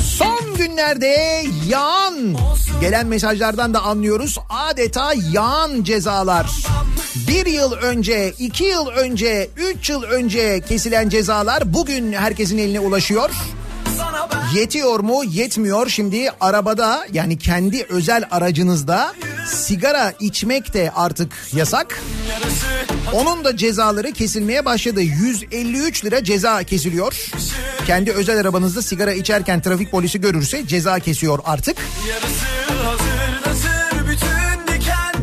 Son 0.03 0.57
günlerde 0.57 1.45
yağan 1.69 2.37
gelen 2.81 3.07
mesajlardan 3.07 3.75
da 3.75 3.83
anlıyoruz 3.83 4.39
adeta 4.51 5.13
yağan 5.33 5.83
cezalar. 5.83 6.47
Bir 7.29 7.47
yıl 7.47 7.73
önce, 7.73 8.35
iki 8.39 8.65
yıl 8.65 8.87
önce, 8.87 9.51
üç 9.57 9.91
yıl 9.91 10.03
önce 10.03 10.61
kesilen 10.69 11.09
cezalar 11.09 11.75
bugün 11.75 12.13
herkesin 12.13 12.59
eline 12.59 12.81
ulaşıyor. 12.81 13.31
Yetiyor 14.55 15.01
mu? 15.01 15.25
Yetmiyor. 15.25 15.89
Şimdi 15.89 16.31
arabada 16.41 17.07
yani 17.13 17.39
kendi 17.39 17.87
özel 17.89 18.25
aracınızda 18.31 19.15
sigara 19.55 20.13
içmek 20.21 20.75
de 20.75 20.93
artık 20.95 21.33
yasak. 21.53 22.03
Onun 23.13 23.45
da 23.45 23.57
cezaları 23.57 24.13
kesilmeye 24.13 24.65
başladı. 24.65 25.01
153 25.01 26.05
lira 26.05 26.25
ceza 26.25 26.63
kesiliyor. 26.65 27.31
Kendi 27.87 28.13
özel 28.13 28.41
arabanızda 28.41 28.83
sigara 28.83 29.13
içerken 29.13 29.61
trafik 29.61 29.91
polisi 29.91 30.21
görürse 30.21 30.67
ceza 30.67 30.99
kesiyor 30.99 31.39
artık. 31.45 31.77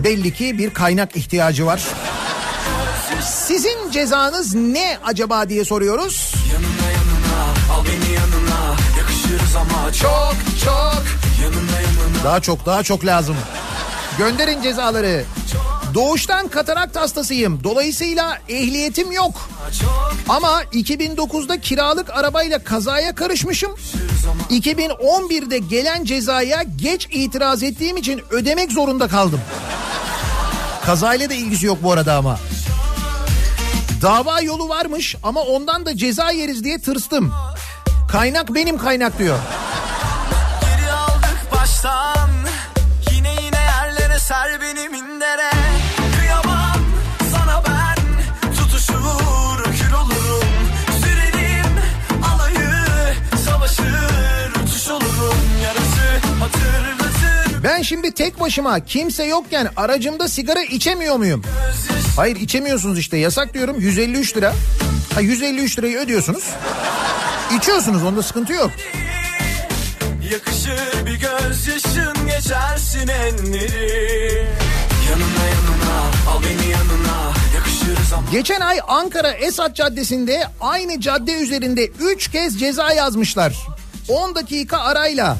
Belli 0.03 0.33
ki 0.33 0.57
bir 0.57 0.69
kaynak 0.73 1.15
ihtiyacı 1.15 1.65
var. 1.65 1.81
Sizin 3.25 3.91
cezanız 3.91 4.55
ne 4.55 4.97
acaba 5.05 5.49
diye 5.49 5.65
soruyoruz. 5.65 6.33
Yanına 6.53 6.78
ama 9.55 9.93
çok 9.93 10.35
çok 10.65 11.03
Yanına 11.43 11.71
yanına 11.81 12.23
Daha 12.23 12.39
çok 12.39 12.65
daha 12.65 12.83
çok 12.83 13.05
lazım. 13.05 13.35
Gönderin 14.17 14.61
cezaları. 14.61 15.23
Doğuştan 15.93 16.47
katarakt 16.47 16.95
hastasıyım. 16.95 17.63
Dolayısıyla 17.63 18.37
ehliyetim 18.49 19.11
yok. 19.11 19.49
Ama 20.29 20.63
2009'da 20.63 21.61
kiralık 21.61 22.09
arabayla 22.09 22.63
kazaya 22.63 23.15
karışmışım. 23.15 23.71
2011'de 24.49 25.57
gelen 25.57 26.05
cezaya 26.05 26.63
geç 26.63 27.07
itiraz 27.11 27.63
ettiğim 27.63 27.97
için 27.97 28.21
ödemek 28.31 28.71
zorunda 28.71 29.07
kaldım. 29.07 29.41
Kazayla 30.85 31.29
da 31.29 31.33
ilgisi 31.33 31.65
yok 31.65 31.77
bu 31.83 31.91
arada 31.91 32.15
ama. 32.15 32.39
Dava 34.01 34.41
yolu 34.41 34.69
varmış 34.69 35.15
ama 35.23 35.41
ondan 35.41 35.85
da 35.85 35.97
ceza 35.97 36.31
yeriz 36.31 36.63
diye 36.63 36.79
tırstım. 36.81 37.33
Kaynak 38.11 38.55
benim 38.55 38.77
kaynak 38.77 39.19
diyor. 39.19 39.39
Geri 40.61 40.91
aldık 40.91 41.51
baştan 41.51 42.29
Yine 43.11 43.33
yine 43.43 43.57
yerlere 43.57 44.19
ser 44.19 44.61
beni 44.61 44.89
mindere 44.89 45.51
Kıyamam 46.19 46.79
sana 47.33 47.63
ben 47.67 47.97
Tutuşur 48.55 49.63
kül 49.63 49.93
olurum 49.93 50.49
Sürerim 51.01 51.73
alayı 52.33 52.69
Savaşır 53.45 54.63
uçuş 54.63 54.87
olurum 54.89 55.37
Yarısı 55.63 56.27
hatırlatır 56.39 57.63
Ben 57.63 57.81
şimdi 57.81 58.11
tek 58.11 58.39
başıma 58.39 58.79
kimse 58.85 59.23
yokken 59.23 59.69
aracımda 59.77 60.27
sigara 60.27 60.61
içemiyor 60.63 61.15
muyum? 61.15 61.43
Hayır 62.15 62.35
içemiyorsunuz 62.35 62.99
işte 62.99 63.17
yasak 63.17 63.53
diyorum 63.53 63.79
153 63.79 64.37
lira. 64.37 64.53
Ha 65.13 65.21
153 65.21 65.77
lirayı 65.79 65.97
ödüyorsunuz. 65.97 66.43
İçiyorsunuz 67.57 68.03
onda 68.03 68.23
sıkıntı 68.23 68.53
yok. 68.53 68.71
Yakışır 70.31 71.05
bir 71.05 71.19
gözyaşın 71.19 72.27
geçersin 72.27 73.07
enleri 73.07 74.47
Yanına 75.09 75.45
yanına 75.45 76.01
al 76.29 76.41
beni 76.43 76.71
yanına 76.71 77.33
Geçen 78.31 78.61
ay 78.61 78.79
Ankara 78.87 79.31
Esat 79.31 79.75
Caddesi'nde 79.75 80.43
aynı 80.61 81.01
cadde 81.01 81.33
üzerinde 81.33 81.87
3 81.87 82.31
kez 82.31 82.59
ceza 82.59 82.93
yazmışlar. 82.93 83.55
10 84.07 84.35
dakika 84.35 84.77
arayla. 84.77 85.37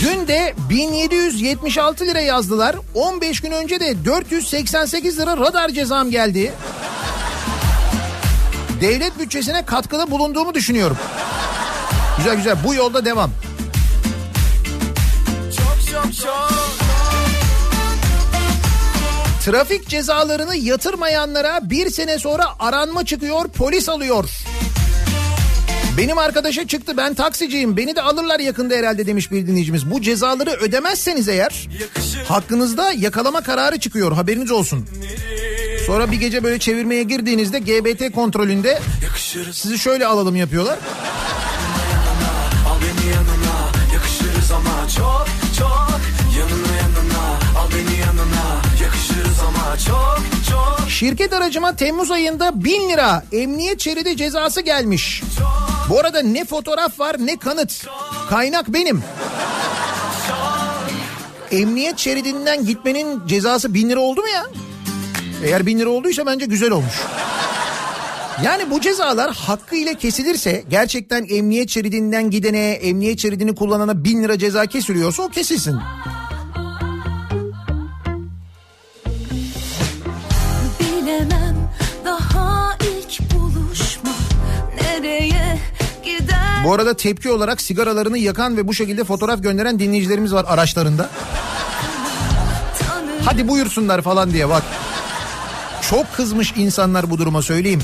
Dün 0.00 0.28
de 0.28 0.54
1776 0.70 2.06
lira 2.06 2.20
yazdılar. 2.20 2.76
15 2.94 3.40
gün 3.40 3.50
önce 3.50 3.80
de 3.80 4.04
488 4.04 5.18
lira 5.18 5.36
radar 5.36 5.68
cezam 5.68 6.10
geldi. 6.10 6.52
Devlet 8.80 9.18
bütçesine 9.18 9.64
katkıda 9.64 10.10
bulunduğumu 10.10 10.54
düşünüyorum. 10.54 10.96
Güzel 12.16 12.36
güzel 12.36 12.56
bu 12.64 12.74
yolda 12.74 13.04
devam. 13.04 13.30
Çok 15.56 15.92
çok 15.92 16.14
çok 16.14 16.50
Trafik 19.44 19.88
cezalarını 19.88 20.56
yatırmayanlara 20.56 21.70
bir 21.70 21.90
sene 21.90 22.18
sonra 22.18 22.44
aranma 22.58 23.04
çıkıyor 23.04 23.48
polis 23.48 23.88
alıyor. 23.88 24.30
Benim 25.98 26.18
arkadaşa 26.18 26.66
çıktı 26.66 26.96
ben 26.96 27.14
taksiciyim 27.14 27.76
beni 27.76 27.96
de 27.96 28.02
alırlar 28.02 28.40
yakında 28.40 28.74
herhalde 28.74 29.06
demiş 29.06 29.32
bir 29.32 29.46
dinleyicimiz. 29.46 29.90
Bu 29.90 30.02
cezaları 30.02 30.50
ödemezseniz 30.50 31.28
eğer 31.28 31.68
hakkınızda 32.28 32.92
yakalama 32.92 33.40
kararı 33.40 33.80
çıkıyor 33.80 34.12
haberiniz 34.12 34.50
olsun. 34.50 34.86
Sonra 35.90 36.10
bir 36.10 36.20
gece 36.20 36.44
böyle 36.44 36.58
çevirmeye 36.58 37.02
girdiğinizde 37.02 37.58
GBT 37.58 38.14
kontrolünde 38.14 38.78
sizi 39.52 39.78
şöyle 39.78 40.06
alalım 40.06 40.36
yapıyorlar. 40.36 40.78
Al 42.68 42.76
beni 42.80 43.10
yanına 43.10 43.92
yakışırız 43.94 44.52
ama 44.52 44.88
çok 44.96 45.26
çok 45.58 46.00
Yanına 46.38 46.76
yanına 46.76 47.28
al 47.60 47.68
beni 47.70 48.00
yanına 48.00 48.62
yakışırız 48.82 49.38
ama 49.48 49.78
çok 49.78 50.22
çok 50.50 50.90
Şirket 50.90 51.32
aracıma 51.32 51.76
Temmuz 51.76 52.10
ayında 52.10 52.64
1000 52.64 52.90
lira 52.90 53.24
emniyet 53.32 53.80
şeridi 53.80 54.16
cezası 54.16 54.60
gelmiş. 54.60 55.22
Bu 55.88 56.00
arada 56.00 56.22
ne 56.22 56.44
fotoğraf 56.44 57.00
var 57.00 57.16
ne 57.18 57.36
kanıt. 57.36 57.86
Kaynak 58.28 58.68
benim. 58.68 59.02
Emniyet 61.50 61.98
şeridinden 61.98 62.66
gitmenin 62.66 63.26
cezası 63.26 63.74
1000 63.74 63.88
lira 63.88 64.00
oldu 64.00 64.20
mu 64.20 64.28
ya? 64.28 64.46
Eğer 65.44 65.66
1000 65.66 65.78
lira 65.78 65.88
olduysa 65.88 66.26
bence 66.26 66.46
güzel 66.46 66.70
olmuş. 66.70 66.94
Yani 68.44 68.70
bu 68.70 68.80
cezalar 68.80 69.34
hakkı 69.34 69.76
ile 69.76 69.94
kesilirse 69.94 70.64
gerçekten 70.70 71.26
emniyet 71.30 71.70
şeridinden 71.70 72.30
gidene, 72.30 72.70
emniyet 72.70 73.18
şeridini 73.18 73.54
kullanana 73.54 74.04
1000 74.04 74.22
lira 74.22 74.38
ceza 74.38 74.66
kesiliyorsa 74.66 75.22
o 75.22 75.28
kesilsin. 75.28 75.76
Bilemem 80.80 81.70
daha 82.04 82.76
ilk 82.80 83.34
buluşma 83.34 84.10
nereye 84.82 85.58
gider 86.04 86.64
Bu 86.64 86.72
arada 86.72 86.96
tepki 86.96 87.30
olarak 87.30 87.60
sigaralarını 87.60 88.18
yakan 88.18 88.56
ve 88.56 88.68
bu 88.68 88.74
şekilde 88.74 89.04
fotoğraf 89.04 89.42
gönderen 89.42 89.78
dinleyicilerimiz 89.78 90.34
var 90.34 90.44
araçlarında. 90.48 91.10
Hadi 93.24 93.48
buyursunlar 93.48 94.02
falan 94.02 94.32
diye 94.32 94.48
bak. 94.48 94.62
Çok 95.90 96.12
kızmış 96.16 96.52
insanlar 96.56 97.10
bu 97.10 97.18
duruma 97.18 97.42
söyleyeyim. 97.42 97.80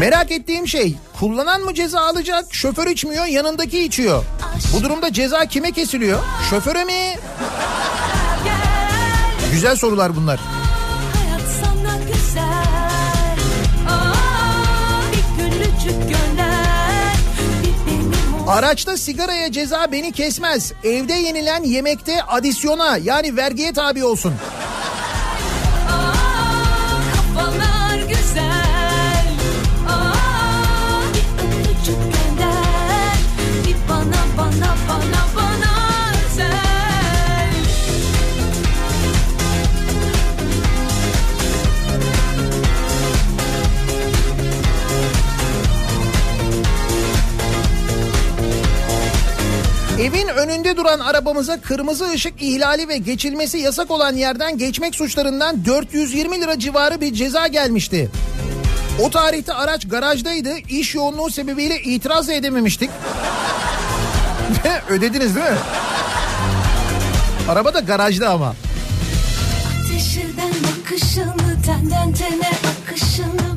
Merak 0.00 0.30
ettiğim 0.30 0.68
şey 0.68 0.96
kullanan 1.18 1.60
mı 1.60 1.74
ceza 1.74 2.00
alacak 2.00 2.54
şoför 2.54 2.86
içmiyor 2.86 3.26
yanındaki 3.26 3.84
içiyor. 3.84 4.24
Bu 4.72 4.82
durumda 4.82 5.12
ceza 5.12 5.46
kime 5.46 5.72
kesiliyor? 5.72 6.18
Şoföre 6.50 6.84
mi? 6.84 7.16
Güzel 9.52 9.76
sorular 9.76 10.16
bunlar. 10.16 10.40
Araçta 18.54 18.96
sigaraya 18.96 19.52
ceza 19.52 19.92
beni 19.92 20.12
kesmez. 20.12 20.72
Evde 20.84 21.12
yenilen 21.12 21.62
yemekte 21.62 22.22
adisyona 22.22 22.96
yani 22.96 23.36
vergiye 23.36 23.72
tabi 23.72 24.04
olsun. 24.04 24.34
Evin 50.04 50.28
önünde 50.28 50.76
duran 50.76 51.00
arabamıza 51.00 51.60
kırmızı 51.60 52.10
ışık 52.10 52.42
ihlali 52.42 52.88
ve 52.88 52.96
geçilmesi 52.98 53.58
yasak 53.58 53.90
olan 53.90 54.14
yerden 54.14 54.58
geçmek 54.58 54.94
suçlarından 54.94 55.64
420 55.64 56.40
lira 56.40 56.58
civarı 56.58 57.00
bir 57.00 57.14
ceza 57.14 57.46
gelmişti. 57.46 58.10
O 59.00 59.10
tarihte 59.10 59.54
araç 59.54 59.88
garajdaydı. 59.88 60.58
İş 60.68 60.94
yoğunluğu 60.94 61.30
sebebiyle 61.30 61.80
itiraz 61.82 62.28
edememiştik. 62.28 62.90
Ödediniz 64.88 65.36
değil 65.36 65.46
mi? 65.46 65.56
Araba 67.48 67.74
da 67.74 67.80
garajda 67.80 68.30
ama. 68.30 68.54
Ateşinden 69.84 70.52
bakışını 70.64 71.62
tenden 71.66 72.12
tene 72.12 72.50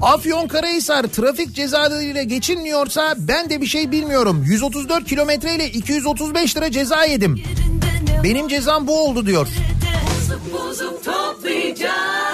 Afyon 0.01 0.47
Karahisar 0.47 1.03
trafik 1.03 1.55
cezalarıyla 1.55 2.23
geçilmiyorsa 2.23 3.15
ben 3.17 3.49
de 3.49 3.61
bir 3.61 3.65
şey 3.65 3.91
bilmiyorum. 3.91 4.43
134 4.47 5.05
kilometre 5.05 5.55
ile 5.55 5.71
235 5.71 6.57
lira 6.57 6.71
ceza 6.71 7.05
yedim. 7.05 7.41
Benim 8.23 8.47
cezam 8.47 8.87
bu 8.87 9.07
oldu 9.07 9.25
diyor. 9.25 9.47
Bozup 10.05 10.53
bozup 10.53 11.05
toplayacağız. 11.05 12.26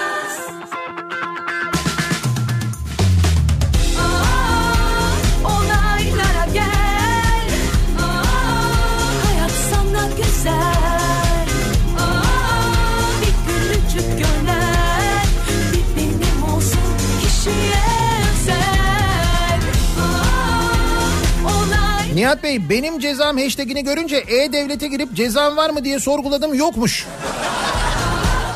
Nihat 22.34 22.44
Bey 22.44 22.68
benim 22.68 22.98
cezam 22.98 23.38
hashtagini 23.38 23.84
görünce 23.84 24.16
E-Devlet'e 24.16 24.88
girip 24.88 25.14
cezam 25.14 25.56
var 25.56 25.70
mı 25.70 25.84
diye 25.84 26.00
sorguladım 26.00 26.54
yokmuş. 26.54 27.06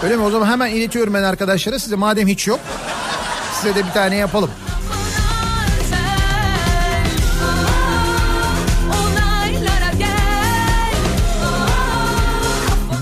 Öyle 0.02 0.16
mi 0.16 0.22
o 0.22 0.30
zaman 0.30 0.46
hemen 0.46 0.70
iletiyorum 0.70 1.14
ben 1.14 1.22
arkadaşlara 1.22 1.78
size 1.78 1.96
madem 1.96 2.28
hiç 2.28 2.46
yok. 2.46 2.60
Size 3.54 3.74
de 3.74 3.86
bir 3.86 3.90
tane 3.90 4.16
yapalım. 4.16 4.50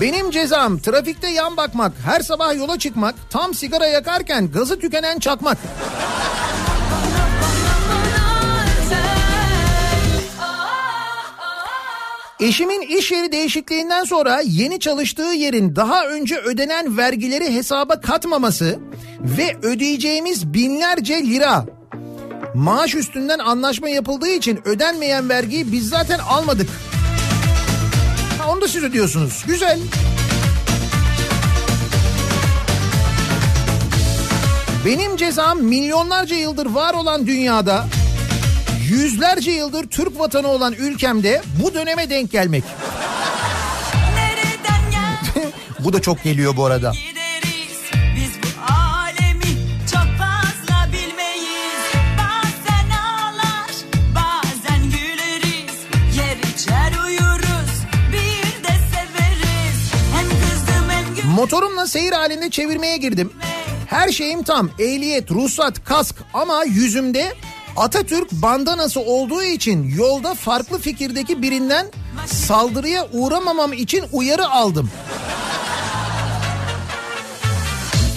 Benim 0.01 0.31
cezam 0.31 0.79
trafikte 0.79 1.27
yan 1.29 1.57
bakmak, 1.57 1.91
her 2.05 2.19
sabah 2.19 2.55
yola 2.55 2.79
çıkmak, 2.79 3.15
tam 3.29 3.53
sigara 3.53 3.87
yakarken 3.87 4.51
gazı 4.51 4.79
tükenen 4.79 5.19
çakmak. 5.19 5.57
Eşimin 12.39 12.81
iş 12.81 13.11
yeri 13.11 13.31
değişikliğinden 13.31 14.03
sonra 14.03 14.41
yeni 14.45 14.79
çalıştığı 14.79 15.33
yerin 15.33 15.75
daha 15.75 16.05
önce 16.05 16.37
ödenen 16.37 16.97
vergileri 16.97 17.53
hesaba 17.53 18.01
katmaması 18.01 18.79
ve 19.19 19.57
ödeyeceğimiz 19.61 20.53
binlerce 20.53 21.23
lira 21.23 21.65
maaş 22.53 22.95
üstünden 22.95 23.39
anlaşma 23.39 23.89
yapıldığı 23.89 24.29
için 24.29 24.59
ödenmeyen 24.65 25.29
vergiyi 25.29 25.71
biz 25.71 25.89
zaten 25.89 26.19
almadık. 26.19 26.69
Ha, 28.39 28.51
onu 28.51 28.61
da 28.61 28.67
siz 28.67 28.83
ödüyorsunuz. 28.83 29.43
Güzel. 29.47 29.79
Benim 34.85 35.17
cezam 35.17 35.61
milyonlarca 35.61 36.35
yıldır 36.35 36.65
var 36.65 36.93
olan 36.93 37.27
dünyada 37.27 37.85
yüzlerce 38.89 39.51
yıldır 39.51 39.87
Türk 39.87 40.19
vatanı 40.19 40.47
olan 40.47 40.73
ülkemde 40.73 41.41
bu 41.63 41.73
döneme 41.73 42.09
denk 42.09 42.31
gelmek. 42.31 42.63
Bu 45.79 45.93
da 45.93 46.01
çok 46.01 46.23
geliyor 46.23 46.57
bu 46.57 46.65
arada. 46.65 46.93
Motorumla 61.35 61.87
seyir 61.87 62.11
halinde 62.11 62.49
çevirmeye 62.49 62.97
girdim. 62.97 63.31
Her 63.87 64.09
şeyim 64.09 64.43
tam. 64.43 64.69
Ehliyet, 64.79 65.31
ruhsat, 65.31 65.85
kask 65.85 66.15
ama 66.33 66.63
yüzümde 66.63 67.33
Atatürk 67.77 68.31
bandanası 68.31 68.99
olduğu 68.99 69.43
için 69.43 69.93
yolda 69.97 70.33
farklı 70.33 70.79
fikirdeki 70.79 71.41
birinden 71.41 71.87
saldırıya 72.25 73.07
uğramamam 73.11 73.73
için 73.73 74.03
uyarı 74.11 74.49
aldım. 74.49 74.89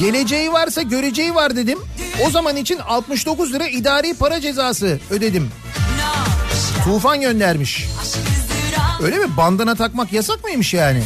Geleceği 0.00 0.52
varsa 0.52 0.82
göreceği 0.82 1.34
var 1.34 1.56
dedim. 1.56 1.78
O 2.26 2.30
zaman 2.30 2.56
için 2.56 2.78
69 2.78 3.52
lira 3.52 3.68
idari 3.68 4.14
para 4.14 4.40
cezası 4.40 5.00
ödedim. 5.10 5.50
Tufan 6.84 7.20
göndermiş. 7.20 7.86
Öyle 9.02 9.18
mi? 9.18 9.36
Bandana 9.36 9.74
takmak 9.74 10.12
yasak 10.12 10.44
mıymış 10.44 10.74
yani? 10.74 11.02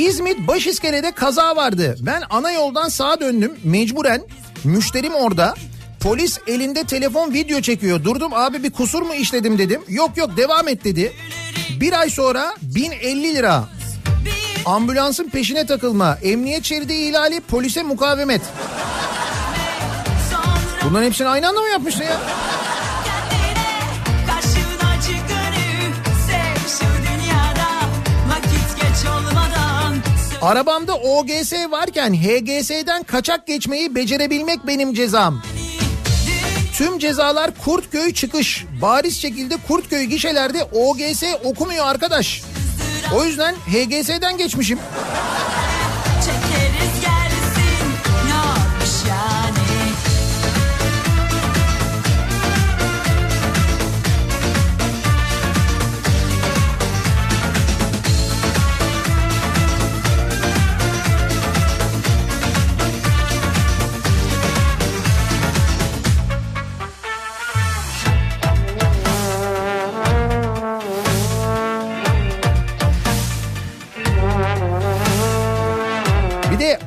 İzmit 0.00 0.48
Başiskele'de 0.48 1.12
kaza 1.12 1.56
vardı. 1.56 1.96
Ben 2.00 2.22
ana 2.30 2.50
yoldan 2.50 2.88
sağa 2.88 3.20
döndüm 3.20 3.58
mecburen. 3.64 4.22
Müşterim 4.64 5.14
orada. 5.14 5.54
Polis 6.00 6.38
elinde 6.46 6.84
telefon 6.84 7.32
video 7.32 7.60
çekiyor. 7.60 8.04
Durdum 8.04 8.34
abi 8.34 8.62
bir 8.62 8.70
kusur 8.70 9.02
mu 9.02 9.14
işledim 9.14 9.58
dedim. 9.58 9.82
Yok 9.88 10.16
yok 10.16 10.36
devam 10.36 10.68
et 10.68 10.84
dedi. 10.84 11.12
Bir 11.80 12.00
ay 12.00 12.10
sonra 12.10 12.54
1050 12.62 13.34
lira. 13.34 13.64
Ambulansın 14.64 15.28
peşine 15.28 15.66
takılma. 15.66 16.18
Emniyet 16.22 16.64
şeridi 16.64 16.92
ihlali 16.92 17.40
polise 17.40 17.82
mukavemet. 17.82 18.42
Bunların 20.84 21.06
hepsini 21.06 21.28
aynı 21.28 21.48
anda 21.48 21.60
mı 21.60 21.68
yapmışsın 21.68 22.04
ya? 22.04 22.20
Arabamda 30.42 30.94
OGS 30.94 31.52
varken 31.70 32.14
HGS'den 32.14 33.02
kaçak 33.02 33.46
geçmeyi 33.46 33.94
becerebilmek 33.94 34.66
benim 34.66 34.94
cezam. 34.94 35.42
Tüm 36.74 36.98
cezalar 36.98 37.50
Kurtköy 37.64 38.12
çıkış. 38.14 38.64
Bariz 38.82 39.16
şekilde 39.20 39.56
Kurtköy 39.68 40.04
gişelerde 40.04 40.64
OGS 40.64 41.22
okumuyor 41.44 41.86
arkadaş. 41.86 42.42
O 43.16 43.24
yüzden 43.24 43.54
HGS'den 43.54 44.38
geçmişim. 44.38 44.78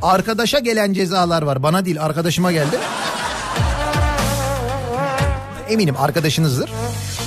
Arkadaşa 0.04 0.60
gelen 0.60 0.94
cezalar 0.94 1.42
var. 1.42 1.64
Bana 1.64 1.86
değil 1.86 2.04
arkadaşıma 2.04 2.52
geldi. 2.52 2.80
Eminim 5.70 5.96
arkadaşınızdır. 5.98 6.70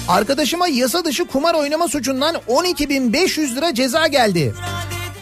Arkadaşıma 0.09 0.69
yasa 0.69 1.05
dışı 1.05 1.25
kumar 1.25 1.55
oynama 1.55 1.89
suçundan 1.89 2.37
12.500 2.49 3.57
lira 3.57 3.75
ceza 3.75 4.07
geldi. 4.07 4.55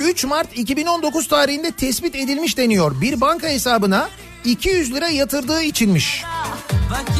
3 0.01 0.25
Mart 0.25 0.59
2019 0.59 1.29
tarihinde 1.29 1.71
tespit 1.71 2.15
edilmiş 2.15 2.57
deniyor. 2.57 3.01
Bir 3.01 3.21
banka 3.21 3.49
hesabına 3.49 4.09
200 4.45 4.95
lira 4.95 5.09
yatırdığı 5.09 5.63
içinmiş. 5.63 6.25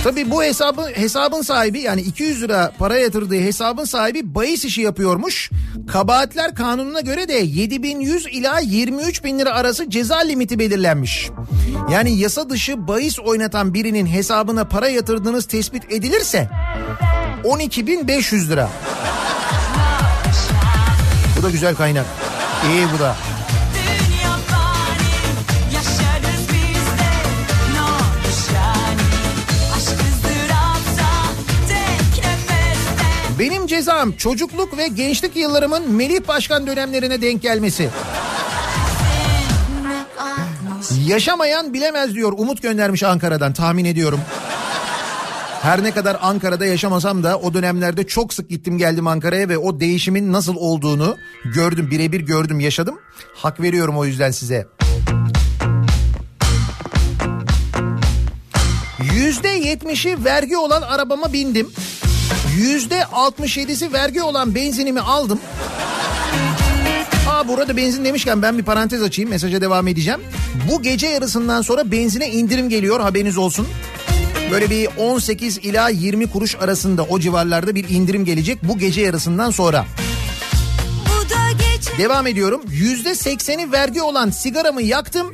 Tabii 0.05 0.31
bu 0.31 0.43
hesabı 0.43 0.83
hesabın 0.95 1.43
sahibi 1.43 1.81
yani 1.81 2.01
200 2.01 2.43
lira 2.43 2.73
para 2.79 2.99
yatırdığı 2.99 3.41
hesabın 3.41 3.85
sahibi 3.85 4.35
bahis 4.35 4.65
işi 4.65 4.81
yapıyormuş. 4.81 5.51
Kabahatler 5.93 6.55
kanununa 6.55 7.01
göre 7.01 7.29
de 7.29 7.33
7100 7.35 8.27
ila 8.27 8.59
23 8.59 9.25
bin 9.25 9.39
lira 9.39 9.55
arası 9.55 9.91
ceza 9.91 10.17
limiti 10.17 10.59
belirlenmiş. 10.59 11.31
Yani 11.91 12.19
yasa 12.19 12.51
dışı 12.51 12.89
bahis 12.89 13.19
oynatan 13.19 13.75
birinin 13.75 14.07
hesabına 14.07 14.65
para 14.65 14.89
yatırdığınız 14.89 15.45
tespit 15.45 15.93
edilirse 15.93 16.49
12.500 17.45 18.49
lira. 18.49 18.71
Bu 21.39 21.43
da 21.43 21.51
güzel 21.51 21.75
kaynak. 21.75 22.07
İyi 22.73 22.87
bu 22.95 22.99
da. 22.99 23.17
Benim 33.39 33.67
cezam 33.67 34.13
çocukluk 34.13 34.79
ve 34.79 34.89
gençlik 34.89 35.37
yıllarımın 35.37 35.93
Melih 35.93 36.29
Başkan 36.29 36.67
dönemlerine 36.67 37.23
denk 37.23 37.43
gelmesi. 37.43 37.91
Yaşamayan 41.07 41.75
bilemez 41.75 42.15
diyor 42.15 42.33
Umut 42.37 42.63
göndermiş 42.63 43.03
Ankara'dan 43.03 43.53
tahmin 43.53 43.85
ediyorum. 43.85 44.21
Her 45.63 45.83
ne 45.83 45.91
kadar 45.91 46.19
Ankara'da 46.23 46.67
yaşamasam 46.67 47.23
da 47.23 47.39
o 47.39 47.55
dönemlerde 47.55 48.07
çok 48.07 48.35
sık 48.35 48.51
gittim 48.51 48.79
geldim 48.79 49.07
Ankara'ya 49.07 49.49
ve 49.49 49.59
o 49.59 49.81
değişimin 49.81 50.33
nasıl 50.33 50.57
olduğunu 50.57 51.17
gördüm 51.45 51.91
birebir 51.91 52.21
gördüm 52.21 52.61
yaşadım. 52.61 52.99
Hak 53.35 53.61
veriyorum 53.61 53.99
o 53.99 54.05
yüzden 54.05 54.31
size. 54.31 54.67
Yüzde 59.15 59.49
yetmişi 59.49 60.25
vergi 60.25 60.57
olan 60.57 60.83
arabama 60.83 61.33
bindim. 61.33 61.71
Yüzde 62.57 63.01
67'si 63.01 63.93
vergi 63.93 64.23
olan 64.23 64.55
benzinimi 64.55 65.01
aldım. 65.01 65.41
Aa 67.31 67.49
burada 67.49 67.77
benzin 67.77 68.05
demişken 68.05 68.43
ben 68.43 68.59
bir 68.59 68.63
parantez 68.63 69.03
açayım 69.03 69.31
mesaja 69.31 69.61
devam 69.61 69.89
edeceğim. 69.89 70.21
Bu 70.71 70.83
gece 70.83 71.07
yarısından 71.07 71.63
sonra 71.63 71.91
benzine 71.91 72.31
indirim 72.31 72.69
geliyor 72.69 73.01
haberiniz 73.01 73.39
olsun. 73.39 73.69
Böyle 74.51 74.71
bir 74.71 74.89
18 74.99 75.59
ila 75.59 75.89
20 75.89 76.31
kuruş 76.31 76.57
arasında 76.57 77.03
o 77.03 77.21
civarlarda 77.21 77.75
bir 77.75 77.89
indirim 77.89 78.25
gelecek 78.25 78.59
bu 78.63 78.79
gece 78.79 79.01
yarısından 79.01 79.51
sonra. 79.51 79.87
Devam 81.99 82.27
ediyorum. 82.27 82.63
Yüzde 82.69 83.11
80'i 83.11 83.73
vergi 83.73 84.03
olan 84.03 84.31
sigaramı 84.31 84.83
yaktım 84.83 85.33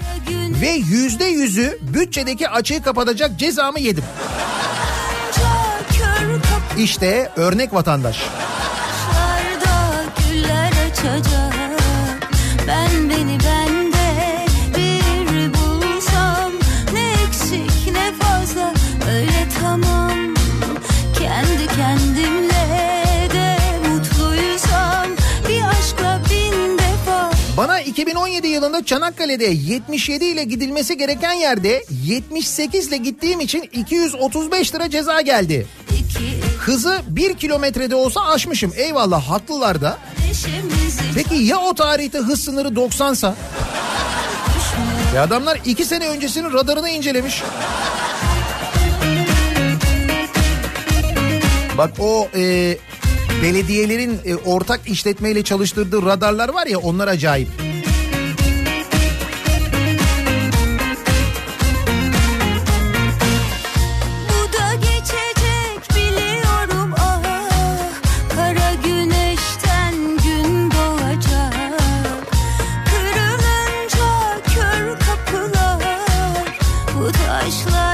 ve 0.62 0.70
yüzde 0.70 1.24
yüzü 1.24 1.78
bütçedeki 1.94 2.48
açığı 2.48 2.82
kapatacak 2.82 3.38
cezamı 3.38 3.80
yedim. 3.80 4.04
İşte 6.80 7.30
örnek 7.36 7.74
vatandaş. 7.74 8.16
açacak. 10.90 11.54
Ben 12.66 13.10
beni 13.10 13.38
bende 13.38 14.46
bir 14.76 15.54
bulsam. 15.54 16.52
Ne 16.92 17.12
eksik 17.26 17.92
ne 17.92 18.12
fazla 18.12 18.74
öyle 19.12 19.48
tamam. 19.60 20.34
Kendi 21.18 21.66
kendimle 21.76 22.68
de 23.34 23.56
mutluysam. 23.88 25.06
Bir 25.48 25.62
aşkla 25.62 26.20
bin 26.30 26.78
defa. 26.78 27.30
Bana 27.56 27.80
2017 27.80 28.48
yılında 28.48 28.84
Çanakkale'de 28.84 29.46
77 29.46 30.24
ile 30.24 30.44
gidilmesi 30.44 30.96
gereken 30.98 31.32
yerde 31.32 31.84
78 32.04 32.88
ile 32.88 32.96
gittiğim 32.96 33.40
için 33.40 33.62
235 33.72 34.74
lira 34.74 34.90
ceza 34.90 35.20
geldi. 35.20 35.66
iki 35.90 36.39
Hızı 36.70 37.02
1 37.08 37.34
kilometrede 37.34 37.94
olsa 37.94 38.20
aşmışım. 38.20 38.72
Eyvallah 38.76 39.22
haklılar 39.22 39.80
da. 39.80 39.98
Peki 41.14 41.34
ya 41.34 41.58
o 41.58 41.74
tarihte 41.74 42.18
hız 42.18 42.44
sınırı 42.44 42.68
90'sa? 42.68 43.32
Ya 45.14 45.22
adamlar 45.22 45.58
2 45.64 45.84
sene 45.84 46.08
öncesinin 46.08 46.52
radarını 46.52 46.90
incelemiş. 46.90 47.42
Bak 51.78 51.90
o 51.98 52.28
e, 52.34 52.76
belediyelerin 53.42 54.20
e, 54.24 54.36
ortak 54.36 54.80
işletmeyle 54.88 55.44
çalıştırdığı 55.44 56.06
radarlar 56.06 56.48
var 56.48 56.66
ya 56.66 56.78
onlar 56.78 57.08
acayip. 57.08 57.48
Bu 77.40 77.89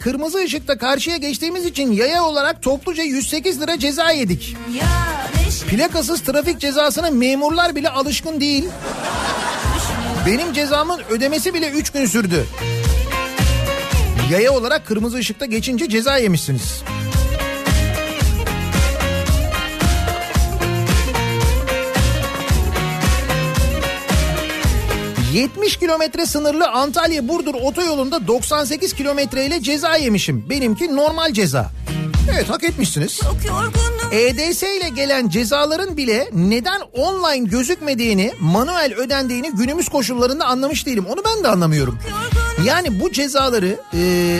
kırmızı 0.00 0.38
ışıkta 0.38 0.78
karşıya 0.78 1.16
geçtiğimiz 1.16 1.66
için 1.66 1.92
yaya 1.92 2.24
olarak 2.24 2.62
topluca 2.62 3.02
108 3.02 3.60
lira 3.60 3.78
ceza 3.78 4.10
yedik. 4.10 4.56
Plakasız 5.68 6.20
trafik 6.20 6.60
cezasına 6.60 7.10
memurlar 7.10 7.76
bile 7.76 7.88
alışkın 7.88 8.40
değil. 8.40 8.64
Benim 10.26 10.52
cezamın 10.52 11.00
ödemesi 11.10 11.54
bile 11.54 11.70
3 11.70 11.90
gün 11.90 12.06
sürdü. 12.06 12.46
Yaya 14.30 14.52
olarak 14.52 14.86
kırmızı 14.86 15.16
ışıkta 15.16 15.46
geçince 15.46 15.88
ceza 15.88 16.16
yemişsiniz. 16.16 16.82
...70 25.34 25.78
kilometre 25.78 26.26
sınırlı 26.26 26.68
Antalya 26.68 27.28
Burdur 27.28 27.54
otoyolunda 27.54 28.26
98 28.26 28.92
kilometre 28.92 29.46
ile 29.46 29.62
ceza 29.62 29.96
yemişim. 29.96 30.50
Benimki 30.50 30.96
normal 30.96 31.32
ceza. 31.32 31.70
Evet 32.32 32.50
hak 32.50 32.64
etmişsiniz. 32.64 33.20
EDS 34.12 34.62
ile 34.62 34.88
gelen 34.88 35.28
cezaların 35.28 35.96
bile 35.96 36.30
neden 36.32 36.80
online 36.80 37.48
gözükmediğini, 37.48 38.32
manuel 38.40 38.94
ödendiğini 38.94 39.50
günümüz 39.52 39.88
koşullarında 39.88 40.44
anlamış 40.44 40.86
değilim. 40.86 41.06
Onu 41.06 41.20
ben 41.24 41.44
de 41.44 41.48
anlamıyorum. 41.48 41.98
Yani 42.64 43.00
bu 43.00 43.12
cezaları 43.12 43.80
e, 43.94 44.38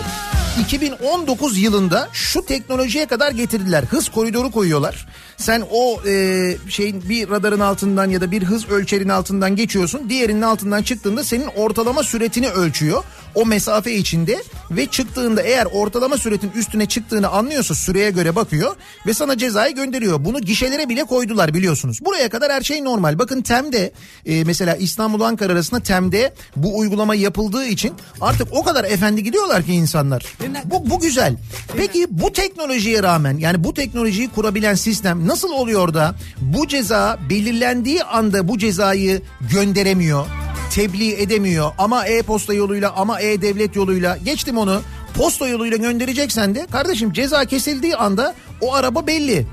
2019 0.59 1.59
yılında 1.59 2.09
şu 2.13 2.45
teknolojiye 2.45 3.07
kadar 3.07 3.33
getirdiler. 3.33 3.85
Hız 3.85 4.09
koridoru 4.09 4.51
koyuyorlar. 4.51 5.07
Sen 5.37 5.63
o 5.71 6.01
e, 6.07 6.57
şeyin 6.69 7.09
bir 7.09 7.31
radarın 7.31 7.61
altından 7.61 8.11
ya 8.11 8.21
da 8.21 8.31
bir 8.31 8.43
hız 8.43 8.69
ölçerin 8.69 9.09
altından 9.09 9.57
geçiyorsun. 9.57 10.09
Diğerinin 10.09 10.43
altından 10.43 10.83
çıktığında 10.83 11.25
senin 11.25 11.47
ortalama 11.47 12.03
süretini 12.03 12.49
ölçüyor. 12.49 13.05
O 13.35 13.47
mesafe 13.47 13.95
içinde 13.95 14.43
ve 14.71 14.87
çıktığında 14.87 15.43
eğer 15.43 15.67
ortalama 15.73 16.17
süretin 16.17 16.51
üstüne 16.51 16.87
çıktığını 16.87 17.29
anlıyorsa 17.29 17.75
süreye 17.75 18.11
göre 18.11 18.37
bakıyor 18.37 18.77
ve 19.07 19.15
sana 19.15 19.39
cezayı 19.39 19.75
gönderiyor. 19.75 20.25
Bunu 20.25 20.41
gişelere 20.41 20.89
bile 20.89 21.05
koydular 21.05 21.55
biliyorsunuz. 21.55 21.99
Buraya 22.01 22.29
kadar 22.29 22.53
her 22.53 22.61
şey 22.61 22.85
normal. 22.85 23.19
Bakın 23.19 23.43
TEM'de 23.43 23.93
e, 24.27 24.45
mesela 24.45 24.77
İstanbul 24.77 25.21
Ankara 25.21 25.53
arasında 25.53 25.81
TEM'de 25.81 26.35
bu 26.57 26.79
uygulama 26.79 27.15
yapıldığı 27.15 27.65
için 27.65 27.93
artık 28.21 28.49
o 28.53 28.63
kadar 28.63 28.85
efendi 28.85 29.23
gidiyorlar 29.23 29.63
ki 29.63 29.73
insanlar. 29.73 30.25
Bu, 30.65 30.91
bu 30.91 31.01
güzel. 31.01 31.37
Peki 31.77 32.07
bu 32.11 32.33
teknolojiye 32.33 33.03
rağmen 33.03 33.39
yani 33.39 33.65
bu 33.65 33.75
teknolojiyi 33.75 34.29
kurabilen 34.29 34.75
sistem 34.75 35.29
nasıl 35.29 35.51
oluyor 35.51 35.95
da 35.95 36.15
bu 36.41 36.69
ceza 36.69 37.19
belirlendiği 37.31 38.05
anda 38.05 38.49
bu 38.49 38.59
cezayı 38.59 39.23
gönderemiyor? 39.53 40.27
Tebliğ 40.71 41.13
edemiyor. 41.23 41.73
Ama 41.79 42.07
e-posta 42.07 42.55
yoluyla 42.55 42.93
ama 42.97 43.21
e-devlet 43.21 43.77
yoluyla. 43.77 44.17
Geçtim 44.17 44.59
onu. 44.59 44.83
Posta 45.15 45.49
yoluyla 45.49 45.77
göndereceksen 45.77 46.55
de 46.55 46.67
kardeşim 46.67 47.13
ceza 47.13 47.45
kesildiği 47.45 47.97
anda 47.97 48.35
o 48.61 48.75
araba 48.75 49.07
belli. 49.07 49.47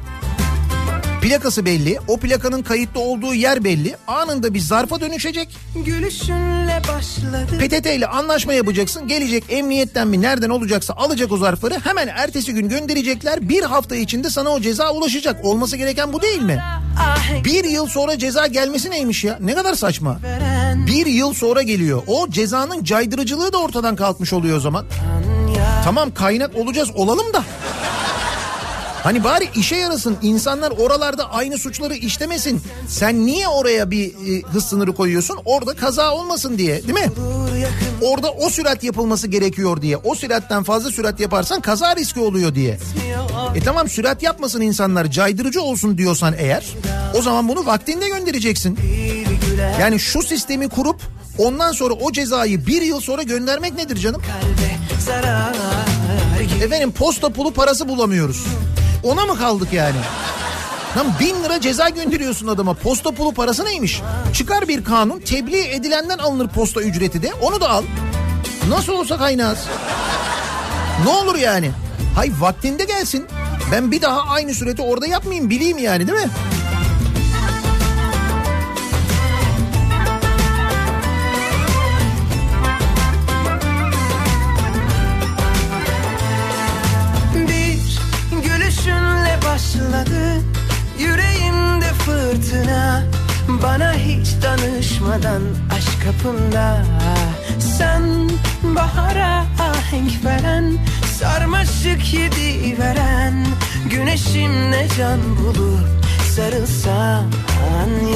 Plakası 1.27 1.65
belli, 1.65 1.99
o 2.07 2.17
plakanın 2.17 2.63
kayıtlı 2.63 2.99
olduğu 2.99 3.33
yer 3.33 3.63
belli. 3.63 3.95
Anında 4.07 4.53
bir 4.53 4.59
zarfa 4.59 5.01
dönüşecek. 5.01 5.57
Gülüşünle 5.75 6.81
başladı 6.87 7.57
PTT 7.59 7.85
ile 7.85 8.07
anlaşma 8.07 8.53
yapacaksın. 8.53 9.07
Gelecek 9.07 9.43
emniyetten 9.49 10.07
mi 10.07 10.21
nereden 10.21 10.49
olacaksa 10.49 10.93
alacak 10.93 11.31
o 11.31 11.37
zarfları. 11.37 11.73
Hemen 11.83 12.07
ertesi 12.07 12.53
gün 12.53 12.69
gönderecekler. 12.69 13.49
Bir 13.49 13.63
hafta 13.63 13.95
içinde 13.95 14.29
sana 14.29 14.49
o 14.49 14.59
ceza 14.59 14.91
ulaşacak. 14.91 15.45
Olması 15.45 15.77
gereken 15.77 16.13
bu 16.13 16.21
değil 16.21 16.41
mi? 16.41 16.63
Bir 17.45 17.63
yıl 17.63 17.87
sonra 17.87 18.17
ceza 18.17 18.47
gelmesi 18.47 18.91
neymiş 18.91 19.23
ya? 19.23 19.37
Ne 19.41 19.55
kadar 19.55 19.73
saçma. 19.73 20.19
Bir 20.87 21.05
yıl 21.05 21.33
sonra 21.33 21.61
geliyor. 21.61 22.03
O 22.07 22.29
cezanın 22.29 22.83
caydırıcılığı 22.83 23.53
da 23.53 23.57
ortadan 23.57 23.95
kalkmış 23.95 24.33
oluyor 24.33 24.57
o 24.57 24.59
zaman. 24.59 24.85
Tamam 25.83 26.13
kaynak 26.13 26.55
olacağız 26.55 26.89
olalım 26.95 27.33
da. 27.33 27.43
Hani 29.07 29.23
bari 29.23 29.49
işe 29.55 29.75
yarasın 29.75 30.17
insanlar 30.21 30.71
oralarda 30.71 31.31
aynı 31.31 31.57
suçları 31.57 31.93
işlemesin. 31.93 32.61
Sen 32.87 33.25
niye 33.25 33.47
oraya 33.47 33.91
bir 33.91 34.07
e, 34.07 34.41
hız 34.41 34.65
sınırı 34.65 34.95
koyuyorsun? 34.95 35.37
Orada 35.45 35.73
kaza 35.73 36.11
olmasın 36.11 36.57
diye 36.57 36.83
değil 36.83 36.93
mi? 36.93 37.11
Orada 38.01 38.31
o 38.31 38.49
sürat 38.49 38.83
yapılması 38.83 39.27
gerekiyor 39.27 39.81
diye. 39.81 39.97
O 39.97 40.15
süratten 40.15 40.63
fazla 40.63 40.91
sürat 40.91 41.19
yaparsan 41.19 41.61
kaza 41.61 41.95
riski 41.95 42.19
oluyor 42.19 42.55
diye. 42.55 42.77
E 43.55 43.59
tamam 43.59 43.89
sürat 43.89 44.23
yapmasın 44.23 44.61
insanlar 44.61 45.05
caydırıcı 45.11 45.61
olsun 45.61 45.97
diyorsan 45.97 46.33
eğer 46.37 46.65
o 47.17 47.21
zaman 47.21 47.47
bunu 47.47 47.65
vaktinde 47.65 48.09
göndereceksin. 48.09 48.79
Yani 49.81 49.99
şu 49.99 50.23
sistemi 50.23 50.69
kurup 50.69 51.01
ondan 51.37 51.71
sonra 51.71 51.93
o 51.93 52.11
cezayı 52.11 52.65
bir 52.65 52.81
yıl 52.81 53.01
sonra 53.01 53.23
göndermek 53.23 53.73
nedir 53.73 53.97
canım? 53.97 54.21
Efendim 56.63 56.91
posta 56.91 57.29
pulu 57.29 57.53
parası 57.53 57.87
bulamıyoruz. 57.87 58.45
Ona 59.07 59.25
mı 59.25 59.37
kaldık 59.37 59.73
yani? 59.73 59.95
Lan 60.97 61.07
bin 61.19 61.43
lira 61.43 61.61
ceza 61.61 61.89
gönderiyorsun 61.89 62.47
adama. 62.47 62.73
Posta 62.73 63.11
pulu 63.11 63.33
parası 63.33 63.65
neymiş? 63.65 64.01
Çıkar 64.33 64.67
bir 64.67 64.83
kanun 64.83 65.19
tebliğ 65.19 65.67
edilenden 65.67 66.17
alınır 66.17 66.47
posta 66.47 66.81
ücreti 66.81 67.21
de. 67.21 67.33
Onu 67.41 67.61
da 67.61 67.69
al. 67.69 67.83
Nasıl 68.69 68.93
olsa 68.93 69.17
kaynağız. 69.17 69.59
Ne 71.05 71.09
olur 71.09 71.35
yani? 71.35 71.71
Hay 72.15 72.31
vaktinde 72.39 72.83
gelsin. 72.83 73.27
Ben 73.71 73.91
bir 73.91 74.01
daha 74.01 74.21
aynı 74.21 74.53
süreti 74.53 74.81
orada 74.81 75.07
yapmayayım 75.07 75.49
bileyim 75.49 75.77
yani 75.77 76.07
değil 76.07 76.19
mi? 76.19 76.29
Bana 93.63 93.93
hiç 93.93 94.27
danışmadan 94.43 95.41
aşk 95.77 96.03
kapımda 96.03 96.85
Sen 97.77 98.29
bahara 98.63 99.45
ahenk 99.59 100.25
veren 100.25 100.77
Sarmaşık 101.19 102.13
yedi 102.13 102.79
veren 102.79 103.45
Güneşimle 103.89 104.87
can 104.97 105.19
bulup 105.37 105.87
sarılsan 106.35 107.25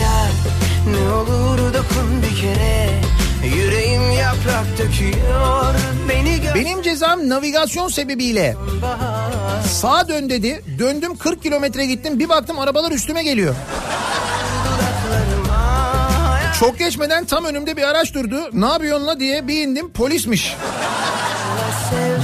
ya 0.01 0.27
Ne 0.91 1.13
olur 1.13 1.73
dokun 1.73 2.21
bir 2.21 2.41
kere 2.41 2.89
Yüreğim 3.55 4.11
yaprak 4.11 4.77
döküyor 4.77 5.75
Beni 6.09 6.41
gör 6.41 6.55
Benim 6.55 6.81
cezam 6.81 7.29
navigasyon 7.29 7.87
sebebiyle 7.87 8.55
bahar 8.81 9.31
Sağa 9.71 10.07
dön 10.07 10.29
dedi. 10.29 10.61
Döndüm 10.79 11.15
40 11.17 11.43
kilometre 11.43 11.85
gittim. 11.85 12.19
Bir 12.19 12.29
baktım 12.29 12.59
arabalar 12.59 12.91
üstüme 12.91 13.23
geliyor. 13.23 13.55
Çok 16.61 16.79
geçmeden 16.79 17.25
tam 17.25 17.45
önümde 17.45 17.77
bir 17.77 17.83
araç 17.83 18.13
durdu. 18.13 18.49
Ne 18.53 18.65
yapıyorsun 18.65 19.07
la 19.07 19.19
diye 19.19 19.47
bir 19.47 19.67
indim. 19.67 19.91
Polismiş. 19.91 20.55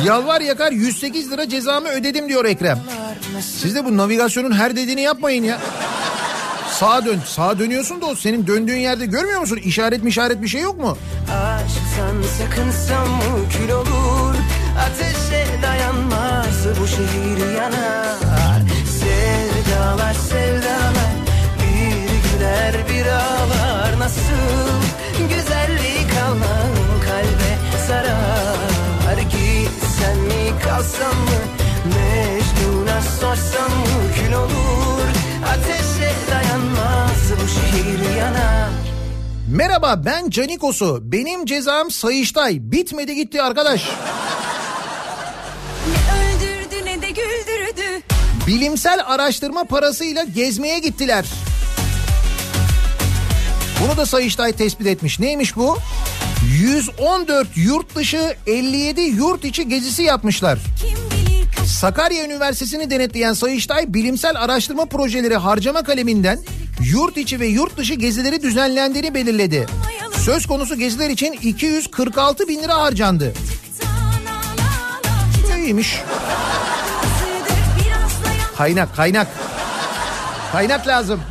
Yalvar 0.06 0.42
yakar 0.42 0.72
108 0.72 1.32
lira 1.32 1.50
cezamı 1.50 1.88
ödedim 1.88 2.30
diyor 2.30 2.46
Ekrem. 2.46 2.80
Siz 3.42 3.76
de 3.76 3.86
bu 3.86 3.98
navigasyonun 3.98 4.52
her 4.52 4.76
dediğini 4.76 5.02
yapmayın 5.02 5.44
ya. 5.44 5.60
Sağa 6.72 7.06
dön. 7.06 7.20
Sağa 7.26 7.60
dönüyorsun 7.60 8.02
da 8.02 8.06
o 8.06 8.16
senin 8.16 8.48
döndüğün 8.48 8.80
yerde 8.80 9.06
görmüyor 9.06 9.40
musun? 9.40 9.60
İşaret 9.64 10.04
mi 10.04 10.10
işaret 10.10 10.42
bir 10.42 10.48
şey 10.48 10.62
yok 10.62 10.78
mu? 10.80 10.98
Aşksan 11.32 12.22
sakınsam 12.38 13.22
kül 13.58 13.70
olur 13.70 14.36
Ateşe 14.80 15.46
dayanmaz 15.64 16.80
bu 16.82 16.88
şehir 16.88 17.56
yanar 17.56 18.62
Sevdalar 19.00 20.14
sevdalar 20.14 21.14
Bir 21.60 22.32
güler 22.32 22.76
bir 22.90 23.06
ağlar 23.06 23.67
Nasıl 24.08 24.82
güzellik 25.30 26.12
Allah'ın 26.28 27.02
kalbe 27.02 27.58
zarar 27.88 29.18
Gitsen 29.18 30.18
mi 30.18 30.60
kalsam 30.64 31.16
mı 31.16 31.40
Mecnun'a 31.86 33.02
sorsam 33.02 33.72
mı 33.72 34.14
kül 34.16 34.34
olur 34.34 35.08
Ateşe 35.48 36.12
dayanmaz 36.32 37.32
bu 37.44 37.48
şehir 37.48 38.18
yanar 38.18 38.70
Merhaba 39.48 40.06
ben 40.06 40.30
Canikos'u. 40.30 41.00
Benim 41.04 41.46
cezam 41.46 41.92
Sayıştay. 41.92 42.58
Bitmedi 42.62 43.16
gitti 43.16 43.42
arkadaş. 43.42 43.90
Ne 45.88 46.20
öldürdü 46.20 46.86
ne 46.86 47.02
de 47.02 47.10
güldürdü 47.10 48.04
Bilimsel 48.48 49.00
araştırma 49.06 49.64
parasıyla 49.64 50.24
gezmeye 50.24 50.80
gittiler. 50.80 51.26
Bunu 53.84 53.98
da 53.98 54.06
Sayıştay 54.06 54.52
tespit 54.52 54.88
etmiş. 54.88 55.20
Neymiş 55.20 55.56
bu? 55.56 55.78
114 56.62 57.48
yurt 57.56 57.96
dışı 57.96 58.36
57 58.48 59.02
yurt 59.02 59.46
içi 59.46 59.68
gezisi 59.70 60.04
yapmışlar. 60.04 60.60
Sakarya 61.66 62.26
Üniversitesi'ni 62.26 62.90
denetleyen 62.90 63.34
Sayıştay 63.34 63.94
bilimsel 63.94 64.44
araştırma 64.44 64.86
projeleri 64.86 65.36
harcama 65.36 65.84
kaleminden 65.84 66.40
yurt 66.92 67.18
içi 67.18 67.40
ve 67.40 67.48
yurt 67.48 67.78
dışı 67.78 67.94
gezileri 67.94 68.42
düzenlendiğini 68.42 69.14
belirledi. 69.14 69.68
Söz 70.18 70.46
konusu 70.46 70.76
geziler 70.76 71.10
için 71.10 71.32
246 71.32 72.48
bin 72.48 72.64
lira 72.64 72.78
harcandı. 72.82 73.34
iyiymiş. 75.58 76.02
Kaynak 78.58 78.96
kaynak. 78.96 79.28
Kaynak 80.52 80.88
lazım. 80.88 81.22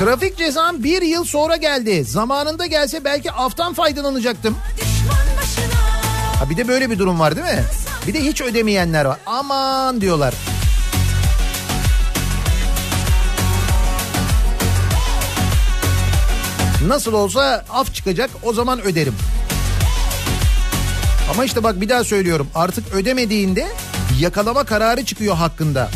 Trafik 0.00 0.36
cezam 0.36 0.84
bir 0.84 1.02
yıl 1.02 1.24
sonra 1.24 1.56
geldi. 1.56 2.04
Zamanında 2.04 2.66
gelse 2.66 3.04
belki 3.04 3.32
aftan 3.32 3.74
faydalanacaktım. 3.74 4.56
Ha 6.38 6.50
bir 6.50 6.56
de 6.56 6.68
böyle 6.68 6.90
bir 6.90 6.98
durum 6.98 7.20
var 7.20 7.36
değil 7.36 7.46
mi? 7.46 7.64
Bir 8.06 8.14
de 8.14 8.20
hiç 8.20 8.40
ödemeyenler 8.40 9.04
var. 9.04 9.18
Aman 9.26 10.00
diyorlar. 10.00 10.34
Nasıl 16.86 17.12
olsa 17.12 17.64
af 17.70 17.94
çıkacak 17.94 18.30
o 18.42 18.52
zaman 18.52 18.80
öderim. 18.80 19.14
Ama 21.34 21.44
işte 21.44 21.62
bak 21.62 21.80
bir 21.80 21.88
daha 21.88 22.04
söylüyorum 22.04 22.48
artık 22.54 22.94
ödemediğinde 22.94 23.68
yakalama 24.20 24.64
kararı 24.64 25.04
çıkıyor 25.04 25.36
hakkında. 25.36 25.90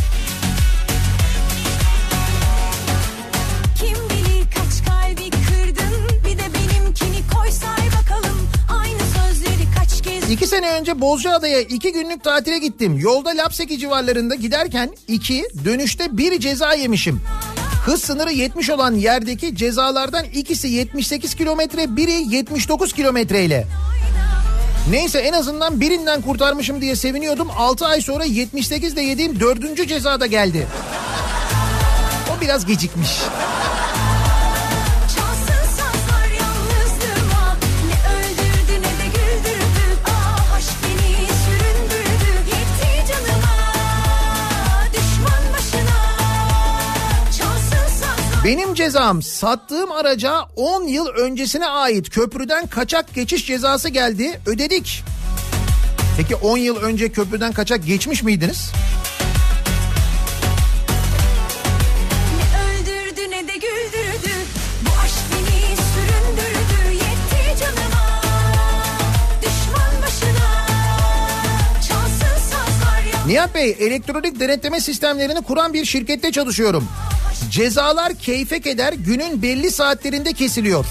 İki 10.30 10.46
sene 10.46 10.70
önce 10.70 11.00
Bozcaada'ya 11.00 11.60
iki 11.60 11.92
günlük 11.92 12.24
tatile 12.24 12.58
gittim. 12.58 12.98
Yolda 12.98 13.30
Lapseki 13.30 13.78
civarlarında 13.78 14.34
giderken 14.34 14.90
iki, 15.08 15.44
dönüşte 15.64 16.18
bir 16.18 16.40
ceza 16.40 16.74
yemişim. 16.74 17.20
Hız 17.86 18.02
sınırı 18.02 18.32
70 18.32 18.70
olan 18.70 18.94
yerdeki 18.94 19.56
cezalardan 19.56 20.24
ikisi 20.24 20.68
78 20.68 21.34
kilometre, 21.34 21.96
biri 21.96 22.34
79 22.34 22.92
kilometreyle. 22.92 23.66
Neyse 24.90 25.18
en 25.18 25.32
azından 25.32 25.80
birinden 25.80 26.22
kurtarmışım 26.22 26.80
diye 26.80 26.96
seviniyordum. 26.96 27.48
6 27.56 27.86
ay 27.86 28.00
sonra 28.00 28.24
78 28.24 28.96
de 28.96 29.00
yediğim 29.00 29.40
dördüncü 29.40 29.86
cezada 29.86 30.26
geldi. 30.26 30.66
O 32.36 32.40
biraz 32.40 32.66
gecikmiş. 32.66 33.10
Benim 48.44 48.74
cezam 48.74 49.22
sattığım 49.22 49.92
araca 49.92 50.42
10 50.56 50.84
yıl 50.84 51.06
öncesine 51.06 51.66
ait 51.66 52.10
köprüden 52.10 52.66
kaçak 52.66 53.14
geçiş 53.14 53.46
cezası 53.46 53.88
geldi. 53.88 54.40
Ödedik. 54.46 55.04
Peki 56.16 56.36
10 56.36 56.58
yıl 56.58 56.76
önce 56.76 57.12
köprüden 57.12 57.52
kaçak 57.52 57.86
geçmiş 57.86 58.22
miydiniz? 58.22 58.72
Nihat 73.26 73.54
Bey 73.54 73.76
elektronik 73.80 74.40
denetleme 74.40 74.80
sistemlerini 74.80 75.42
kuran 75.42 75.72
bir 75.72 75.84
şirkette 75.84 76.32
çalışıyorum. 76.32 76.88
Cezalar 77.50 78.14
keyfek 78.14 78.66
eder 78.66 78.92
günün 78.92 79.42
belli 79.42 79.70
saatlerinde 79.70 80.32
kesiliyor. 80.32 80.86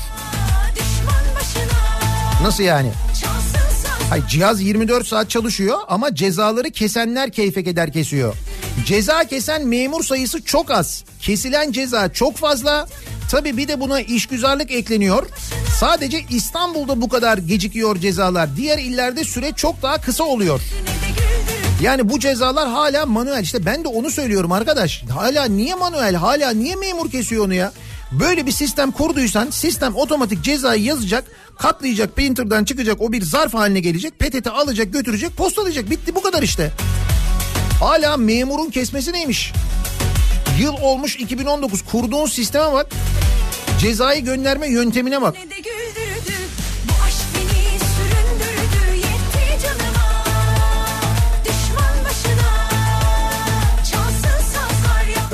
Nasıl 2.44 2.64
yani? 2.64 2.92
Hayır, 4.10 4.28
cihaz 4.28 4.62
24 4.62 5.08
saat 5.08 5.30
çalışıyor 5.30 5.78
ama 5.88 6.16
cezaları 6.16 6.70
kesenler 6.72 7.32
keyfek 7.32 7.68
eder 7.68 7.94
kesiyor. 7.94 8.36
Ceza 8.86 9.24
kesen 9.24 9.68
memur 9.68 10.04
sayısı 10.04 10.44
çok 10.44 10.72
az. 10.72 11.04
Kesilen 11.22 11.72
ceza 11.72 12.14
çok 12.14 12.38
fazla. 12.38 12.88
Tabi 13.32 13.58
bir 13.58 13.68
de 13.68 13.80
buna 13.80 14.02
işgüzarlık 14.02 14.72
ekleniyor. 14.72 15.26
Sadece 15.80 16.22
İstanbul'da 16.30 17.02
bu 17.02 17.10
kadar 17.10 17.38
gecikiyor 17.38 17.98
cezalar. 18.00 18.58
Diğer 18.58 18.78
illerde 18.78 19.24
süre 19.24 19.52
çok 19.56 19.82
daha 19.82 20.02
kısa 20.02 20.24
oluyor. 20.24 20.62
Yani 21.82 22.10
bu 22.10 22.20
cezalar 22.20 22.70
hala 22.70 23.06
manuel. 23.06 23.44
İşte 23.44 23.66
ben 23.66 23.84
de 23.84 23.88
onu 23.88 24.12
söylüyorum 24.12 24.52
arkadaş. 24.52 25.04
Hala 25.14 25.46
niye 25.46 25.76
manuel? 25.76 26.16
Hala 26.16 26.50
niye 26.52 26.76
memur 26.76 27.12
kesiyor 27.12 27.46
onu 27.46 27.54
ya? 27.54 27.72
Böyle 28.12 28.46
bir 28.46 28.52
sistem 28.52 28.92
kurduysan 28.92 29.50
sistem 29.50 29.96
otomatik 29.96 30.44
cezayı 30.44 30.84
yazacak, 30.84 31.24
katlayacak, 31.60 32.16
printer'dan 32.16 32.66
çıkacak, 32.66 33.02
o 33.02 33.12
bir 33.12 33.22
zarf 33.22 33.54
haline 33.54 33.80
gelecek, 33.80 34.20
PTT 34.20 34.48
alacak, 34.48 34.94
götürecek, 34.94 35.38
postalayacak. 35.38 35.90
Bitti 35.90 36.16
bu 36.16 36.22
kadar 36.22 36.44
işte. 36.44 36.72
Hala 37.80 38.18
memurun 38.18 38.70
kesmesi 38.70 39.14
neymiş? 39.14 39.54
Yıl 40.60 40.74
olmuş 40.82 41.16
2019 41.16 41.82
kurduğun 41.82 42.26
sisteme 42.26 42.74
bak. 42.74 42.88
Cezayı 43.80 44.26
gönderme 44.26 44.68
yöntemine 44.70 45.22
bak. 45.22 45.36
ne 45.46 45.50
de 45.50 45.62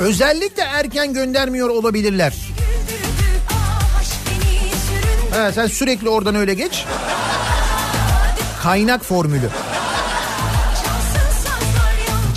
Özellikle 0.00 0.62
erken 0.62 1.12
göndermiyor 1.12 1.68
olabilirler. 1.68 2.34
Ha, 5.34 5.52
sen 5.52 5.66
sürekli 5.66 6.08
oradan 6.08 6.34
öyle 6.34 6.54
geç. 6.54 6.84
Kaynak 8.62 9.04
formülü. 9.04 9.50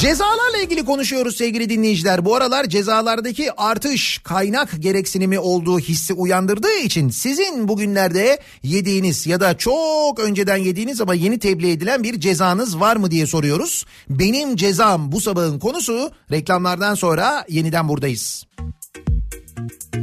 Cezalarla 0.04 0.58
ilgili 0.64 0.86
konuşuyoruz 0.86 1.38
sevgili 1.38 1.70
dinleyiciler. 1.70 2.26
Bu 2.26 2.36
aralar 2.36 2.66
cezalardaki 2.66 3.52
artış 3.52 4.18
kaynak 4.24 4.70
gereksinimi 4.80 5.40
olduğu 5.40 5.80
hissi 5.80 6.14
uyandırdığı 6.14 6.78
için 6.78 7.10
sizin 7.10 7.68
bugünlerde 7.68 8.40
yediğiniz 8.64 9.28
ya 9.28 9.40
da 9.40 9.58
çok 9.58 10.20
önceden 10.20 10.58
yediğiniz 10.58 11.02
ama 11.02 11.14
yeni 11.14 11.40
tebliğ 11.40 11.72
edilen 11.72 12.04
bir 12.04 12.20
cezanız 12.20 12.80
var 12.80 12.96
mı 12.96 13.12
diye 13.12 13.28
soruyoruz. 13.28 13.86
Benim 14.10 14.56
cezam 14.56 15.12
bu 15.12 15.22
sabahın 15.22 15.60
konusu 15.60 16.12
reklamlardan 16.32 16.96
sonra 16.96 17.46
yeniden 17.50 17.88
buradayız. 17.88 18.46
Kafa 18.58 20.03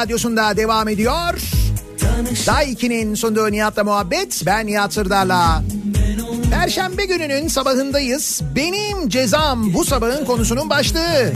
radyosunda 0.00 0.56
devam 0.56 0.88
ediyor. 0.88 1.34
Day 2.46 2.72
2'nin 2.72 3.14
sunduğu 3.14 3.52
Nihat'la 3.52 3.84
muhabbet. 3.84 4.42
Ben 4.46 4.66
Nihat 4.66 4.92
Sırdar'la. 4.92 5.62
Perşembe 6.50 7.04
gününün 7.04 7.48
sabahındayız. 7.48 8.40
Benim 8.56 9.08
cezam 9.08 9.74
bu 9.74 9.84
sabahın 9.84 10.24
konusunun 10.24 10.70
başlığı. 10.70 11.32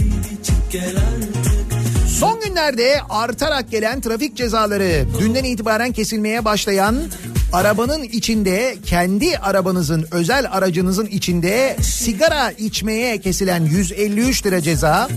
Son 2.19 2.41
günlerde 2.41 3.01
artarak 3.11 3.71
gelen 3.71 4.01
trafik 4.01 4.37
cezaları, 4.37 5.07
dünden 5.21 5.45
itibaren 5.45 5.93
kesilmeye 5.93 6.45
başlayan 6.45 6.97
arabanın 7.53 8.03
içinde, 8.03 8.77
kendi 8.87 9.39
arabanızın, 9.39 10.07
özel 10.11 10.47
aracınızın 10.53 11.07
içinde 11.07 11.77
sigara 11.83 12.51
içmeye 12.51 13.21
kesilen 13.21 13.65
153 13.65 14.47
lira 14.47 14.61
ceza, 14.61 15.09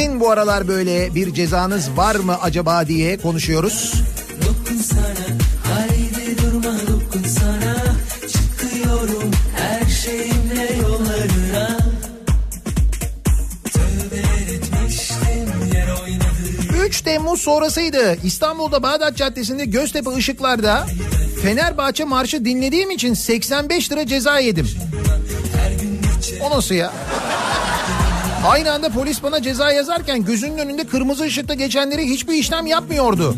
sizin 0.00 0.20
bu 0.20 0.30
aralar 0.30 0.68
böyle 0.68 1.14
bir 1.14 1.34
cezanız 1.34 1.96
var 1.96 2.14
mı 2.14 2.40
acaba 2.42 2.86
diye 2.86 3.16
konuşuyoruz. 3.16 3.94
Temmuz 17.04 17.40
sonrasıydı. 17.40 18.16
İstanbul'da 18.24 18.82
Bağdat 18.82 19.16
Caddesi'nde 19.16 19.64
Göztepe 19.64 20.10
ışıklarda 20.10 20.86
Fenerbahçe 21.42 22.04
marşı 22.04 22.44
dinlediğim 22.44 22.90
için 22.90 23.14
85 23.14 23.92
lira 23.92 24.06
ceza 24.06 24.38
yedim. 24.38 24.68
O 26.42 26.50
nasıl 26.50 26.74
ya? 26.74 26.92
Aynı 28.46 28.72
anda 28.72 28.88
polis 28.88 29.22
bana 29.22 29.42
ceza 29.42 29.72
yazarken 29.72 30.24
gözünün 30.24 30.58
önünde 30.58 30.86
kırmızı 30.86 31.24
ışıkta 31.24 31.54
geçenleri 31.54 32.06
hiçbir 32.06 32.34
işlem 32.34 32.66
yapmıyordu. 32.66 33.34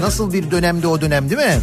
Nasıl 0.00 0.32
bir 0.32 0.50
dönemdi 0.50 0.86
o 0.86 1.00
dönem 1.00 1.30
değil 1.30 1.40
mi? 1.40 1.60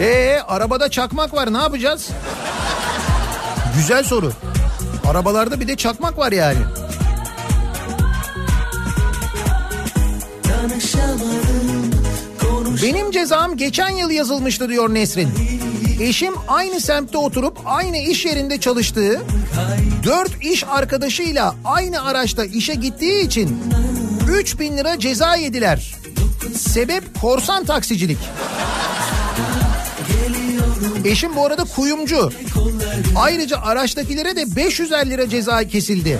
Ee 0.00 0.40
arabada 0.48 0.90
çakmak 0.90 1.34
var 1.34 1.52
ne 1.52 1.58
yapacağız? 1.58 2.10
Güzel 3.76 4.04
soru. 4.04 4.32
Arabalarda 5.06 5.60
bir 5.60 5.68
de 5.68 5.76
çakmak 5.76 6.18
var 6.18 6.32
yani. 6.32 6.58
Benim 12.84 13.10
cezam 13.10 13.56
geçen 13.56 13.88
yıl 13.88 14.10
yazılmıştı 14.10 14.68
diyor 14.68 14.94
Nesrin. 14.94 15.28
Eşim 16.00 16.34
aynı 16.48 16.80
semtte 16.80 17.18
oturup 17.18 17.58
aynı 17.64 17.96
iş 17.96 18.24
yerinde 18.24 18.60
çalıştığı 18.60 19.22
dört 20.04 20.44
iş 20.44 20.64
arkadaşıyla 20.64 21.54
aynı 21.64 22.04
araçta 22.04 22.44
işe 22.44 22.74
gittiği 22.74 23.26
için 23.26 23.60
3 24.28 24.58
bin 24.58 24.76
lira 24.76 24.98
ceza 24.98 25.36
yediler. 25.36 25.94
Sebep 26.56 27.20
korsan 27.20 27.64
taksicilik. 27.64 28.18
Eşim 31.04 31.36
bu 31.36 31.46
arada 31.46 31.64
kuyumcu. 31.64 32.32
Ayrıca 33.16 33.58
araçtakilere 33.58 34.36
de 34.36 34.56
550 34.56 35.10
lira 35.10 35.28
ceza 35.28 35.68
kesildi. 35.68 36.18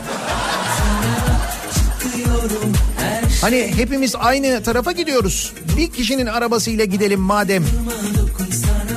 Hani 3.45 3.73
hepimiz 3.77 4.15
aynı 4.17 4.63
tarafa 4.63 4.93
gidiyoruz. 4.93 5.53
Bir 5.77 5.91
kişinin 5.91 6.27
arabasıyla 6.27 6.85
gidelim 6.85 7.21
madem. 7.21 7.65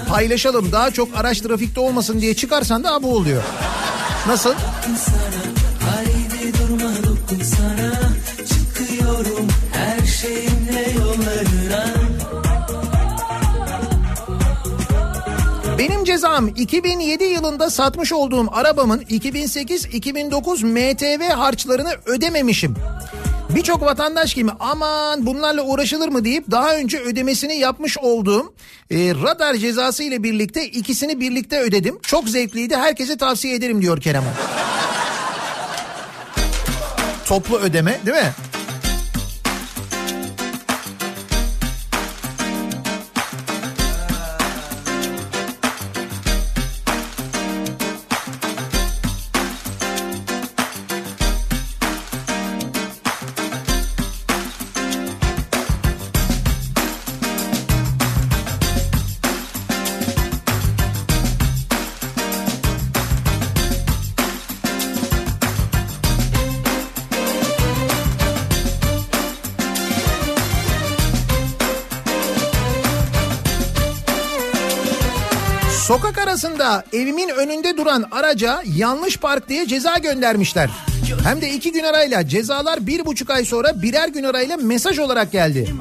Paylaşalım 0.09 0.71
daha 0.71 0.91
çok 0.91 1.09
araç 1.17 1.41
trafikte 1.41 1.79
olmasın 1.79 2.21
diye 2.21 2.33
çıkarsan 2.33 2.83
da 2.83 3.03
bu 3.03 3.15
oluyor. 3.15 3.43
Nasıl? 4.27 4.53
Benim 15.77 16.03
cezam 16.03 16.47
2007 16.47 17.23
yılında 17.23 17.69
satmış 17.69 18.13
olduğum 18.13 18.47
arabamın 18.51 18.99
2008-2009 18.99 20.65
MTV 20.65 21.33
harçlarını 21.33 21.93
ödememişim. 22.05 22.75
Birçok 23.57 23.81
vatandaş 23.81 24.33
gibi 24.33 24.51
aman 24.59 25.25
bunlarla 25.25 25.61
uğraşılır 25.61 26.09
mı 26.09 26.25
deyip 26.25 26.51
daha 26.51 26.75
önce 26.75 26.99
ödemesini 26.99 27.57
yapmış 27.57 27.97
olduğum 27.97 28.53
e, 28.91 28.97
radar 28.97 29.55
cezası 29.55 30.03
ile 30.03 30.23
birlikte 30.23 30.65
ikisini 30.65 31.19
birlikte 31.19 31.59
ödedim. 31.59 31.99
Çok 32.01 32.29
zevkliydi 32.29 32.75
herkese 32.75 33.17
tavsiye 33.17 33.55
ederim 33.55 33.81
diyor 33.81 34.01
Kerem. 34.01 34.23
Toplu 37.25 37.57
ödeme 37.57 37.99
değil 38.05 38.17
mi? 38.17 38.33
Arasında 76.67 76.83
evimin 76.93 77.29
önünde 77.29 77.77
duran 77.77 78.05
araca 78.11 78.61
yanlış 78.75 79.17
park 79.17 79.49
diye 79.49 79.67
ceza 79.67 79.97
göndermişler. 79.97 80.69
Hem 81.23 81.41
de 81.41 81.49
iki 81.49 81.71
gün 81.71 81.83
arayla 81.83 82.27
cezalar 82.27 82.87
bir 82.87 83.05
buçuk 83.05 83.29
ay 83.29 83.45
sonra 83.45 83.81
birer 83.81 84.07
gün 84.07 84.23
arayla 84.23 84.57
mesaj 84.57 84.99
olarak 84.99 85.31
geldi. 85.31 85.73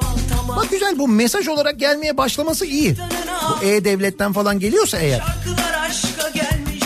Bak 0.57 0.71
güzel 0.71 0.99
bu 0.99 1.09
mesaj 1.09 1.49
olarak 1.49 1.79
gelmeye 1.81 2.17
başlaması 2.17 2.67
iyi. 2.67 2.97
Bu 3.49 3.65
E-Devlet'ten 3.65 4.33
falan 4.33 4.59
geliyorsa 4.59 4.99
eğer. 4.99 5.23
Gelmiş 6.35 6.81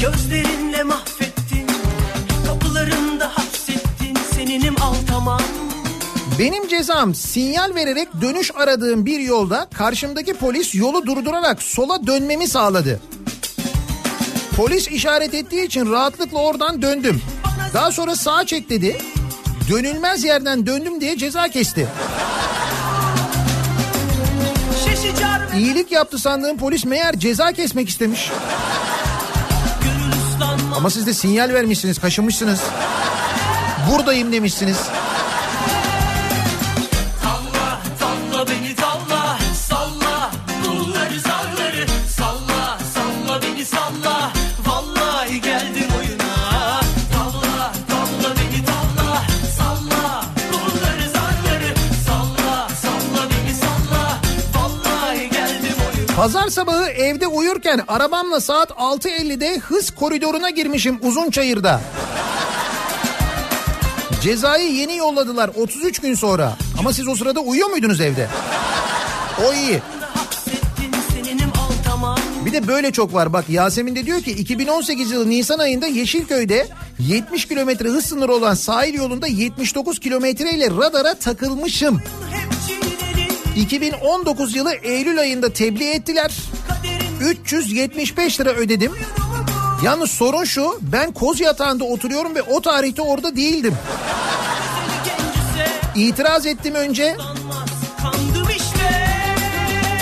Gözlerinle 0.00 0.82
mahvettin 0.82 1.17
Benim 6.38 6.68
cezam 6.68 7.14
sinyal 7.14 7.74
vererek 7.74 8.08
dönüş 8.20 8.50
aradığım 8.54 9.06
bir 9.06 9.20
yolda 9.20 9.68
karşımdaki 9.74 10.34
polis 10.34 10.74
yolu 10.74 11.06
durdurarak 11.06 11.62
sola 11.62 12.06
dönmemi 12.06 12.48
sağladı. 12.48 13.00
Polis 14.56 14.88
işaret 14.88 15.34
ettiği 15.34 15.66
için 15.66 15.92
rahatlıkla 15.92 16.38
oradan 16.38 16.82
döndüm. 16.82 17.22
Daha 17.74 17.92
sonra 17.92 18.16
sağa 18.16 18.46
çek 18.46 18.70
dedi. 18.70 18.98
Dönülmez 19.70 20.24
yerden 20.24 20.66
döndüm 20.66 21.00
diye 21.00 21.16
ceza 21.16 21.48
kesti. 21.48 21.88
İyilik 25.56 25.92
yaptı 25.92 26.18
sandığım 26.18 26.56
polis 26.56 26.84
meğer 26.84 27.18
ceza 27.18 27.52
kesmek 27.52 27.88
istemiş. 27.88 28.30
Ama 30.76 30.90
siz 30.90 31.06
de 31.06 31.14
sinyal 31.14 31.48
vermişsiniz, 31.54 31.98
kaşımışsınız. 31.98 32.60
Buradayım 33.90 34.32
demişsiniz. 34.32 34.78
Pazar 56.28 56.48
sabahı 56.48 56.88
evde 56.88 57.26
uyurken 57.26 57.80
arabamla 57.88 58.40
saat 58.40 58.70
6.50'de 58.70 59.58
hız 59.58 59.90
koridoruna 59.90 60.50
girmişim 60.50 60.98
uzun 61.02 61.30
çayırda. 61.30 61.80
Cezayı 64.22 64.72
yeni 64.72 64.96
yolladılar 64.96 65.50
33 65.54 65.98
gün 65.98 66.14
sonra. 66.14 66.56
Ama 66.78 66.92
siz 66.92 67.08
o 67.08 67.14
sırada 67.14 67.40
uyuyor 67.40 67.68
muydunuz 67.68 68.00
evde? 68.00 68.28
O 69.46 69.52
iyi. 69.52 69.80
Bir 72.44 72.52
de 72.52 72.68
böyle 72.68 72.92
çok 72.92 73.14
var. 73.14 73.32
Bak 73.32 73.48
Yasemin 73.48 73.96
de 73.96 74.06
diyor 74.06 74.20
ki 74.20 74.30
2018 74.30 75.10
yılı 75.10 75.30
Nisan 75.30 75.58
ayında 75.58 75.86
Yeşilköy'de 75.86 76.68
70 76.98 77.44
kilometre 77.44 77.88
hız 77.88 78.04
sınırı 78.06 78.32
olan 78.32 78.54
sahil 78.54 78.94
yolunda 78.94 79.26
79 79.26 79.98
kilometre 80.00 80.50
ile 80.50 80.70
radara 80.70 81.14
takılmışım. 81.14 82.02
Hep 83.58 83.70
çiğnedin 83.70 83.86
2019 83.86 84.56
yılı 84.56 84.74
Eylül 84.74 85.20
ayında 85.20 85.52
tebliğ 85.52 85.90
ettiler. 85.90 86.32
kaderin 86.68 87.30
375 87.30 88.40
lira 88.40 88.50
ödedim. 88.50 88.92
Yalnız 89.84 90.10
sorun 90.10 90.44
şu 90.44 90.78
ben 90.82 91.12
koz 91.12 91.40
yatağında 91.40 91.84
oturuyorum 91.84 92.34
ve 92.34 92.42
o 92.42 92.60
tarihte 92.60 93.02
orada 93.02 93.36
değildim. 93.36 93.74
İtiraz 95.94 96.46
ettim 96.46 96.74
önce. 96.74 97.16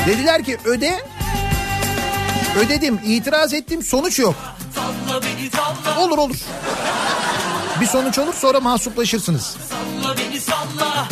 Dediler 0.07 0.45
ki 0.45 0.59
öde. 0.65 1.01
Ödedim 2.59 3.01
itiraz 3.05 3.55
ettim 3.55 3.83
sonuç 3.83 4.19
yok. 4.19 4.35
Olur 5.99 6.19
olur. 6.19 6.37
Bir 7.81 7.87
sonuç 7.87 8.19
olur 8.19 8.35
sonra 8.35 8.61
mahsuplaşırsınız. 8.61 9.57
Salla 9.71 10.17
beni 10.19 10.41
salla 10.41 11.09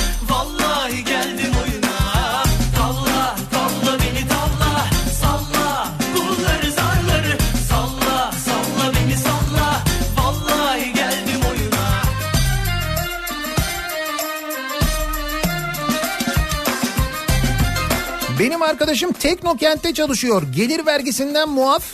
Benim 18.44 18.62
arkadaşım 18.62 19.12
Teknokent'te 19.12 19.94
çalışıyor. 19.94 20.42
Gelir 20.56 20.86
vergisinden 20.86 21.48
muaf. 21.48 21.92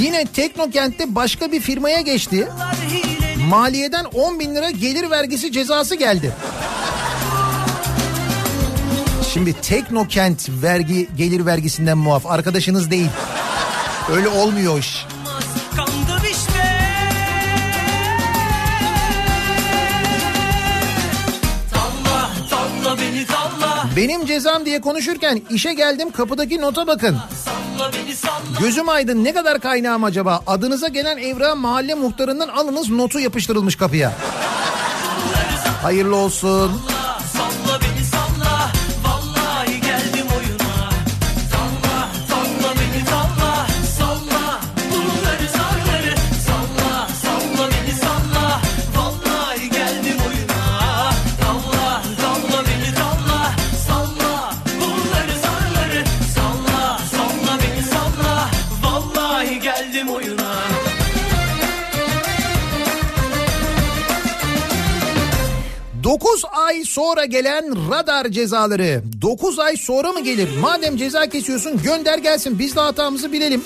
Yine 0.00 0.26
Teknokent'te 0.26 1.14
başka 1.14 1.52
bir 1.52 1.60
firmaya 1.60 2.00
geçti. 2.00 2.48
Maliyeden 3.48 4.04
10 4.04 4.40
bin 4.40 4.54
lira 4.54 4.70
gelir 4.70 5.10
vergisi 5.10 5.52
cezası 5.52 5.94
geldi. 5.94 6.32
Şimdi 9.32 9.52
Teknokent 9.52 10.48
vergi 10.48 11.08
gelir 11.16 11.46
vergisinden 11.46 11.98
muaf 11.98 12.26
arkadaşınız 12.26 12.90
değil. 12.90 13.10
Öyle 14.12 14.28
olmuyor 14.28 14.78
iş. 14.78 15.06
Talla 22.88 23.00
beni 23.00 23.26
talla 23.26 23.86
Benim 23.96 24.26
cezam 24.26 24.66
diye 24.66 24.80
konuşurken 24.80 25.42
işe 25.50 25.74
geldim 25.74 26.10
kapıdaki 26.10 26.60
nota 26.60 26.86
bakın. 26.86 27.16
Salla 27.44 27.90
beni 27.92 28.16
salla 28.16 28.60
Gözüm 28.60 28.88
aydın 28.88 29.24
ne 29.24 29.32
kadar 29.34 29.60
kaynağım 29.60 30.04
acaba? 30.04 30.42
Adınıza 30.46 30.88
gelen 30.88 31.16
evrağı 31.16 31.56
mahalle 31.56 31.94
muhtarından 31.94 32.48
alınız 32.48 32.90
notu 32.90 33.20
yapıştırılmış 33.20 33.76
kapıya. 33.76 34.12
Hayırlı 35.82 36.16
olsun. 36.16 36.72
Salla 36.88 36.97
9 66.28 66.44
ay 66.52 66.84
sonra 66.84 67.24
gelen 67.24 67.90
radar 67.90 68.28
cezaları 68.28 69.02
9 69.22 69.58
ay 69.58 69.76
sonra 69.76 70.12
mı 70.12 70.20
gelir? 70.20 70.48
Madem 70.60 70.96
ceza 70.96 71.28
kesiyorsun 71.28 71.82
gönder 71.82 72.18
gelsin 72.18 72.58
biz 72.58 72.76
de 72.76 72.80
hatamızı 72.80 73.32
bilelim. 73.32 73.62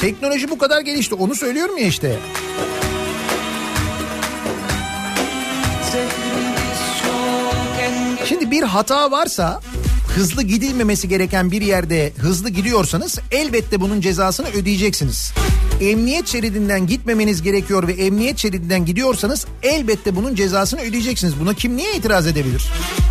Teknoloji 0.00 0.50
bu 0.50 0.58
kadar 0.58 0.80
gelişti 0.80 1.14
onu 1.14 1.34
söylüyorum 1.34 1.78
ya 1.78 1.86
işte. 1.86 2.18
Şimdi 8.24 8.50
bir 8.50 8.62
hata 8.62 9.10
varsa 9.10 9.60
hızlı 10.14 10.42
gidilmemesi 10.42 11.08
gereken 11.08 11.50
bir 11.50 11.62
yerde 11.62 12.12
hızlı 12.18 12.50
gidiyorsanız 12.50 13.18
elbette 13.30 13.80
bunun 13.80 14.00
cezasını 14.00 14.48
ödeyeceksiniz. 14.48 15.32
Emniyet 15.80 16.28
şeridinden 16.28 16.86
gitmemeniz 16.86 17.42
gerekiyor 17.42 17.88
ve 17.88 17.92
emniyet 17.92 18.38
şeridinden 18.38 18.84
gidiyorsanız 18.84 19.46
elbette 19.62 20.16
bunun 20.16 20.34
cezasını 20.34 20.80
ödeyeceksiniz. 20.80 21.40
Buna 21.40 21.54
kim 21.54 21.76
niye 21.76 21.96
itiraz 21.96 22.26
edebilir? 22.26 22.62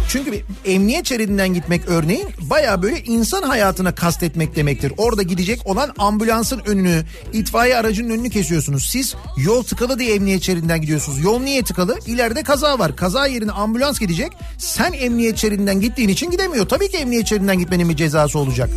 Çünkü 0.09 0.41
emniyet 0.65 1.07
şeridinden 1.07 1.53
gitmek 1.53 1.81
örneğin 1.87 2.29
baya 2.41 2.81
böyle 2.81 3.03
insan 3.03 3.43
hayatına 3.43 3.95
kastetmek 3.95 4.55
demektir. 4.55 4.93
Orada 4.97 5.21
gidecek 5.21 5.67
olan 5.67 5.93
ambulansın 5.97 6.61
önünü, 6.65 7.03
itfaiye 7.33 7.77
aracının 7.77 8.09
önünü 8.09 8.29
kesiyorsunuz. 8.29 8.89
Siz 8.91 9.15
yol 9.37 9.63
tıkalı 9.63 9.99
diye 9.99 10.15
emniyet 10.15 10.43
şeridinden 10.43 10.81
gidiyorsunuz. 10.81 11.23
Yol 11.23 11.39
niye 11.39 11.63
tıkalı? 11.63 11.99
İleride 12.07 12.43
kaza 12.43 12.79
var. 12.79 12.95
Kaza 12.95 13.27
yerine 13.27 13.51
ambulans 13.51 13.99
gidecek. 13.99 14.31
Sen 14.57 14.93
emniyet 14.93 15.37
şeridinden 15.37 15.81
gittiğin 15.81 16.09
için 16.09 16.31
gidemiyor. 16.31 16.67
Tabii 16.69 16.89
ki 16.91 16.97
emniyet 16.97 17.27
şeridinden 17.27 17.59
gitmenin 17.59 17.89
bir 17.89 17.95
cezası 17.95 18.39
olacak. 18.39 18.69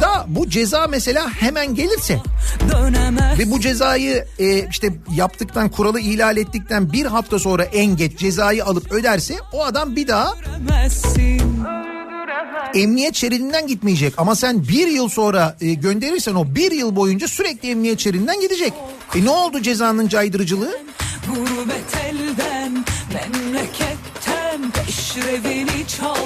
Da 0.00 0.24
bu 0.28 0.50
ceza 0.50 0.86
mesela 0.86 1.30
hemen 1.32 1.74
gelirse 1.74 2.20
ve 3.38 3.50
bu 3.50 3.60
cezayı 3.60 4.24
e, 4.38 4.68
işte 4.68 4.92
yaptıktan 5.16 5.68
kuralı 5.68 6.00
ihlal 6.00 6.36
ettikten 6.36 6.92
bir 6.92 7.06
hafta 7.06 7.38
sonra 7.38 7.64
en 7.64 7.96
geç 7.96 8.18
cezayı 8.18 8.64
alıp 8.64 8.92
öderse 8.92 9.34
o 9.52 9.64
adam 9.64 9.96
bir 9.96 10.08
daha 10.08 10.34
emniyet 12.74 13.14
şeridinden 13.14 13.66
gitmeyecek. 13.66 14.14
Ama 14.16 14.34
sen 14.34 14.68
bir 14.68 14.88
yıl 14.88 15.08
sonra 15.08 15.56
e, 15.60 15.74
gönderirsen 15.74 16.34
o 16.34 16.54
bir 16.54 16.72
yıl 16.72 16.96
boyunca 16.96 17.28
sürekli 17.28 17.70
emniyet 17.70 18.00
şeridinden 18.00 18.40
gidecek. 18.40 18.72
E 19.14 19.24
ne 19.24 19.30
oldu 19.30 19.62
cezanın 19.62 20.08
caydırıcılığı? 20.08 20.78
Gurbet 21.28 21.96
elden, 22.04 22.84
memleketten 23.14 24.70
Peşrevini 24.70 25.86
çal, 25.98 26.16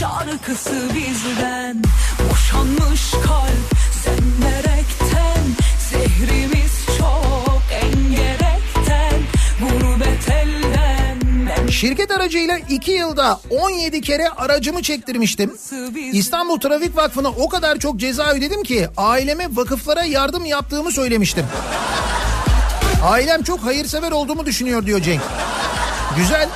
şarkısı 0.00 0.88
bizden 0.94 1.82
Boşanmış 2.30 3.10
kalp 3.10 3.70
senderekten 4.04 5.44
Zehrimiz 5.90 6.86
çok 6.98 7.62
engerekten 7.70 9.20
Gurbet 9.60 10.28
elden, 10.28 11.66
Şirket 11.68 12.10
aracıyla 12.10 12.58
2 12.58 12.90
yılda 12.90 13.40
17 13.50 14.00
kere 14.00 14.28
aracımı 14.28 14.82
çektirmiştim. 14.82 15.56
İstanbul 16.12 16.60
Trafik 16.60 16.96
Vakfı'na 16.96 17.28
o 17.28 17.48
kadar 17.48 17.78
çok 17.78 17.96
ceza 17.96 18.32
ödedim 18.32 18.62
ki 18.62 18.88
aileme 18.96 19.48
vakıflara 19.50 20.04
yardım 20.04 20.44
yaptığımı 20.44 20.92
söylemiştim. 20.92 21.46
Ailem 23.04 23.42
çok 23.42 23.60
hayırsever 23.64 24.12
olduğumu 24.12 24.46
düşünüyor 24.46 24.86
diyor 24.86 25.00
Cenk. 25.00 25.20
Güzel. 26.16 26.48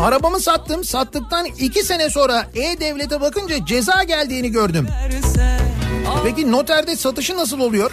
Arabamı 0.00 0.40
sattım. 0.40 0.84
Sattıktan 0.84 1.46
2 1.46 1.82
sene 1.82 2.10
sonra 2.10 2.46
E-Devlet'e 2.54 3.20
bakınca 3.20 3.66
ceza 3.66 4.02
geldiğini 4.02 4.50
gördüm. 4.50 4.88
Peki 6.24 6.52
noterde 6.52 6.96
satışı 6.96 7.36
nasıl 7.36 7.60
oluyor? 7.60 7.90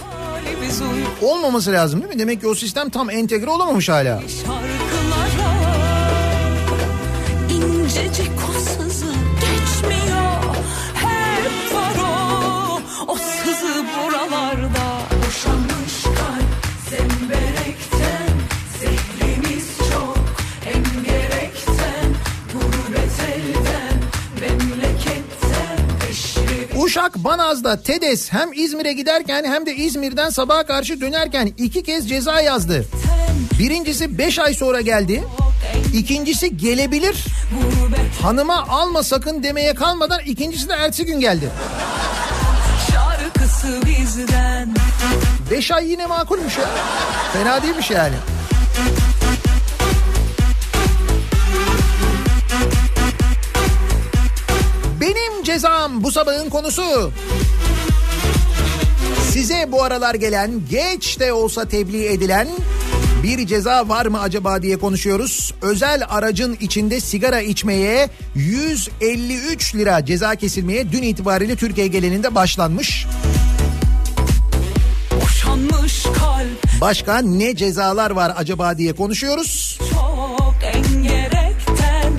Olmaması 1.22 1.72
lazım 1.72 2.02
değil 2.02 2.14
mi? 2.14 2.19
Demek 2.19 2.41
ki 2.41 2.48
o 2.48 2.56
sistem 2.56 2.90
tam 2.90 3.10
entegre 3.10 3.49
olamamış 3.49 3.90
hala. 3.90 4.22
şarkılara 4.22 4.74
Uşak 26.95 27.15
Banaz'da 27.15 27.81
TEDES 27.84 28.34
hem 28.34 28.53
İzmir'e 28.53 28.93
giderken 28.93 29.43
hem 29.43 29.65
de 29.65 29.76
İzmir'den 29.76 30.30
sabaha 30.30 30.65
karşı 30.65 31.01
dönerken 31.01 31.45
iki 31.57 31.84
kez 31.84 32.09
ceza 32.09 32.41
yazdı. 32.41 32.85
Birincisi 33.59 34.17
5 34.17 34.39
ay 34.39 34.53
sonra 34.53 34.81
geldi. 34.81 35.23
İkincisi 35.93 36.57
gelebilir. 36.57 37.26
Hanıma 38.22 38.65
alma 38.69 39.03
sakın 39.03 39.43
demeye 39.43 39.73
kalmadan 39.73 40.19
ikincisi 40.26 40.69
de 40.69 40.73
ertesi 40.73 41.05
gün 41.05 41.19
geldi. 41.19 41.49
5 45.51 45.72
ay 45.72 45.89
yine 45.89 46.05
makulmüş 46.05 46.57
ya. 46.57 46.69
Fena 47.34 47.63
değilmiş 47.63 47.91
yani. 47.91 48.15
Bu 56.03 56.11
sabahın 56.11 56.49
konusu. 56.49 57.11
Size 59.31 59.72
bu 59.72 59.84
aralar 59.84 60.15
gelen 60.15 60.51
geç 60.69 61.19
de 61.19 61.34
olsa 61.34 61.65
tebliğ 61.65 62.05
edilen 62.05 62.47
bir 63.23 63.47
ceza 63.47 63.89
var 63.89 64.05
mı 64.05 64.22
acaba 64.22 64.61
diye 64.61 64.77
konuşuyoruz. 64.77 65.53
Özel 65.61 66.03
aracın 66.09 66.57
içinde 66.61 66.99
sigara 66.99 67.41
içmeye 67.41 68.09
153 68.35 69.76
lira 69.76 70.05
ceza 70.05 70.35
kesilmeye 70.35 70.91
dün 70.91 71.03
itibariyle 71.03 71.55
Türkiye 71.55 71.88
genelinde 71.88 72.35
başlanmış. 72.35 73.05
Başka 76.81 77.17
ne 77.17 77.55
cezalar 77.55 78.11
var 78.11 78.34
acaba 78.38 78.77
diye 78.77 78.93
konuşuyoruz. 78.93 79.80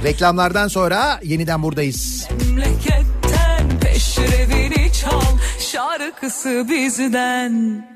Reklamlardan 0.05 0.69
sonra 0.69 1.21
yeniden 1.23 1.63
buradayız. 1.63 2.29
Memleketten 2.31 2.76
şarkısı 5.99 6.67
bizden. 6.69 7.87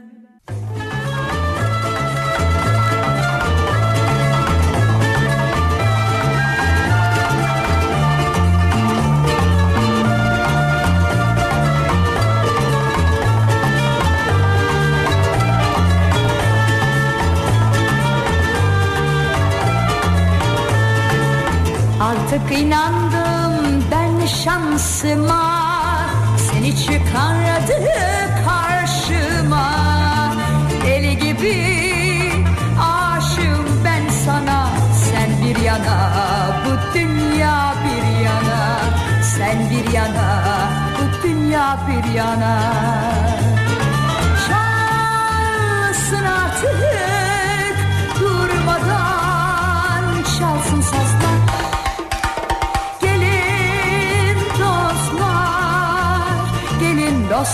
Artık 22.00 22.58
inandım 22.58 23.84
ben 23.90 24.26
şansıma 24.26 25.59
seni 26.60 26.76
çıkardı 26.76 27.72
karşıma. 28.44 29.74
Deli 30.84 31.18
gibi 31.18 31.56
aşığım 32.80 33.84
ben 33.84 34.10
sana. 34.24 34.68
Sen 35.04 35.30
bir 35.44 35.62
yana 35.62 36.10
bu 36.64 36.98
dünya 36.98 37.74
bir 37.84 38.24
yana. 38.24 38.80
Sen 39.22 39.70
bir 39.70 39.92
yana 39.92 40.42
bu 40.98 41.28
dünya 41.28 41.78
bir 41.88 42.14
yana 42.14 42.60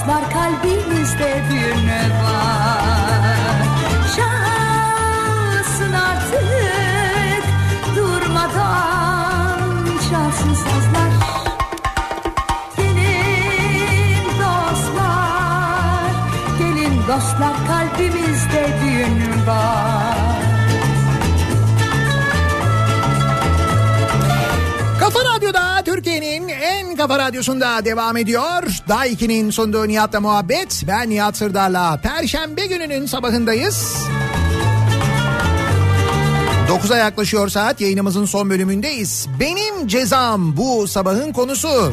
gelin 0.07 0.36
kafa 27.09 27.19
radyosunda 27.19 27.85
devam 27.85 28.17
ediyor. 28.17 28.63
Daha 28.89 29.07
2'nin 29.07 29.51
sunduğu 29.51 29.89
Nihat'la 29.89 30.21
muhabbet. 30.21 30.85
Ben 30.87 31.11
Nihat 31.11 31.37
Sırdar'la 31.37 31.97
Perşembe 31.97 32.67
gününün 32.67 33.07
sabahındayız. 33.07 33.97
9'a 36.69 36.97
yaklaşıyor 36.97 37.49
saat 37.49 37.81
yayınımızın 37.81 38.25
son 38.25 38.51
bölümündeyiz. 38.51 39.27
Benim 39.41 39.89
cezam 39.89 40.57
bu 40.57 40.89
sabahın 40.89 41.33
konusu. 41.33 41.93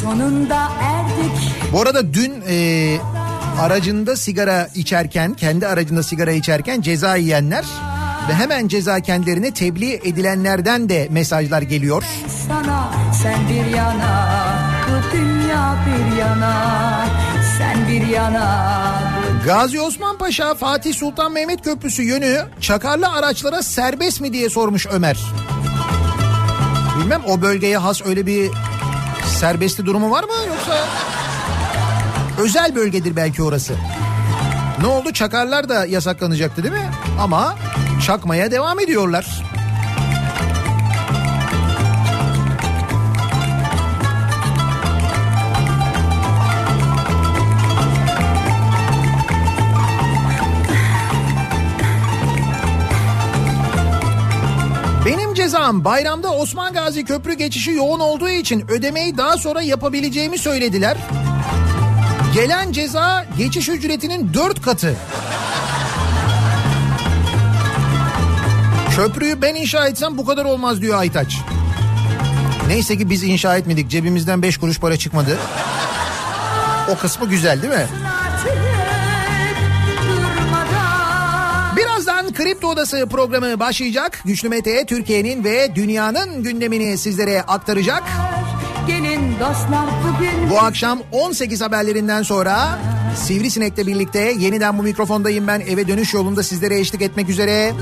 Sonunda 0.00 0.68
erdik 0.82 1.72
Bu 1.72 1.80
arada 1.80 2.14
dün 2.14 2.42
e, 2.48 2.96
aracında 3.60 4.16
sigara 4.16 4.68
içerken, 4.74 5.34
kendi 5.34 5.66
aracında 5.66 6.02
sigara 6.02 6.32
içerken 6.32 6.80
ceza 6.80 7.16
yiyenler 7.16 7.64
ve 8.28 8.34
hemen 8.34 8.68
ceza 8.68 9.00
kendilerine 9.00 9.50
tebliğ 9.50 9.94
edilenlerden 9.94 10.88
de 10.88 11.08
mesajlar 11.10 11.62
geliyor. 11.62 12.02
sana 12.48 12.77
sen 13.22 13.48
bir 13.48 13.76
yana 13.76 14.28
bu 14.88 15.16
dünya 15.16 15.76
bir 15.86 16.16
yana 16.16 16.54
sen 17.58 17.88
bir 17.88 18.06
yana 18.06 18.68
Gazi 19.44 19.80
Osman 19.80 20.18
Paşa 20.18 20.54
Fatih 20.54 20.94
Sultan 20.94 21.32
Mehmet 21.32 21.64
Köprüsü 21.64 22.02
yönü 22.02 22.44
çakarlı 22.60 23.08
araçlara 23.08 23.62
serbest 23.62 24.20
mi 24.20 24.32
diye 24.32 24.50
sormuş 24.50 24.86
Ömer. 24.86 25.18
Bilmem 26.98 27.22
o 27.26 27.40
bölgeye 27.40 27.78
has 27.78 28.06
öyle 28.06 28.26
bir 28.26 28.50
serbestli 29.26 29.86
durumu 29.86 30.10
var 30.10 30.24
mı 30.24 30.30
yoksa 30.48 30.88
özel 32.38 32.74
bölgedir 32.74 33.16
belki 33.16 33.42
orası. 33.42 33.74
Ne 34.80 34.86
oldu 34.86 35.12
çakarlar 35.12 35.68
da 35.68 35.86
yasaklanacaktı 35.86 36.62
değil 36.62 36.74
mi? 36.74 36.90
Ama 37.20 37.56
çakmaya 38.06 38.50
devam 38.50 38.80
ediyorlar. 38.80 39.47
Cezam 55.68 55.84
bayramda 55.84 56.32
Osman 56.32 56.72
Gazi 56.72 57.04
Köprü 57.04 57.34
geçişi 57.34 57.70
yoğun 57.70 58.00
olduğu 58.00 58.28
için 58.28 58.70
ödemeyi 58.70 59.16
daha 59.16 59.38
sonra 59.38 59.62
yapabileceğimi 59.62 60.38
söylediler. 60.38 60.96
Gelen 62.34 62.72
ceza 62.72 63.26
geçiş 63.38 63.68
ücretinin 63.68 64.34
dört 64.34 64.62
katı. 64.62 64.96
Köprüyü 68.96 69.42
ben 69.42 69.54
inşa 69.54 69.88
etsem 69.88 70.18
bu 70.18 70.26
kadar 70.26 70.44
olmaz 70.44 70.80
diyor 70.80 70.98
Aytaç. 70.98 71.38
Neyse 72.68 72.98
ki 72.98 73.10
biz 73.10 73.22
inşa 73.22 73.56
etmedik 73.56 73.90
cebimizden 73.90 74.42
beş 74.42 74.56
kuruş 74.56 74.80
para 74.80 74.96
çıkmadı. 74.96 75.38
O 76.88 76.98
kısmı 76.98 77.28
güzel 77.28 77.62
değil 77.62 77.74
mi? 77.74 77.86
Kripto 82.38 82.68
Odası 82.68 83.06
programı 83.10 83.60
başlayacak. 83.60 84.22
Güçlü 84.24 84.48
Mete 84.48 84.86
Türkiye'nin 84.86 85.44
ve 85.44 85.74
dünyanın 85.74 86.42
gündemini 86.42 86.98
sizlere 86.98 87.42
aktaracak. 87.42 88.02
gelin 88.86 89.32
dostlar 89.40 89.86
bugün 90.02 90.50
Bu 90.50 90.58
akşam 90.60 91.02
18 91.12 91.60
haberlerinden 91.60 92.22
sonra 92.22 92.78
Sivrisinek'le 93.16 93.86
birlikte 93.86 94.34
yeniden 94.38 94.78
bu 94.78 94.82
mikrofondayım 94.82 95.46
ben 95.46 95.60
eve 95.60 95.88
dönüş 95.88 96.14
yolunda 96.14 96.42
sizlere 96.42 96.78
eşlik 96.78 97.02
etmek 97.02 97.28
üzere. 97.28 97.72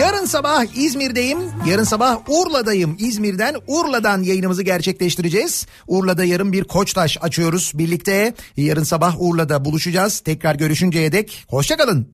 Yarın 0.00 0.24
sabah 0.24 0.64
İzmir'deyim. 0.76 1.38
Yarın 1.66 1.84
sabah 1.84 2.18
Urla'dayım. 2.28 2.96
İzmir'den 2.98 3.54
Urla'dan 3.66 4.22
yayınımızı 4.22 4.62
gerçekleştireceğiz. 4.62 5.66
Urla'da 5.86 6.24
yarın 6.24 6.52
bir 6.52 6.64
Koçtaş 6.64 7.18
açıyoruz 7.20 7.72
birlikte. 7.74 8.34
Yarın 8.56 8.82
sabah 8.82 9.20
Urla'da 9.20 9.64
buluşacağız. 9.64 10.20
Tekrar 10.20 10.54
görüşünceye 10.54 11.12
dek 11.12 11.44
hoşçakalın. 11.48 12.04